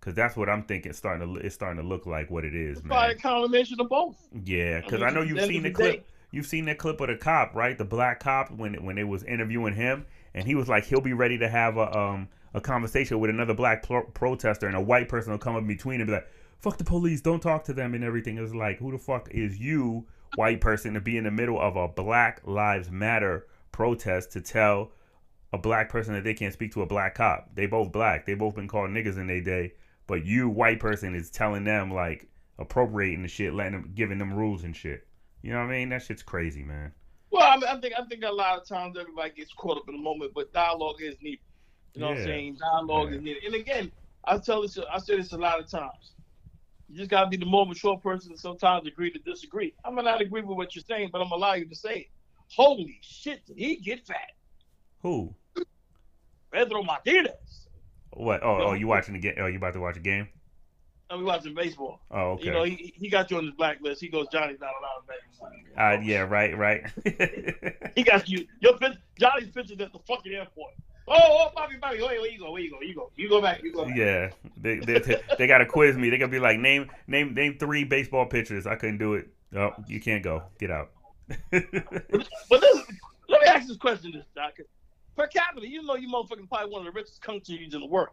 Because 0.00 0.14
that's 0.14 0.36
what 0.36 0.48
I'm 0.48 0.64
thinking. 0.64 0.90
It's 0.90 0.98
starting 0.98 1.34
to 1.34 1.40
it's 1.40 1.54
starting 1.54 1.80
to 1.80 1.88
look 1.88 2.06
like 2.06 2.30
what 2.30 2.44
it 2.44 2.54
is, 2.54 2.78
It's 2.78 2.86
probably 2.86 3.14
a 3.14 3.18
combination 3.18 3.80
of 3.80 3.88
both. 3.88 4.16
Yeah, 4.44 4.80
because 4.80 5.02
I 5.02 5.08
I, 5.08 5.10
know 5.10 5.22
you've 5.22 5.44
seen 5.44 5.62
the 5.62 5.68
the 5.68 5.74
clip. 5.74 6.08
You've 6.32 6.46
seen 6.46 6.64
that 6.64 6.78
clip 6.78 6.98
of 7.00 7.08
the 7.08 7.16
cop, 7.16 7.54
right? 7.54 7.76
The 7.76 7.84
black 7.84 8.20
cop 8.20 8.50
when 8.50 8.84
when 8.84 8.96
they 8.96 9.04
was 9.04 9.22
interviewing 9.24 9.74
him, 9.74 10.06
and 10.34 10.46
he 10.46 10.54
was 10.54 10.68
like, 10.68 10.86
he'll 10.86 11.02
be 11.02 11.12
ready 11.12 11.38
to 11.38 11.48
have 11.48 11.76
a 11.76 11.96
um 11.96 12.28
a 12.54 12.60
conversation 12.60 13.20
with 13.20 13.30
another 13.30 13.54
black 13.54 13.82
pro- 13.82 14.04
protester, 14.04 14.66
and 14.66 14.76
a 14.76 14.80
white 14.80 15.08
person 15.08 15.32
will 15.32 15.38
come 15.38 15.56
in 15.56 15.66
between 15.66 16.00
and 16.00 16.06
be 16.06 16.14
like, 16.14 16.28
"Fuck 16.62 16.78
the 16.78 16.84
police, 16.84 17.20
don't 17.20 17.42
talk 17.42 17.64
to 17.64 17.72
them," 17.72 17.92
and 17.94 18.04
everything. 18.04 18.40
Was 18.40 18.54
like, 18.54 18.78
who 18.78 18.92
the 18.92 18.98
fuck 18.98 19.28
is 19.32 19.58
you, 19.58 20.06
white 20.36 20.60
person, 20.60 20.94
to 20.94 21.00
be 21.00 21.16
in 21.16 21.24
the 21.24 21.30
middle 21.30 21.60
of 21.60 21.76
a 21.76 21.88
Black 21.88 22.40
Lives 22.44 22.90
Matter 22.90 23.46
protest 23.72 24.32
to 24.32 24.40
tell 24.40 24.92
a 25.52 25.58
black 25.58 25.88
person 25.88 26.14
that 26.14 26.24
they 26.24 26.34
can't 26.34 26.52
speak 26.52 26.72
to 26.72 26.82
a 26.82 26.86
black 26.86 27.16
cop? 27.16 27.54
They 27.54 27.66
both 27.66 27.90
black. 27.92 28.26
They 28.26 28.34
both 28.34 28.54
been 28.54 28.68
called 28.68 28.90
niggas 28.90 29.18
in 29.18 29.26
their 29.26 29.40
day, 29.40 29.72
but 30.06 30.24
you, 30.24 30.48
white 30.48 30.78
person, 30.80 31.14
is 31.14 31.30
telling 31.30 31.64
them 31.64 31.92
like 31.92 32.28
appropriating 32.58 33.22
the 33.22 33.28
shit, 33.28 33.52
letting 33.54 33.72
them, 33.72 33.90
giving 33.94 34.18
them 34.18 34.32
rules 34.32 34.62
and 34.62 34.74
shit. 34.76 35.06
You 35.42 35.52
know 35.52 35.58
what 35.58 35.70
I 35.70 35.78
mean? 35.78 35.88
That 35.88 36.02
shit's 36.02 36.22
crazy, 36.22 36.62
man. 36.62 36.92
Well, 37.30 37.42
I, 37.42 37.56
mean, 37.56 37.64
I 37.64 37.80
think 37.80 37.94
I 37.98 38.04
think 38.04 38.22
a 38.24 38.30
lot 38.30 38.58
of 38.60 38.68
times 38.68 38.96
everybody 39.00 39.30
gets 39.30 39.52
caught 39.54 39.78
up 39.78 39.88
in 39.88 39.96
the 39.96 40.00
moment, 40.02 40.32
but 40.34 40.52
dialogue 40.52 41.00
is 41.02 41.16
needed. 41.20 41.40
You 41.94 42.02
know 42.02 42.10
what 42.10 42.18
I'm 42.18 42.24
saying? 42.24 42.56
Dialogue 42.60 43.10
Yeah. 43.10 43.16
is 43.16 43.22
needed. 43.22 43.44
And 43.44 43.54
again, 43.56 43.92
I 44.24 44.38
tell 44.38 44.62
this, 44.62 44.78
I 44.78 44.98
say 44.98 45.16
this 45.16 45.32
a 45.32 45.38
lot 45.38 45.58
of 45.58 45.68
times. 45.68 46.12
You 46.92 46.98
just 46.98 47.10
gotta 47.10 47.30
be 47.30 47.38
the 47.38 47.46
more 47.46 47.64
mature 47.64 47.96
person 47.96 48.32
and 48.32 48.38
sometimes 48.38 48.86
agree 48.86 49.10
to 49.10 49.18
disagree. 49.20 49.72
I 49.82 49.90
may 49.90 50.02
not 50.02 50.20
agree 50.20 50.42
with 50.42 50.58
what 50.58 50.74
you're 50.76 50.84
saying, 50.86 51.08
but 51.10 51.22
I'm 51.22 51.30
gonna 51.30 51.36
allow 51.36 51.54
you 51.54 51.64
to 51.64 51.74
say 51.74 51.94
it. 51.94 52.06
Holy 52.54 52.98
shit, 53.00 53.46
did 53.46 53.56
he 53.56 53.76
get 53.76 54.06
fat? 54.06 54.32
Who? 55.00 55.34
Pedro 56.52 56.82
Martinez. 56.82 57.68
What? 58.10 58.42
Oh, 58.42 58.58
oh, 58.62 58.72
you 58.74 58.88
watching 58.88 59.14
the 59.14 59.20
game? 59.20 59.36
Oh, 59.38 59.46
you 59.46 59.56
about 59.56 59.72
to 59.72 59.80
watch 59.80 59.96
a 59.96 60.00
game? 60.00 60.28
And 61.08 61.20
we 61.20 61.24
watching 61.24 61.54
baseball. 61.54 62.00
Oh, 62.10 62.32
okay. 62.32 62.44
You 62.44 62.50
know, 62.50 62.64
he, 62.64 62.92
he 62.94 63.08
got 63.08 63.30
you 63.30 63.38
on 63.38 63.44
his 63.44 63.54
blacklist. 63.54 64.02
He 64.02 64.08
goes, 64.08 64.26
Johnny's 64.30 64.60
not 64.60 64.72
allowed 64.78 65.02
in 65.08 65.54
Vegas. 65.54 65.78
uh, 65.78 66.00
yeah, 66.02 66.20
right, 66.20 66.56
right. 66.58 67.92
He 67.94 68.02
got 68.02 68.28
you. 68.28 68.46
Your 68.60 68.78
Johnny's 69.18 69.48
pictures 69.48 69.80
at 69.80 69.92
the 69.92 69.98
fucking 70.06 70.32
airport. 70.32 70.74
Oh, 71.08 71.14
oh, 71.18 71.50
Bobby, 71.54 71.74
Bobby, 71.80 72.00
wait, 72.00 72.20
where 72.20 72.30
you 72.30 72.38
go? 72.38 72.52
Where 72.52 72.62
you 72.62 72.70
go? 72.70 72.80
You 72.80 72.94
go. 72.94 73.10
You 73.16 73.28
go 73.28 73.42
back. 73.42 73.62
You 73.62 73.72
go 73.72 73.84
back. 73.84 73.96
yeah, 73.96 74.30
they, 74.56 74.78
they, 74.78 75.20
they 75.38 75.46
got 75.46 75.58
to 75.58 75.66
quiz 75.66 75.96
me. 75.96 76.10
They 76.10 76.18
gonna 76.18 76.30
be 76.30 76.38
like, 76.38 76.58
name 76.58 76.90
name 77.06 77.34
name 77.34 77.56
three 77.58 77.84
baseball 77.84 78.26
pitchers. 78.26 78.66
I 78.66 78.76
couldn't 78.76 78.98
do 78.98 79.14
it. 79.14 79.28
Oh, 79.54 79.72
you 79.86 80.00
can't 80.00 80.22
go. 80.22 80.44
Get 80.58 80.70
out. 80.70 80.90
But 81.50 82.60
this, 82.60 82.82
let 83.28 83.40
me 83.40 83.46
ask 83.46 83.66
this 83.66 83.76
question, 83.76 84.12
this 84.12 84.24
doctor. 84.34 84.66
Per 85.16 85.26
capita, 85.26 85.68
you 85.68 85.82
know 85.82 85.96
you 85.96 86.08
motherfucking 86.08 86.48
probably 86.48 86.70
one 86.70 86.86
of 86.86 86.92
the 86.92 86.98
richest 86.98 87.20
countries 87.20 87.74
in 87.74 87.80
the 87.80 87.86
world. 87.86 88.10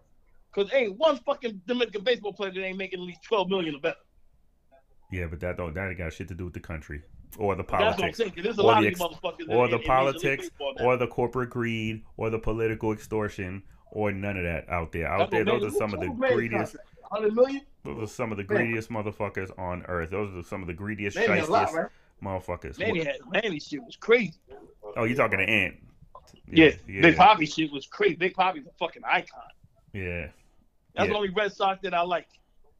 Cause 0.54 0.69
ain't 0.73 0.97
one 0.97 1.17
fucking 1.17 1.62
Dominican 1.67 2.04
baseball 2.04 2.34
player 2.34 2.52
that 2.52 2.63
ain't 2.63 2.78
making 2.78 2.99
at 2.99 3.06
least 3.06 3.23
twelve 3.23 3.49
million 3.49 3.75
or 3.75 3.80
better. 3.80 3.97
yeah, 5.12 5.28
but 5.28 5.39
that 5.41 5.58
don't 5.58 5.73
that 5.75 5.89
ain't 5.89 5.97
got 5.97 6.12
shit 6.12 6.28
to 6.30 6.34
do 6.34 6.45
with 6.45 6.56
the 6.56 6.60
country 6.60 7.04
or 7.38 7.56
the 7.56 7.63
That's 7.63 7.72
what 7.72 7.82
I'm 7.82 7.94
politics. 7.94 8.18
saying. 8.18 8.32
'cause 8.32 8.44
there's 8.44 8.60
a 8.60 8.63
Or 8.63 8.82
the 8.82 8.88
ex- 8.88 9.02
or 9.02 9.10
the 9.10 9.15
in, 9.39 9.52
in 9.52 9.58
Major 9.60 9.78
League 9.78 9.86
politics, 9.86 10.50
or 10.82 10.98
the 10.98 11.08
corporate 11.08 11.50
greed, 11.50 12.04
or 12.18 12.30
the 12.30 12.39
political 12.39 12.92
extortion, 12.92 13.63
or 13.92 14.12
none 14.12 14.38
of 14.38 14.44
that 14.44 14.68
out 14.70 14.92
there. 14.92 15.08
Out 15.08 15.20
That's 15.20 15.32
there, 15.32 15.46
those 15.46 15.63
are 15.63 15.72
some 15.78 15.94
of 15.94 16.00
the 16.00 16.08
who 16.08 16.13
made 16.15 16.28
his 16.30 16.36
greediest. 16.36 16.76
Hundred 17.12 17.34
million? 17.36 17.62
Those 17.84 18.04
are 18.04 18.08
some 18.13 18.32
of 18.32 18.38
the 18.38 18.44
Man. 18.44 18.63
greediest 18.65 18.89
motherfuckers 18.92 19.58
on 19.58 19.84
earth. 19.88 20.12
Those 20.12 20.36
are 20.36 20.48
some 20.48 20.62
of 20.62 20.68
the 20.68 20.74
greediest, 20.76 21.18
Manny 21.18 21.39
a 21.39 21.46
lot, 21.46 21.74
right? 21.74 21.88
motherfuckers. 22.24 22.78
Manny 22.78 23.04
had 23.04 23.15
Manny 23.32 23.60
shit 23.60 23.84
was 23.84 23.96
crazy. 23.96 24.34
Oh, 24.96 25.06
you 25.06 25.15
talking 25.15 25.39
to 25.39 25.46
Ant? 25.50 25.76
Yeah, 26.52 26.72
yeah, 26.88 27.02
Big 27.02 27.15
Papi 27.15 27.52
shit 27.52 27.72
was 27.72 27.88
crazy. 27.88 28.15
Big 28.15 28.34
Papi's 28.36 28.65
a 28.68 28.72
fucking 28.78 29.04
icon. 29.06 29.42
yeah. 29.94 30.28
That's 30.96 31.08
Yeah. 31.08 31.13
the 31.13 31.15
only 31.15 31.30
Red 31.30 31.52
Sox 31.54 31.80
that 31.84 31.94
I 31.94 32.02
like. 32.02 32.28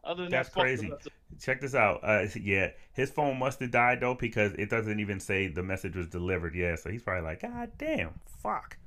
Other 0.04 0.24
than 0.24 0.32
That's 0.32 0.50
that, 0.50 0.60
crazy. 0.60 0.92
The 1.30 1.36
rest 1.36 1.42
of- 1.42 1.46
Check 1.46 1.62
this 1.62 1.76
out. 1.76 2.00
Uh, 2.04 2.26
yeah, 2.42 2.72
his 2.94 3.10
phone 3.12 3.38
must 3.40 3.60
have 3.60 3.72
died 3.72 4.00
though 4.02 4.16
because 4.16 4.54
it 4.54 4.70
doesn't 4.70 5.00
even 5.00 5.20
say 5.20 5.48
the 5.48 5.64
message 5.64 5.96
was 5.96 6.08
delivered. 6.08 6.56
Yeah, 6.56 6.76
so 6.76 6.90
he's 6.90 7.04
probably 7.04 7.24
like, 7.24 7.42
God 7.42 7.72
damn, 7.78 8.20
fuck. 8.42 8.78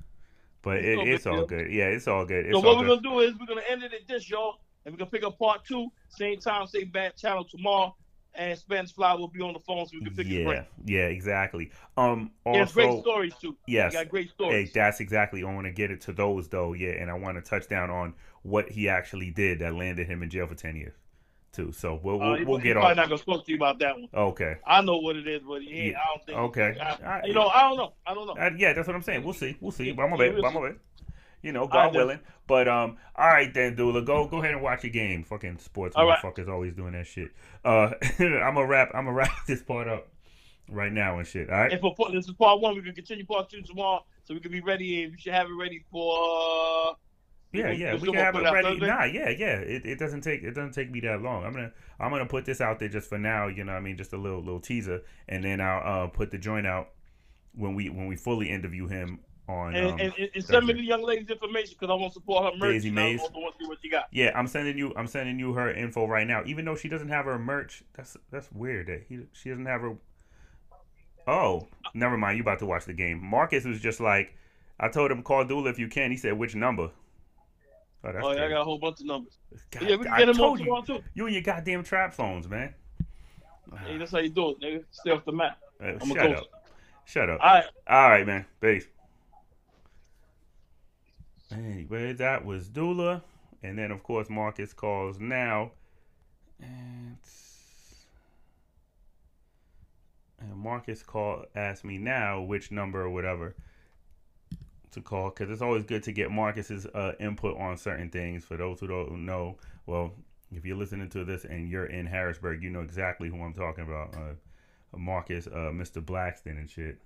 But 0.61 0.77
It's 0.77 1.01
it, 1.01 1.07
it's 1.09 1.27
all 1.27 1.37
deal. 1.37 1.45
good. 1.47 1.71
Yeah, 1.71 1.85
it's 1.85 2.07
all 2.07 2.25
good. 2.25 2.45
It's 2.45 2.53
So 2.53 2.65
all 2.65 2.75
what 2.75 2.81
we're 2.85 2.95
gonna 2.95 3.01
do 3.01 3.19
is 3.19 3.33
we're 3.39 3.45
gonna 3.47 3.61
end 3.69 3.83
it 3.83 3.93
at 3.93 4.07
this, 4.07 4.29
y'all, 4.29 4.59
and 4.85 4.93
we're 4.93 4.99
gonna 4.99 5.11
pick 5.11 5.23
up 5.23 5.37
part 5.37 5.65
two, 5.65 5.89
same 6.09 6.39
time, 6.39 6.67
same 6.67 6.89
bad 6.89 7.17
channel 7.17 7.43
tomorrow, 7.43 7.93
and 8.35 8.57
Spanish 8.57 8.93
Fly 8.93 9.13
will 9.15 9.27
be 9.27 9.41
on 9.41 9.51
the 9.53 9.59
phone 9.59 9.85
so 9.85 9.91
we 9.99 10.05
can 10.05 10.15
pick 10.15 10.25
his 10.27 10.37
Yeah, 10.37 10.43
brain. 10.45 10.65
yeah, 10.85 11.07
exactly. 11.07 11.69
Um, 11.97 12.31
He 12.45 12.57
has 12.57 12.71
great 12.71 12.87
also, 12.87 13.01
stories 13.01 13.33
too. 13.41 13.57
yes, 13.67 13.91
got 13.91 14.07
great 14.07 14.29
stories. 14.29 14.69
Hey, 14.69 14.71
that's 14.73 15.01
exactly. 15.01 15.43
I 15.43 15.53
want 15.53 15.65
to 15.67 15.71
get 15.73 15.91
it 15.91 15.99
to 16.01 16.13
those 16.13 16.47
though. 16.47 16.71
Yeah, 16.71 16.91
and 16.91 17.11
I 17.11 17.15
want 17.15 17.35
to 17.37 17.41
touch 17.41 17.67
down 17.67 17.89
on 17.89 18.13
what 18.43 18.69
he 18.69 18.87
actually 18.87 19.31
did 19.31 19.59
that 19.59 19.73
landed 19.75 20.07
him 20.07 20.23
in 20.23 20.29
jail 20.29 20.47
for 20.47 20.55
ten 20.55 20.77
years, 20.77 20.93
too. 21.53 21.71
So 21.71 21.99
we'll 22.03 22.21
Uh, 22.21 22.29
we'll, 22.31 22.35
he- 22.37 22.43
we'll 22.45 22.57
get 22.59 22.73
probably 22.73 22.91
on. 22.91 22.97
not 22.97 23.09
gonna 23.09 23.21
talk 23.21 23.45
to 23.45 23.51
you 23.51 23.57
about 23.57 23.79
that 23.79 23.95
one. 23.95 24.09
Okay. 24.13 24.55
I 24.65 24.81
know 24.81 24.97
what 24.97 25.15
it 25.15 25.27
is, 25.27 25.41
but 25.47 25.61
he 25.61 25.91
Yeah. 25.91 25.99
I 25.99 26.05
don't 26.15 26.25
think. 26.25 26.37
Okay. 26.39 26.79
I- 26.81 27.21
you 27.25 27.33
know, 27.33 27.47
I 27.47 27.61
don't 27.69 27.77
know. 27.77 27.93
I 28.05 28.13
don't 28.13 28.27
know. 28.27 28.33
Uh, 28.33 28.49
yeah, 28.57 28.73
that's 28.73 28.87
what 28.87 28.95
I'm 28.95 29.01
saying. 29.03 29.23
We'll 29.23 29.33
see. 29.33 29.55
We'll 29.61 29.71
see. 29.71 29.91
But 29.91 30.03
I'm 30.03 30.11
yeah, 30.11 30.29
bet. 30.31 30.45
I'm 30.45 30.53
see. 30.53 30.59
bet. 30.59 30.75
You 31.41 31.51
know, 31.51 31.67
God 31.67 31.93
willing. 31.93 32.19
But 32.47 32.67
um, 32.69 32.97
all 33.15 33.27
right 33.27 33.53
then, 33.53 33.75
Dula, 33.75 34.01
go 34.01 34.27
go 34.27 34.37
ahead 34.39 34.51
and 34.53 34.61
watch 34.61 34.83
your 34.83 34.91
game. 34.93 35.23
Fucking 35.23 35.57
sports 35.59 35.95
All 35.95 36.05
right. 36.07 36.17
motherfuckers 36.19 36.47
always 36.47 36.73
doing 36.73 36.93
that 36.93 37.05
shit. 37.07 37.31
Uh, 37.65 37.91
I'm 38.19 38.57
a 38.57 38.65
wrap. 38.65 38.91
I'm 38.93 39.07
a 39.07 39.11
wrap 39.19 39.45
this 39.47 39.61
part 39.61 39.87
up. 39.87 40.07
right 40.69 40.91
now 40.93 41.17
and 41.19 41.27
shit. 41.27 41.49
All 41.49 41.57
right. 41.57 41.71
And 41.73 41.81
for 41.81 41.93
this 42.11 42.25
is 42.27 42.33
part 42.35 42.61
one. 42.61 42.75
We 42.75 42.81
can 42.81 42.93
continue 42.95 43.25
part 43.25 43.49
two 43.49 43.61
tomorrow, 43.61 44.05
so 44.23 44.33
we 44.33 44.39
can 44.39 44.51
be 44.51 44.61
ready. 44.61 45.03
And 45.03 45.11
we 45.11 45.17
should 45.17 45.33
have 45.33 45.47
it 45.47 45.53
ready 45.53 45.83
for. 45.91 46.95
Yeah, 47.53 47.69
we- 47.69 47.77
yeah, 47.77 47.93
we 47.93 48.01
can 48.01 48.15
have 48.15 48.35
it 48.35 48.43
ready. 48.43 48.77
Nah, 48.79 49.03
yeah, 49.03 49.29
yeah. 49.29 49.57
It, 49.57 49.85
it 49.85 49.99
doesn't 49.99 50.21
take 50.21 50.43
it 50.43 50.51
doesn't 50.51 50.73
take 50.73 50.91
me 50.91 50.99
that 51.01 51.21
long. 51.21 51.45
I'm 51.45 51.53
gonna 51.53 51.71
I'm 51.99 52.09
gonna 52.09 52.25
put 52.25 52.45
this 52.45 52.59
out 52.59 52.79
there 52.79 52.89
just 52.89 53.07
for 53.07 53.19
now. 53.19 53.47
You 53.47 53.63
know, 53.63 53.73
what 53.73 53.77
I 53.77 53.81
mean, 53.81 53.95
just 53.95 54.13
a 54.13 54.17
little 54.17 54.39
little 54.39 54.59
teaser, 54.59 55.01
and 55.29 55.43
then 55.43 55.61
I'll 55.61 56.05
uh, 56.05 56.07
put 56.07 56.31
the 56.31 56.39
joint 56.39 56.65
out 56.65 56.89
when 57.53 57.75
we 57.75 57.89
when 57.89 58.07
we 58.07 58.15
fully 58.15 58.49
interview 58.49 58.87
him 58.87 59.19
on. 59.47 59.75
and, 59.75 59.87
um, 59.87 59.99
and, 59.99 60.13
and, 60.33 60.43
send 60.43 60.65
me 60.65 60.73
the 60.73 60.81
young 60.81 61.03
lady's 61.03 61.29
information 61.29 61.75
because 61.79 61.91
I 61.91 61.95
want 61.95 62.13
to 62.13 62.15
support 62.15 62.45
her 62.45 62.57
merch. 62.57 62.73
Daisy 62.73 62.89
I 62.89 62.93
Mays. 62.93 63.21
also 63.21 63.33
want 63.33 63.57
to 63.57 63.63
see 63.63 63.69
what 63.69 63.77
she 63.81 63.89
got. 63.89 64.07
Yeah, 64.11 64.31
I'm 64.35 64.47
sending 64.47 64.77
you. 64.77 64.93
I'm 64.95 65.07
sending 65.07 65.39
you 65.39 65.53
her 65.53 65.71
info 65.71 66.07
right 66.07 66.27
now. 66.27 66.43
Even 66.45 66.65
though 66.65 66.75
she 66.75 66.89
doesn't 66.89 67.09
have 67.09 67.25
her 67.25 67.37
merch, 67.37 67.83
that's 67.93 68.17
that's 68.31 68.51
weird. 68.51 68.87
That 68.87 69.03
he 69.07 69.19
she 69.33 69.49
doesn't 69.49 69.65
have 69.65 69.81
her. 69.81 69.95
Oh, 71.27 71.67
never 71.93 72.17
mind. 72.17 72.37
You 72.37 72.43
about 72.43 72.59
to 72.59 72.65
watch 72.65 72.85
the 72.85 72.93
game? 72.93 73.23
Marcus 73.23 73.63
was 73.63 73.79
just 73.79 73.99
like, 73.99 74.35
I 74.79 74.89
told 74.89 75.11
him 75.11 75.23
call 75.23 75.45
Dula 75.45 75.69
if 75.69 75.79
you 75.79 75.87
can. 75.87 76.11
He 76.11 76.17
said 76.17 76.33
which 76.33 76.55
number? 76.55 76.91
Oh, 78.03 78.11
that's 78.11 78.25
Oh, 78.25 78.31
yeah, 78.31 78.45
I 78.45 78.49
got 78.49 78.61
a 78.61 78.63
whole 78.63 78.77
bunch 78.77 78.99
of 78.99 79.05
numbers. 79.05 79.37
God, 79.71 79.83
yeah, 79.83 79.95
we 79.95 80.03
can 80.03 80.13
I 80.13 80.19
get 80.19 80.29
him 80.29 80.41
on 80.41 80.57
tomorrow 80.57 80.81
too. 80.81 81.03
you 81.13 81.25
and 81.25 81.33
your 81.33 81.43
goddamn 81.43 81.83
trap 81.83 82.13
phones, 82.13 82.49
man. 82.49 82.73
Hey, 83.85 83.97
that's 83.97 84.11
how 84.11 84.19
you 84.19 84.29
do 84.29 84.49
it, 84.49 84.61
nigga. 84.61 84.83
Stay 84.91 85.11
off 85.11 85.25
the 85.25 85.31
map. 85.31 85.57
Uh, 85.81 85.93
I'm 86.01 86.09
shut 86.09 86.35
up. 86.35 86.43
Shut 87.05 87.29
up. 87.29 87.39
All 87.41 87.53
right. 87.53 87.65
All 87.87 88.09
right, 88.09 88.27
man. 88.27 88.45
Peace. 88.61 88.87
Anyway, 91.51 92.13
that 92.13 92.45
was 92.45 92.67
Dula. 92.67 93.23
And 93.61 93.77
then, 93.77 93.91
of 93.91 94.03
course, 94.03 94.29
Marcus 94.29 94.73
calls 94.73 95.19
now. 95.19 95.71
And, 96.61 97.17
and 100.39 100.55
Marcus 100.55 101.03
call 101.03 101.45
asked 101.55 101.83
me 101.83 101.97
now 101.97 102.41
which 102.41 102.71
number 102.71 103.01
or 103.01 103.09
whatever 103.09 103.55
to 104.93 105.01
call 105.01 105.29
because 105.29 105.49
it's 105.49 105.61
always 105.61 105.83
good 105.83 106.03
to 106.03 106.11
get 106.11 106.31
Marcus's 106.31 106.85
uh, 106.87 107.13
input 107.19 107.57
on 107.57 107.77
certain 107.77 108.09
things. 108.09 108.45
For 108.45 108.57
those 108.57 108.79
who 108.79 108.87
don't 108.87 109.25
know, 109.25 109.57
well, 109.85 110.11
if 110.51 110.65
you're 110.65 110.77
listening 110.77 111.09
to 111.09 111.23
this 111.23 111.45
and 111.45 111.69
you're 111.69 111.85
in 111.85 112.05
Harrisburg, 112.05 112.63
you 112.63 112.69
know 112.69 112.81
exactly 112.81 113.29
who 113.29 113.41
I'm 113.41 113.53
talking 113.53 113.83
about. 113.83 114.15
Uh, 114.15 114.33
Marcus, 114.97 115.47
uh, 115.47 115.71
Mr. 115.71 116.03
Blackston 116.03 116.57
and 116.57 116.69
shit. 116.69 117.01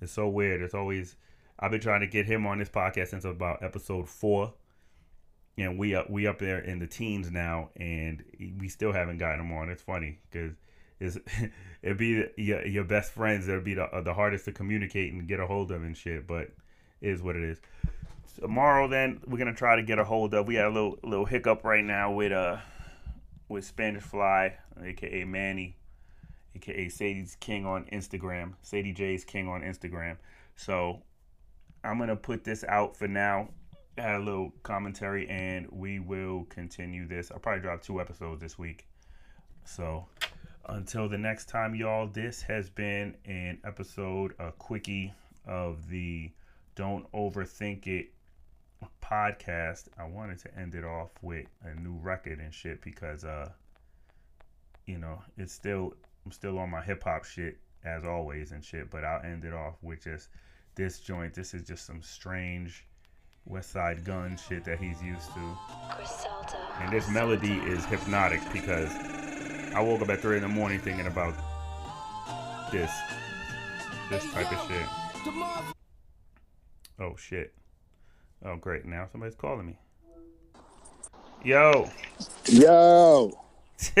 It's 0.00 0.12
so 0.12 0.28
weird. 0.28 0.62
It's 0.62 0.74
always 0.74 1.16
I've 1.58 1.70
been 1.70 1.80
trying 1.80 2.00
to 2.00 2.06
get 2.06 2.26
him 2.26 2.46
on 2.46 2.58
this 2.58 2.68
podcast 2.68 3.08
since 3.08 3.24
about 3.24 3.62
episode 3.62 4.08
four, 4.08 4.52
and 5.56 5.78
we 5.78 5.94
up 5.94 6.10
we 6.10 6.26
up 6.26 6.38
there 6.38 6.58
in 6.58 6.80
the 6.80 6.86
teens 6.86 7.30
now, 7.30 7.70
and 7.76 8.24
we 8.58 8.68
still 8.68 8.92
haven't 8.92 9.18
gotten 9.18 9.40
him 9.40 9.52
on. 9.52 9.70
It's 9.70 9.82
funny 9.82 10.18
because 10.30 10.54
it's 10.98 11.18
it'd 11.82 11.96
be 11.98 12.26
your, 12.36 12.66
your 12.66 12.84
best 12.84 13.12
friends 13.12 13.46
that'd 13.46 13.64
be 13.64 13.74
the 13.74 13.88
the 14.04 14.14
hardest 14.14 14.46
to 14.46 14.52
communicate 14.52 15.12
and 15.12 15.28
get 15.28 15.40
a 15.40 15.46
hold 15.46 15.70
of 15.70 15.82
and 15.82 15.96
shit. 15.96 16.26
But 16.26 16.50
is 17.04 17.22
what 17.22 17.36
it 17.36 17.42
is. 17.44 17.60
Tomorrow, 18.40 18.88
then 18.88 19.20
we're 19.26 19.38
gonna 19.38 19.54
try 19.54 19.76
to 19.76 19.82
get 19.82 19.98
a 19.98 20.04
hold 20.04 20.34
of. 20.34 20.46
We 20.46 20.56
had 20.56 20.66
a 20.66 20.70
little 20.70 20.98
little 21.02 21.26
hiccup 21.26 21.64
right 21.64 21.84
now 21.84 22.10
with 22.12 22.32
uh 22.32 22.58
with 23.48 23.64
Spanish 23.64 24.02
Fly, 24.02 24.56
aka 24.82 25.24
Manny 25.24 25.76
aka 26.56 26.88
Sadie's 26.88 27.36
King 27.36 27.66
on 27.66 27.84
Instagram, 27.92 28.54
Sadie 28.62 28.92
J's 28.92 29.24
King 29.24 29.48
on 29.48 29.62
Instagram. 29.62 30.16
So 30.56 31.02
I'm 31.82 31.98
gonna 31.98 32.16
put 32.16 32.44
this 32.44 32.64
out 32.64 32.96
for 32.96 33.08
now. 33.08 33.48
Add 33.96 34.16
a 34.16 34.24
little 34.24 34.52
commentary, 34.62 35.28
and 35.28 35.68
we 35.70 36.00
will 36.00 36.46
continue 36.48 37.06
this. 37.06 37.30
I'll 37.30 37.38
probably 37.38 37.62
drop 37.62 37.82
two 37.82 38.00
episodes 38.00 38.40
this 38.40 38.58
week. 38.58 38.86
So 39.64 40.06
until 40.66 41.08
the 41.08 41.18
next 41.18 41.48
time, 41.48 41.74
y'all, 41.74 42.08
this 42.08 42.42
has 42.42 42.68
been 42.68 43.16
an 43.24 43.58
episode, 43.64 44.34
a 44.38 44.50
quickie 44.52 45.12
of 45.46 45.88
the 45.88 46.30
Don't 46.74 47.10
Overthink 47.12 47.86
It 47.86 48.10
podcast. 49.02 49.88
I 49.98 50.04
wanted 50.04 50.38
to 50.40 50.58
end 50.58 50.74
it 50.74 50.84
off 50.84 51.10
with 51.22 51.46
a 51.62 51.74
new 51.80 51.94
record 51.94 52.38
and 52.38 52.52
shit 52.52 52.82
because 52.82 53.24
uh 53.24 53.50
you 54.86 54.98
know, 54.98 55.22
it's 55.38 55.52
still 55.52 55.94
I'm 56.24 56.32
still 56.32 56.58
on 56.58 56.70
my 56.70 56.82
hip 56.82 57.04
hop 57.04 57.24
shit 57.24 57.58
as 57.84 58.04
always 58.04 58.52
and 58.52 58.64
shit, 58.64 58.90
but 58.90 59.04
I'll 59.04 59.22
end 59.22 59.44
it 59.44 59.52
off 59.52 59.74
with 59.82 60.04
just 60.04 60.28
this 60.74 61.00
joint. 61.00 61.34
This 61.34 61.54
is 61.54 61.62
just 61.66 61.86
some 61.86 62.02
strange 62.02 62.86
Westside 63.48 64.04
Gunn 64.04 64.38
shit 64.48 64.64
that 64.64 64.78
he's 64.78 65.02
used 65.02 65.32
to. 65.34 65.58
And 66.80 66.92
this 66.92 67.08
melody 67.10 67.54
is 67.66 67.84
hypnotic 67.84 68.40
because 68.52 68.90
I 69.74 69.80
woke 69.80 70.00
up 70.02 70.08
at 70.08 70.20
three 70.20 70.36
in 70.36 70.42
the 70.42 70.48
morning 70.48 70.78
thinking 70.80 71.06
about 71.06 71.34
this. 72.72 72.90
This 74.10 74.32
type 74.32 74.50
of 74.52 74.68
shit. 74.68 75.74
Oh 77.00 77.16
shit. 77.16 77.54
Oh 78.44 78.56
great, 78.56 78.84
now 78.84 79.06
somebody's 79.10 79.34
calling 79.34 79.66
me. 79.66 79.78
Yo. 81.42 81.90
Yo, 82.46 83.32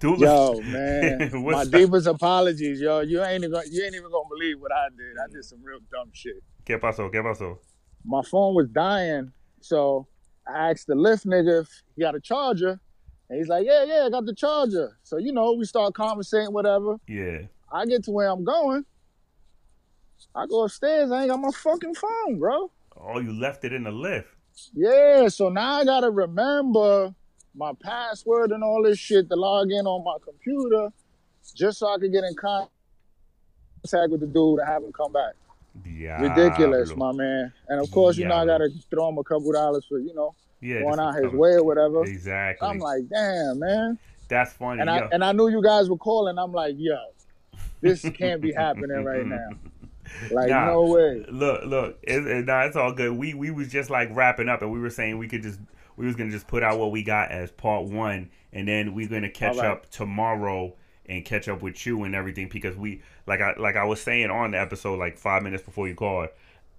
Dula. 0.00 0.18
yo, 0.18 0.60
man. 0.62 1.30
My 1.44 1.62
up? 1.62 1.70
deepest 1.70 2.06
apologies, 2.06 2.80
yo. 2.80 3.00
You 3.00 3.22
ain't 3.22 3.44
even 3.44 3.60
you 3.70 3.84
ain't 3.84 3.94
even 3.94 4.10
gonna 4.10 4.28
believe 4.28 4.60
what 4.60 4.72
I 4.72 4.88
did. 4.96 5.16
I 5.18 5.32
did 5.32 5.44
some 5.44 5.62
real 5.62 5.78
dumb 5.92 6.10
shit. 6.12 6.42
¿Qué 6.64 6.78
pasó? 6.80 7.10
¿Qué 7.12 7.22
pasó? 7.22 7.58
My 8.04 8.22
phone 8.22 8.54
was 8.54 8.68
dying, 8.68 9.32
so 9.60 10.06
I 10.46 10.70
asked 10.70 10.86
the 10.86 10.94
Lyft 10.94 11.26
nigga 11.26 11.62
if 11.62 11.82
he 11.94 12.02
got 12.02 12.14
a 12.14 12.20
charger, 12.20 12.80
and 13.28 13.38
he's 13.38 13.48
like, 13.48 13.66
"Yeah, 13.66 13.84
yeah, 13.84 14.04
I 14.06 14.10
got 14.10 14.24
the 14.24 14.34
charger." 14.34 14.96
So 15.02 15.18
you 15.18 15.32
know, 15.32 15.52
we 15.52 15.64
start 15.64 15.94
conversating, 15.94 16.52
whatever. 16.52 16.96
Yeah. 17.06 17.42
I 17.70 17.84
get 17.84 18.04
to 18.04 18.10
where 18.10 18.28
I'm 18.28 18.44
going. 18.44 18.84
I 20.34 20.46
go 20.46 20.64
upstairs. 20.64 21.10
I 21.10 21.22
ain't 21.22 21.30
got 21.30 21.40
my 21.40 21.50
fucking 21.50 21.94
phone, 21.94 22.38
bro. 22.38 22.70
Oh, 23.00 23.18
you 23.20 23.32
left 23.38 23.64
it 23.64 23.72
in 23.72 23.84
the 23.84 23.90
Lyft. 23.90 24.24
Yeah, 24.74 25.28
so 25.28 25.48
now 25.48 25.76
I 25.80 25.84
gotta 25.84 26.10
remember 26.10 27.14
my 27.54 27.72
password 27.82 28.50
and 28.52 28.62
all 28.64 28.82
this 28.82 28.98
shit 28.98 29.28
to 29.30 29.36
log 29.36 29.70
in 29.70 29.86
on 29.86 30.04
my 30.04 30.16
computer, 30.24 30.88
just 31.54 31.78
so 31.78 31.88
I 31.88 31.98
can 31.98 32.10
get 32.12 32.24
in 32.24 32.34
contact 32.34 32.70
with 34.10 34.20
the 34.20 34.26
dude 34.26 34.58
and 34.60 34.68
have 34.68 34.82
him 34.82 34.92
come 34.92 35.12
back. 35.12 35.34
Yeah. 35.86 36.20
Ridiculous, 36.20 36.94
my 36.96 37.12
man. 37.12 37.52
And 37.68 37.80
of 37.80 37.90
course, 37.90 38.16
you 38.16 38.26
know 38.26 38.34
I 38.36 38.46
gotta 38.46 38.68
throw 38.90 39.08
him 39.08 39.18
a 39.18 39.24
couple 39.24 39.52
dollars 39.52 39.84
for 39.88 39.98
you 40.00 40.12
know 40.14 40.34
Yeah. 40.60 40.80
going 40.82 40.98
out 40.98 41.14
his 41.14 41.32
way 41.32 41.52
or 41.54 41.62
whatever. 41.64 42.02
Exactly. 42.04 42.66
I'm 42.68 42.78
like, 42.78 43.08
damn, 43.08 43.58
man. 43.60 43.98
That's 44.28 44.52
funny. 44.54 44.80
And 44.80 44.90
I 44.90 45.08
and 45.12 45.24
I 45.24 45.32
knew 45.32 45.48
you 45.48 45.62
guys 45.62 45.88
were 45.88 45.96
calling. 45.96 46.36
I'm 46.38 46.52
like, 46.52 46.74
yo, 46.76 46.96
this 47.80 48.02
can't 48.14 48.40
be 48.40 48.52
happening 48.52 49.04
right 49.04 49.24
now. 49.36 49.50
Like, 50.30 50.48
Nah. 50.48 50.66
no 50.66 50.82
way. 50.86 51.24
Look, 51.28 51.64
look, 51.64 51.98
it, 52.02 52.26
it, 52.26 52.46
nah, 52.46 52.62
it's 52.62 52.76
all 52.76 52.92
good. 52.92 53.12
We 53.12 53.34
we 53.34 53.50
was 53.50 53.68
just 53.68 53.90
like 53.90 54.08
wrapping 54.12 54.48
up, 54.48 54.62
and 54.62 54.72
we 54.72 54.80
were 54.80 54.90
saying 54.90 55.18
we 55.18 55.28
could 55.28 55.42
just 55.42 55.58
we 55.96 56.06
was 56.06 56.16
gonna 56.16 56.30
just 56.30 56.46
put 56.46 56.62
out 56.62 56.78
what 56.78 56.90
we 56.90 57.02
got 57.02 57.30
as 57.30 57.50
part 57.50 57.84
one, 57.86 58.30
and 58.52 58.66
then 58.68 58.94
we're 58.94 59.08
gonna 59.08 59.30
catch 59.30 59.56
right. 59.56 59.66
up 59.66 59.90
tomorrow 59.90 60.74
and 61.06 61.24
catch 61.24 61.48
up 61.48 61.62
with 61.62 61.86
you 61.86 62.04
and 62.04 62.14
everything 62.14 62.48
because 62.48 62.76
we 62.76 63.02
like 63.26 63.40
I 63.40 63.54
like 63.58 63.76
I 63.76 63.84
was 63.84 64.00
saying 64.00 64.30
on 64.30 64.52
the 64.52 64.60
episode 64.60 64.98
like 64.98 65.16
five 65.18 65.42
minutes 65.42 65.62
before 65.62 65.88
you 65.88 65.94
called. 65.94 66.28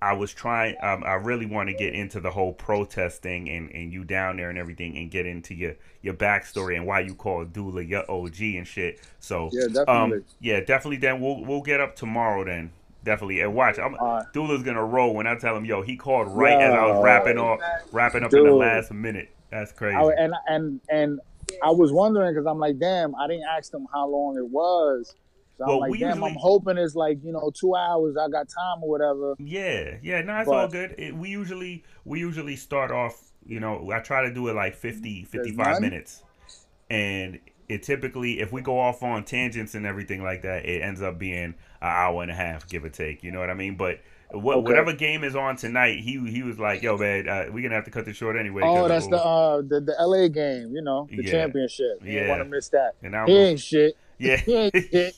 I 0.02 0.14
was 0.14 0.34
trying. 0.34 0.78
Um, 0.82 1.04
I 1.04 1.16
really 1.16 1.46
want 1.46 1.68
to 1.68 1.76
get 1.76 1.94
into 1.94 2.22
the 2.22 2.32
whole 2.32 2.54
protest 2.54 3.22
thing 3.22 3.50
and, 3.50 3.70
and 3.72 3.92
you 3.92 4.06
down 4.06 4.38
there 4.38 4.50
and 4.50 4.58
everything, 4.58 4.98
and 4.98 5.12
get 5.12 5.26
into 5.26 5.54
your 5.54 5.76
your 6.02 6.14
backstory 6.14 6.78
and 6.78 6.88
why 6.88 7.02
you 7.02 7.14
call 7.14 7.44
Dula 7.44 7.82
your 7.82 8.10
OG 8.10 8.40
and 8.40 8.66
shit. 8.66 9.02
So 9.20 9.50
Yeah, 9.52 9.66
definitely. 9.68 10.18
um, 10.20 10.24
yeah, 10.40 10.62
definitely. 10.62 10.98
Then 10.98 11.20
we'll 11.20 11.44
we'll 11.44 11.62
get 11.62 11.82
up 11.82 11.98
tomorrow. 11.98 12.46
Then 12.46 12.72
definitely 13.04 13.42
and 13.42 13.54
watch. 13.54 13.80
I'm, 13.80 13.96
right. 13.96 14.26
Dula's 14.34 14.64
gonna 14.64 14.84
roll 14.84 15.14
when 15.14 15.28
I 15.28 15.36
tell 15.38 15.56
him, 15.56 15.66
yo, 15.66 15.82
he 15.82 15.96
called 15.96 16.28
right 16.30 16.60
as 16.60 16.74
I 16.74 16.86
was 16.88 17.04
wrapping 17.04 17.38
up, 17.38 17.60
wrapping 17.92 18.24
up 18.24 18.34
in 18.34 18.44
the 18.44 18.52
last 18.54 18.92
minute. 18.92 19.30
That's 19.52 19.72
crazy. 19.72 19.96
I, 19.98 20.04
and 20.18 20.34
and 20.48 20.82
and 20.90 21.20
I 21.64 21.72
was 21.72 21.92
wondering 21.92 22.34
because 22.34 22.46
I'm 22.46 22.60
like, 22.60 22.78
damn, 22.80 23.16
I 23.16 23.28
didn't 23.28 23.46
ask 23.50 23.72
them 23.72 23.88
how 23.94 24.08
long 24.08 24.38
it 24.38 24.48
was. 24.48 25.16
So 25.58 25.66
Well, 25.66 25.76
I'm 25.76 25.80
like, 25.82 25.92
we 25.92 25.98
damn, 26.00 26.10
usually- 26.12 26.30
I'm 26.32 26.38
hoping 26.38 26.78
it's 26.78 26.96
like 26.96 27.18
you 27.24 27.32
know 27.32 27.52
two 27.54 27.76
hours. 27.76 28.16
I 28.18 28.30
got 28.30 28.48
time 28.50 28.82
or 28.84 28.90
whatever. 28.90 29.36
yeah, 29.40 29.98
yeah, 30.02 30.22
no, 30.22 30.38
it's 30.38 30.48
But- 30.50 30.56
all 30.56 30.68
good. 30.68 30.96
It, 30.98 31.16
we 31.16 31.30
usually 31.30 31.84
we 32.06 32.20
usually 32.20 32.56
start 32.56 32.92
off. 32.92 33.26
You 33.46 33.60
know, 33.60 33.90
I 33.92 34.00
try 34.00 34.22
to 34.28 34.34
do 34.34 34.48
it 34.50 34.54
like 34.56 34.76
50, 34.76 35.24
55 35.26 35.82
minutes, 35.82 36.22
and 36.92 37.40
it 37.70 37.84
typically 37.84 38.40
if 38.42 38.52
we 38.52 38.62
go 38.62 38.80
off 38.80 39.02
on 39.04 39.24
tangents 39.24 39.76
and 39.76 39.86
everything 39.86 40.22
like 40.24 40.42
that, 40.42 40.66
it 40.66 40.82
ends 40.82 41.02
up 41.02 41.18
being 41.18 41.44
an 41.44 41.56
hour 41.82 42.22
and 42.24 42.32
a 42.32 42.36
half, 42.36 42.68
give 42.68 42.84
or 42.84 42.90
take. 42.90 43.24
You 43.24 43.32
know 43.32 43.40
what 43.40 43.50
I 43.50 43.54
mean? 43.54 43.76
But. 43.76 44.00
What, 44.32 44.58
Okay. 44.58 44.62
Whatever 44.68 44.94
game 44.94 45.24
is 45.24 45.36
on 45.36 45.56
tonight, 45.56 46.02
he 46.02 46.20
he 46.30 46.44
was 46.44 46.60
like, 46.60 46.84
"Yo, 46.84 46.96
man, 47.00 47.28
uh, 47.28 47.46
we're 47.52 47.64
gonna 47.64 47.74
have 47.74 47.86
to 47.86 47.90
cut 47.90 48.06
this 48.06 48.16
short 48.16 48.38
anyway." 48.38 48.62
Oh, 48.64 48.88
that's 48.88 49.08
the 49.08 49.18
uh 49.18 49.64
the, 49.64 49.82
the 49.82 49.96
LA 50.00 50.28
game, 50.28 50.72
you 50.72 50.84
know, 50.84 51.08
the 51.10 51.24
Yeah. 51.24 51.32
championship. 51.32 51.98
You 52.04 52.12
Yeah. 52.14 52.30
want 52.30 52.44
to 52.44 52.46
miss 52.48 52.70
that. 52.70 52.92
And 53.02 53.16
I'm 53.16 53.26
He 53.28 53.36
ain't 53.36 53.60
shit. 53.60 53.98
yeah. 54.20 54.36
He 54.38 54.54
ain't 54.56 54.76
shit. 54.76 55.16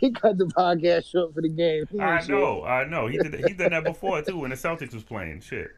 He 0.00 0.10
cut 0.12 0.38
the 0.38 0.46
podcast 0.46 1.10
short 1.10 1.34
for 1.34 1.42
the 1.42 1.50
game. 1.50 1.84
I 2.00 2.20
shit. 2.20 2.30
know, 2.30 2.64
I 2.64 2.86
know. 2.86 3.06
He 3.06 3.18
did 3.18 3.34
he 3.46 3.52
done 3.52 3.72
that 3.72 3.84
before 3.84 4.22
too 4.22 4.38
when 4.38 4.48
the 4.48 4.56
Celtics 4.56 4.94
was 4.94 5.02
playing. 5.04 5.42
Shit. 5.42 5.68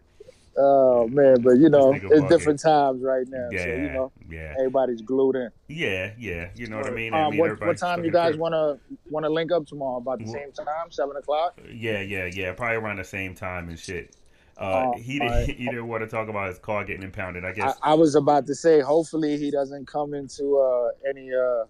Oh 0.59 1.07
man, 1.09 1.43
but 1.43 1.59
you 1.59 1.69
know, 1.69 1.93
it's 1.93 2.29
different 2.29 2.61
times 2.61 3.03
right 3.03 3.27
now. 3.29 3.49
Yeah, 3.53 3.63
So 3.63 3.69
you 3.69 3.89
know, 3.91 4.13
yeah, 4.31 4.55
everybody's 4.59 5.03
glued 5.03 5.37
in. 5.37 5.51
yeah, 5.69 6.13
yeah. 6.19 6.49
You 6.55 6.69
know 6.69 6.79
what 6.79 6.87
I 6.87 6.91
mean? 6.95 7.13
I 7.13 7.25
Um, 7.25 7.31
mean, 7.33 7.41
what, 7.41 7.61
what 7.61 7.77
time 7.77 8.05
you 8.05 8.11
guys 8.11 8.37
wanna 8.37 8.79
wanna 9.11 9.29
link 9.29 9.53
up 9.53 9.67
tomorrow? 9.67 9.99
About 9.99 10.19
the 10.19 10.25
Well- 10.25 10.35
same 10.35 10.53
time, 10.53 10.91
seven 10.91 11.17
o'clock. 11.17 11.61
Yeah, 11.71 12.01
yeah, 12.01 12.31
yeah. 12.33 12.53
Probably 12.53 12.77
around 12.77 12.97
the 12.99 13.05
same 13.05 13.35
time 13.35 13.69
and 13.69 13.79
shit. 13.79 14.17
Uh, 14.59 14.93
Oh, 14.95 14.99
he 14.99 15.19
didn't. 15.19 15.51
He 15.59 15.65
didn't 15.67 15.89
want 15.89 16.03
to 16.03 16.09
talk 16.09 16.29
about 16.29 16.49
his 16.49 16.59
car 16.59 16.83
getting 16.85 17.03
impounded. 17.03 17.45
I 17.45 17.51
I, 17.51 17.53
guess. 17.53 17.79
I 17.83 17.93
was 17.93 18.15
about 18.15 18.47
to 18.47 18.55
say, 18.55 18.81
hopefully 18.81 19.37
he 19.37 19.51
doesn't 19.51 19.87
come 19.87 20.15
into 20.15 20.57
uh, 20.59 20.89
any 21.07 21.31
uh, 21.35 21.65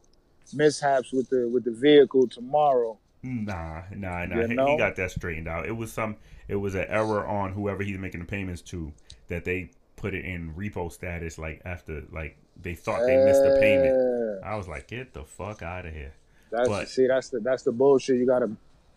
mishaps 0.55 1.13
with 1.13 1.29
the 1.31 1.49
with 1.49 1.65
the 1.65 1.73
vehicle 1.73 2.29
tomorrow. 2.29 2.97
Nah, 3.23 3.83
nah, 3.95 4.25
nah. 4.27 4.41
You 4.43 4.47
He, 4.49 4.55
he 4.73 4.77
got 4.79 4.97
that 4.97 5.11
straightened 5.11 5.49
out. 5.49 5.67
It 5.67 5.77
was 5.77 5.93
some. 5.93 6.17
It 6.49 6.57
was 6.57 6.75
an 6.75 6.87
error 6.89 7.27
on 7.27 7.53
whoever 7.53 7.83
he's 7.83 7.99
making 7.99 8.21
the 8.21 8.27
payments 8.27 8.63
to 8.63 8.93
that 9.29 9.45
they 9.45 9.71
put 9.97 10.15
it 10.15 10.25
in 10.25 10.55
repo 10.55 10.93
status. 10.93 11.39
Like 11.39 11.61
after, 11.65 12.05
like 12.13 12.37
they 12.61 12.75
thought 12.75 13.01
they 13.05 13.17
missed 13.25 13.43
the 13.43 13.59
payment. 13.61 14.45
I 14.45 14.55
was 14.57 14.69
like, 14.69 14.87
get 14.87 15.13
the 15.13 15.25
fuck 15.25 15.63
out 15.63 15.87
of 15.87 15.93
here. 15.93 16.13
That's 16.53 16.69
But- 16.69 16.89
see, 16.89 17.07
that's 17.09 17.31
the 17.31 17.41
that's 17.41 17.65
the 17.65 17.73
bullshit 17.73 18.17
you 18.17 18.27
gotta 18.27 18.51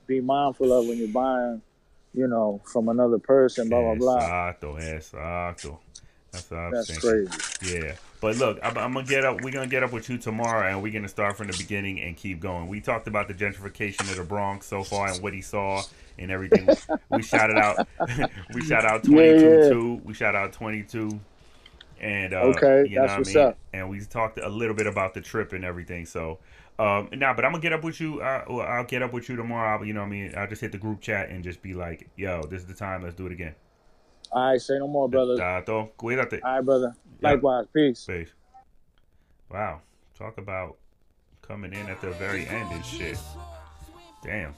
be 0.05 0.21
mindful 0.21 0.71
of 0.71 0.87
when 0.87 0.97
you're 0.99 1.07
buying, 1.07 1.61
you 2.13 2.27
know, 2.27 2.61
from 2.71 2.89
another 2.89 3.17
person. 3.17 3.69
Blah 3.69 3.81
blah 3.81 3.95
blah. 3.95 4.19
Exacto, 4.19 4.79
exacto. 4.79 5.77
That's 6.31 6.51
what 6.51 6.59
I 6.59 6.69
was 6.69 6.87
That's 6.87 7.01
thinking. 7.01 7.27
crazy. 7.59 7.79
Yeah, 7.79 7.95
but 8.21 8.35
look, 8.37 8.59
I'm, 8.63 8.77
I'm 8.77 8.93
gonna 8.93 9.05
get 9.05 9.23
up. 9.25 9.41
We're 9.41 9.51
gonna 9.53 9.67
get 9.67 9.83
up 9.83 9.91
with 9.93 10.09
you 10.09 10.17
tomorrow, 10.17 10.67
and 10.69 10.81
we're 10.83 10.91
gonna 10.93 11.07
start 11.07 11.37
from 11.37 11.47
the 11.47 11.57
beginning 11.57 12.01
and 12.01 12.17
keep 12.17 12.39
going. 12.39 12.67
We 12.67 12.81
talked 12.81 13.07
about 13.07 13.27
the 13.27 13.33
gentrification 13.33 14.01
of 14.01 14.15
the 14.17 14.23
Bronx 14.23 14.65
so 14.67 14.83
far 14.83 15.07
and 15.09 15.21
what 15.21 15.33
he 15.33 15.41
saw 15.41 15.81
and 16.17 16.31
everything. 16.31 16.67
we 17.09 17.21
shouted 17.23 17.57
out, 17.57 17.87
we 18.53 18.61
shout 18.61 18.85
out 18.85 19.03
22 19.03 19.13
Yeah, 19.15 19.63
yeah. 19.63 19.69
too. 19.69 20.01
We 20.03 20.13
shout 20.13 20.35
out 20.35 20.51
22, 20.53 21.19
and 22.01 22.33
uh, 22.33 22.37
Okay, 22.37 22.89
you 22.89 22.95
know 22.95 23.07
that's 23.07 23.11
what 23.11 23.19
what's 23.19 23.35
I 23.35 23.39
mean. 23.39 23.47
up. 23.49 23.57
And 23.73 23.89
we 23.89 23.99
talked 24.01 24.37
a 24.39 24.49
little 24.49 24.75
bit 24.75 24.87
about 24.87 25.13
the 25.13 25.21
trip 25.21 25.53
and 25.53 25.63
everything. 25.65 26.05
So. 26.05 26.39
Um, 26.77 27.09
nah, 27.11 27.33
but 27.33 27.43
I'm 27.43 27.51
gonna 27.51 27.61
get 27.61 27.73
up 27.73 27.83
with 27.83 27.99
you. 27.99 28.21
Uh, 28.21 28.45
well, 28.49 28.61
I'll 28.65 28.85
get 28.85 29.01
up 29.03 29.11
with 29.11 29.27
you 29.27 29.35
tomorrow. 29.35 29.77
I'll, 29.77 29.83
you 29.85 29.91
know, 29.91 29.99
what 29.99 30.05
I 30.05 30.09
mean, 30.11 30.33
I'll 30.37 30.47
just 30.47 30.61
hit 30.61 30.71
the 30.71 30.77
group 30.77 31.01
chat 31.01 31.27
and 31.29 31.43
just 31.43 31.61
be 31.61 31.73
like, 31.73 32.07
"Yo, 32.15 32.41
this 32.43 32.61
is 32.61 32.67
the 32.67 32.73
time. 32.73 33.03
Let's 33.03 33.15
do 33.15 33.25
it 33.25 33.33
again." 33.33 33.53
All 34.31 34.51
right, 34.51 34.61
say 34.61 34.79
no 34.79 34.87
more, 34.87 35.09
brother. 35.09 35.35
Tato, 35.35 35.91
cuídate. 35.99 36.39
All 36.41 36.55
right, 36.55 36.61
brother. 36.63 36.95
Yeah. 37.19 37.31
Likewise. 37.31 37.65
Peace. 37.73 38.05
Peace. 38.05 38.29
Wow. 39.51 39.81
Talk 40.17 40.37
about 40.37 40.77
coming 41.41 41.73
in 41.73 41.87
at 41.87 42.01
the 42.01 42.11
very 42.11 42.47
end 42.47 42.71
and 42.71 42.85
shit. 42.85 43.17
Damn. 44.23 44.53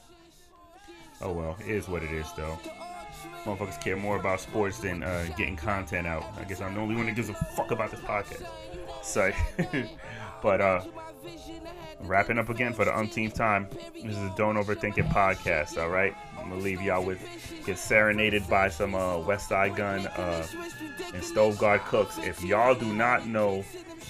Oh 1.22 1.32
well, 1.32 1.56
it 1.62 1.70
is 1.70 1.88
what 1.88 2.04
it 2.04 2.12
is 2.12 2.32
though. 2.34 2.58
Motherfuckers 3.44 3.82
care 3.82 3.96
more 3.96 4.18
about 4.18 4.40
sports 4.40 4.80
than 4.80 5.04
uh, 5.04 5.26
getting 5.38 5.56
content 5.56 6.08
out. 6.08 6.24
I 6.38 6.44
guess 6.44 6.62
I'm 6.62 6.74
the 6.74 6.80
only 6.82 6.96
one 6.96 7.06
that 7.06 7.16
gives 7.16 7.30
a 7.30 7.34
fuck 7.34 7.72
about 7.72 7.92
this 7.92 8.00
podcast. 8.02 8.46
So, 9.04 9.32
but 10.44 10.62
uh, 10.62 10.82
wrapping 12.02 12.38
up 12.38 12.50
again 12.50 12.74
for 12.74 12.86
the 12.86 12.96
umpteenth 12.98 13.34
time. 13.34 13.68
This 13.94 14.16
is 14.16 14.18
a 14.18 14.34
Don't 14.36 14.56
Overthink 14.56 14.98
It 14.98 15.06
podcast. 15.06 15.82
All 15.82 15.90
right, 15.90 16.16
I'm 16.42 16.50
gonna 16.50 16.62
leave 16.62 16.82
y'all 16.82 17.04
with 17.04 17.22
get 17.66 17.78
serenaded 17.78 18.48
by 18.50 18.70
some 18.70 18.96
uh, 18.96 19.18
Westside 19.18 19.76
Gunn 19.76 20.08
uh, 20.08 20.48
and 21.14 21.24
Stove 21.24 21.58
God 21.58 21.82
Cooks. 21.82 22.18
If 22.20 22.44
y'all 22.44 22.76
do 22.76 22.94
not 22.94 23.28
know 23.28 23.64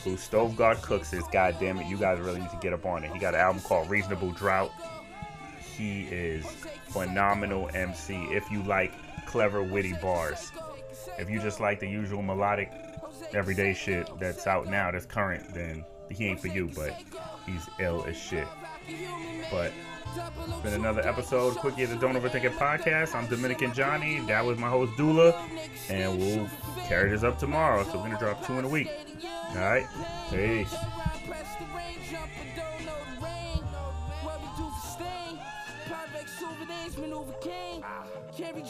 who 0.04 0.18
Stove 0.18 0.56
God 0.56 0.82
Cooks 0.82 1.14
is, 1.14 1.24
god 1.32 1.58
damn 1.60 1.78
it, 1.78 1.88
you 1.88 1.98
guys 1.98 2.20
really 2.20 2.40
need 2.40 2.50
to 2.50 2.60
get 2.62 2.74
up 2.74 2.86
on 2.86 3.04
it. 3.04 3.12
He 3.12 3.20
got 3.20 3.34
an 3.34 3.42
album 3.42 3.62
called 3.62 3.90
Reasonable 3.90 4.32
Drought. 4.32 4.72
He 5.78 6.04
is 6.04 6.46
phenomenal 6.90 7.70
MC. 7.74 8.16
If 8.32 8.50
you 8.52 8.64
like 8.64 8.94
clever, 9.26 9.64
witty 9.64 9.94
bars, 10.02 10.52
if 11.18 11.30
you 11.30 11.40
just 11.40 11.60
like 11.60 11.80
the 11.80 11.88
usual 11.88 12.22
melodic, 12.22 12.72
everyday 13.34 13.74
shit 13.74 14.10
that's 14.20 14.48
out 14.48 14.68
now, 14.68 14.92
that's 14.92 15.06
current, 15.06 15.54
then 15.54 15.86
he 16.10 16.28
ain't 16.28 16.40
for 16.40 16.48
you. 16.48 16.70
But 16.76 17.02
he's 17.46 17.68
ill 17.80 18.04
as 18.08 18.18
shit. 18.18 18.48
But 19.52 19.72
it's 20.48 20.60
been 20.62 20.74
another 20.74 21.08
episode, 21.08 21.56
Quickie 21.58 21.86
the 21.86 21.96
Don't 21.96 22.16
Overthink 22.16 22.44
It 22.44 22.54
podcast. 22.54 23.16
I'm 23.16 23.28
Dominican 23.28 23.74
Johnny. 23.74 24.20
That 24.28 24.46
was 24.46 24.58
my 24.58 24.70
host 24.70 24.96
Dula, 24.98 25.34
and 25.90 26.18
we'll 26.18 26.50
carry 26.88 27.10
this 27.10 27.24
up 27.24 27.38
tomorrow. 27.38 27.84
So 27.84 27.98
we're 27.98 28.10
gonna 28.10 28.20
drop 28.20 28.46
two 28.46 28.60
in 28.60 28.66
a 28.66 28.70
week. 28.70 28.90
All 29.24 29.56
right, 29.56 29.86
peace. 30.30 30.74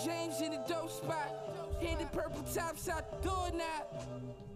James 0.06 0.42
in 0.42 0.52
the 0.52 0.64
dope 0.68 0.90
spot. 0.90 1.78
Hit 1.80 2.00
the 2.00 2.06
purple 2.06 2.42
tops 2.44 2.90
out 2.90 3.22
the 3.22 3.30
door 3.30 3.52
now. 3.54 4.51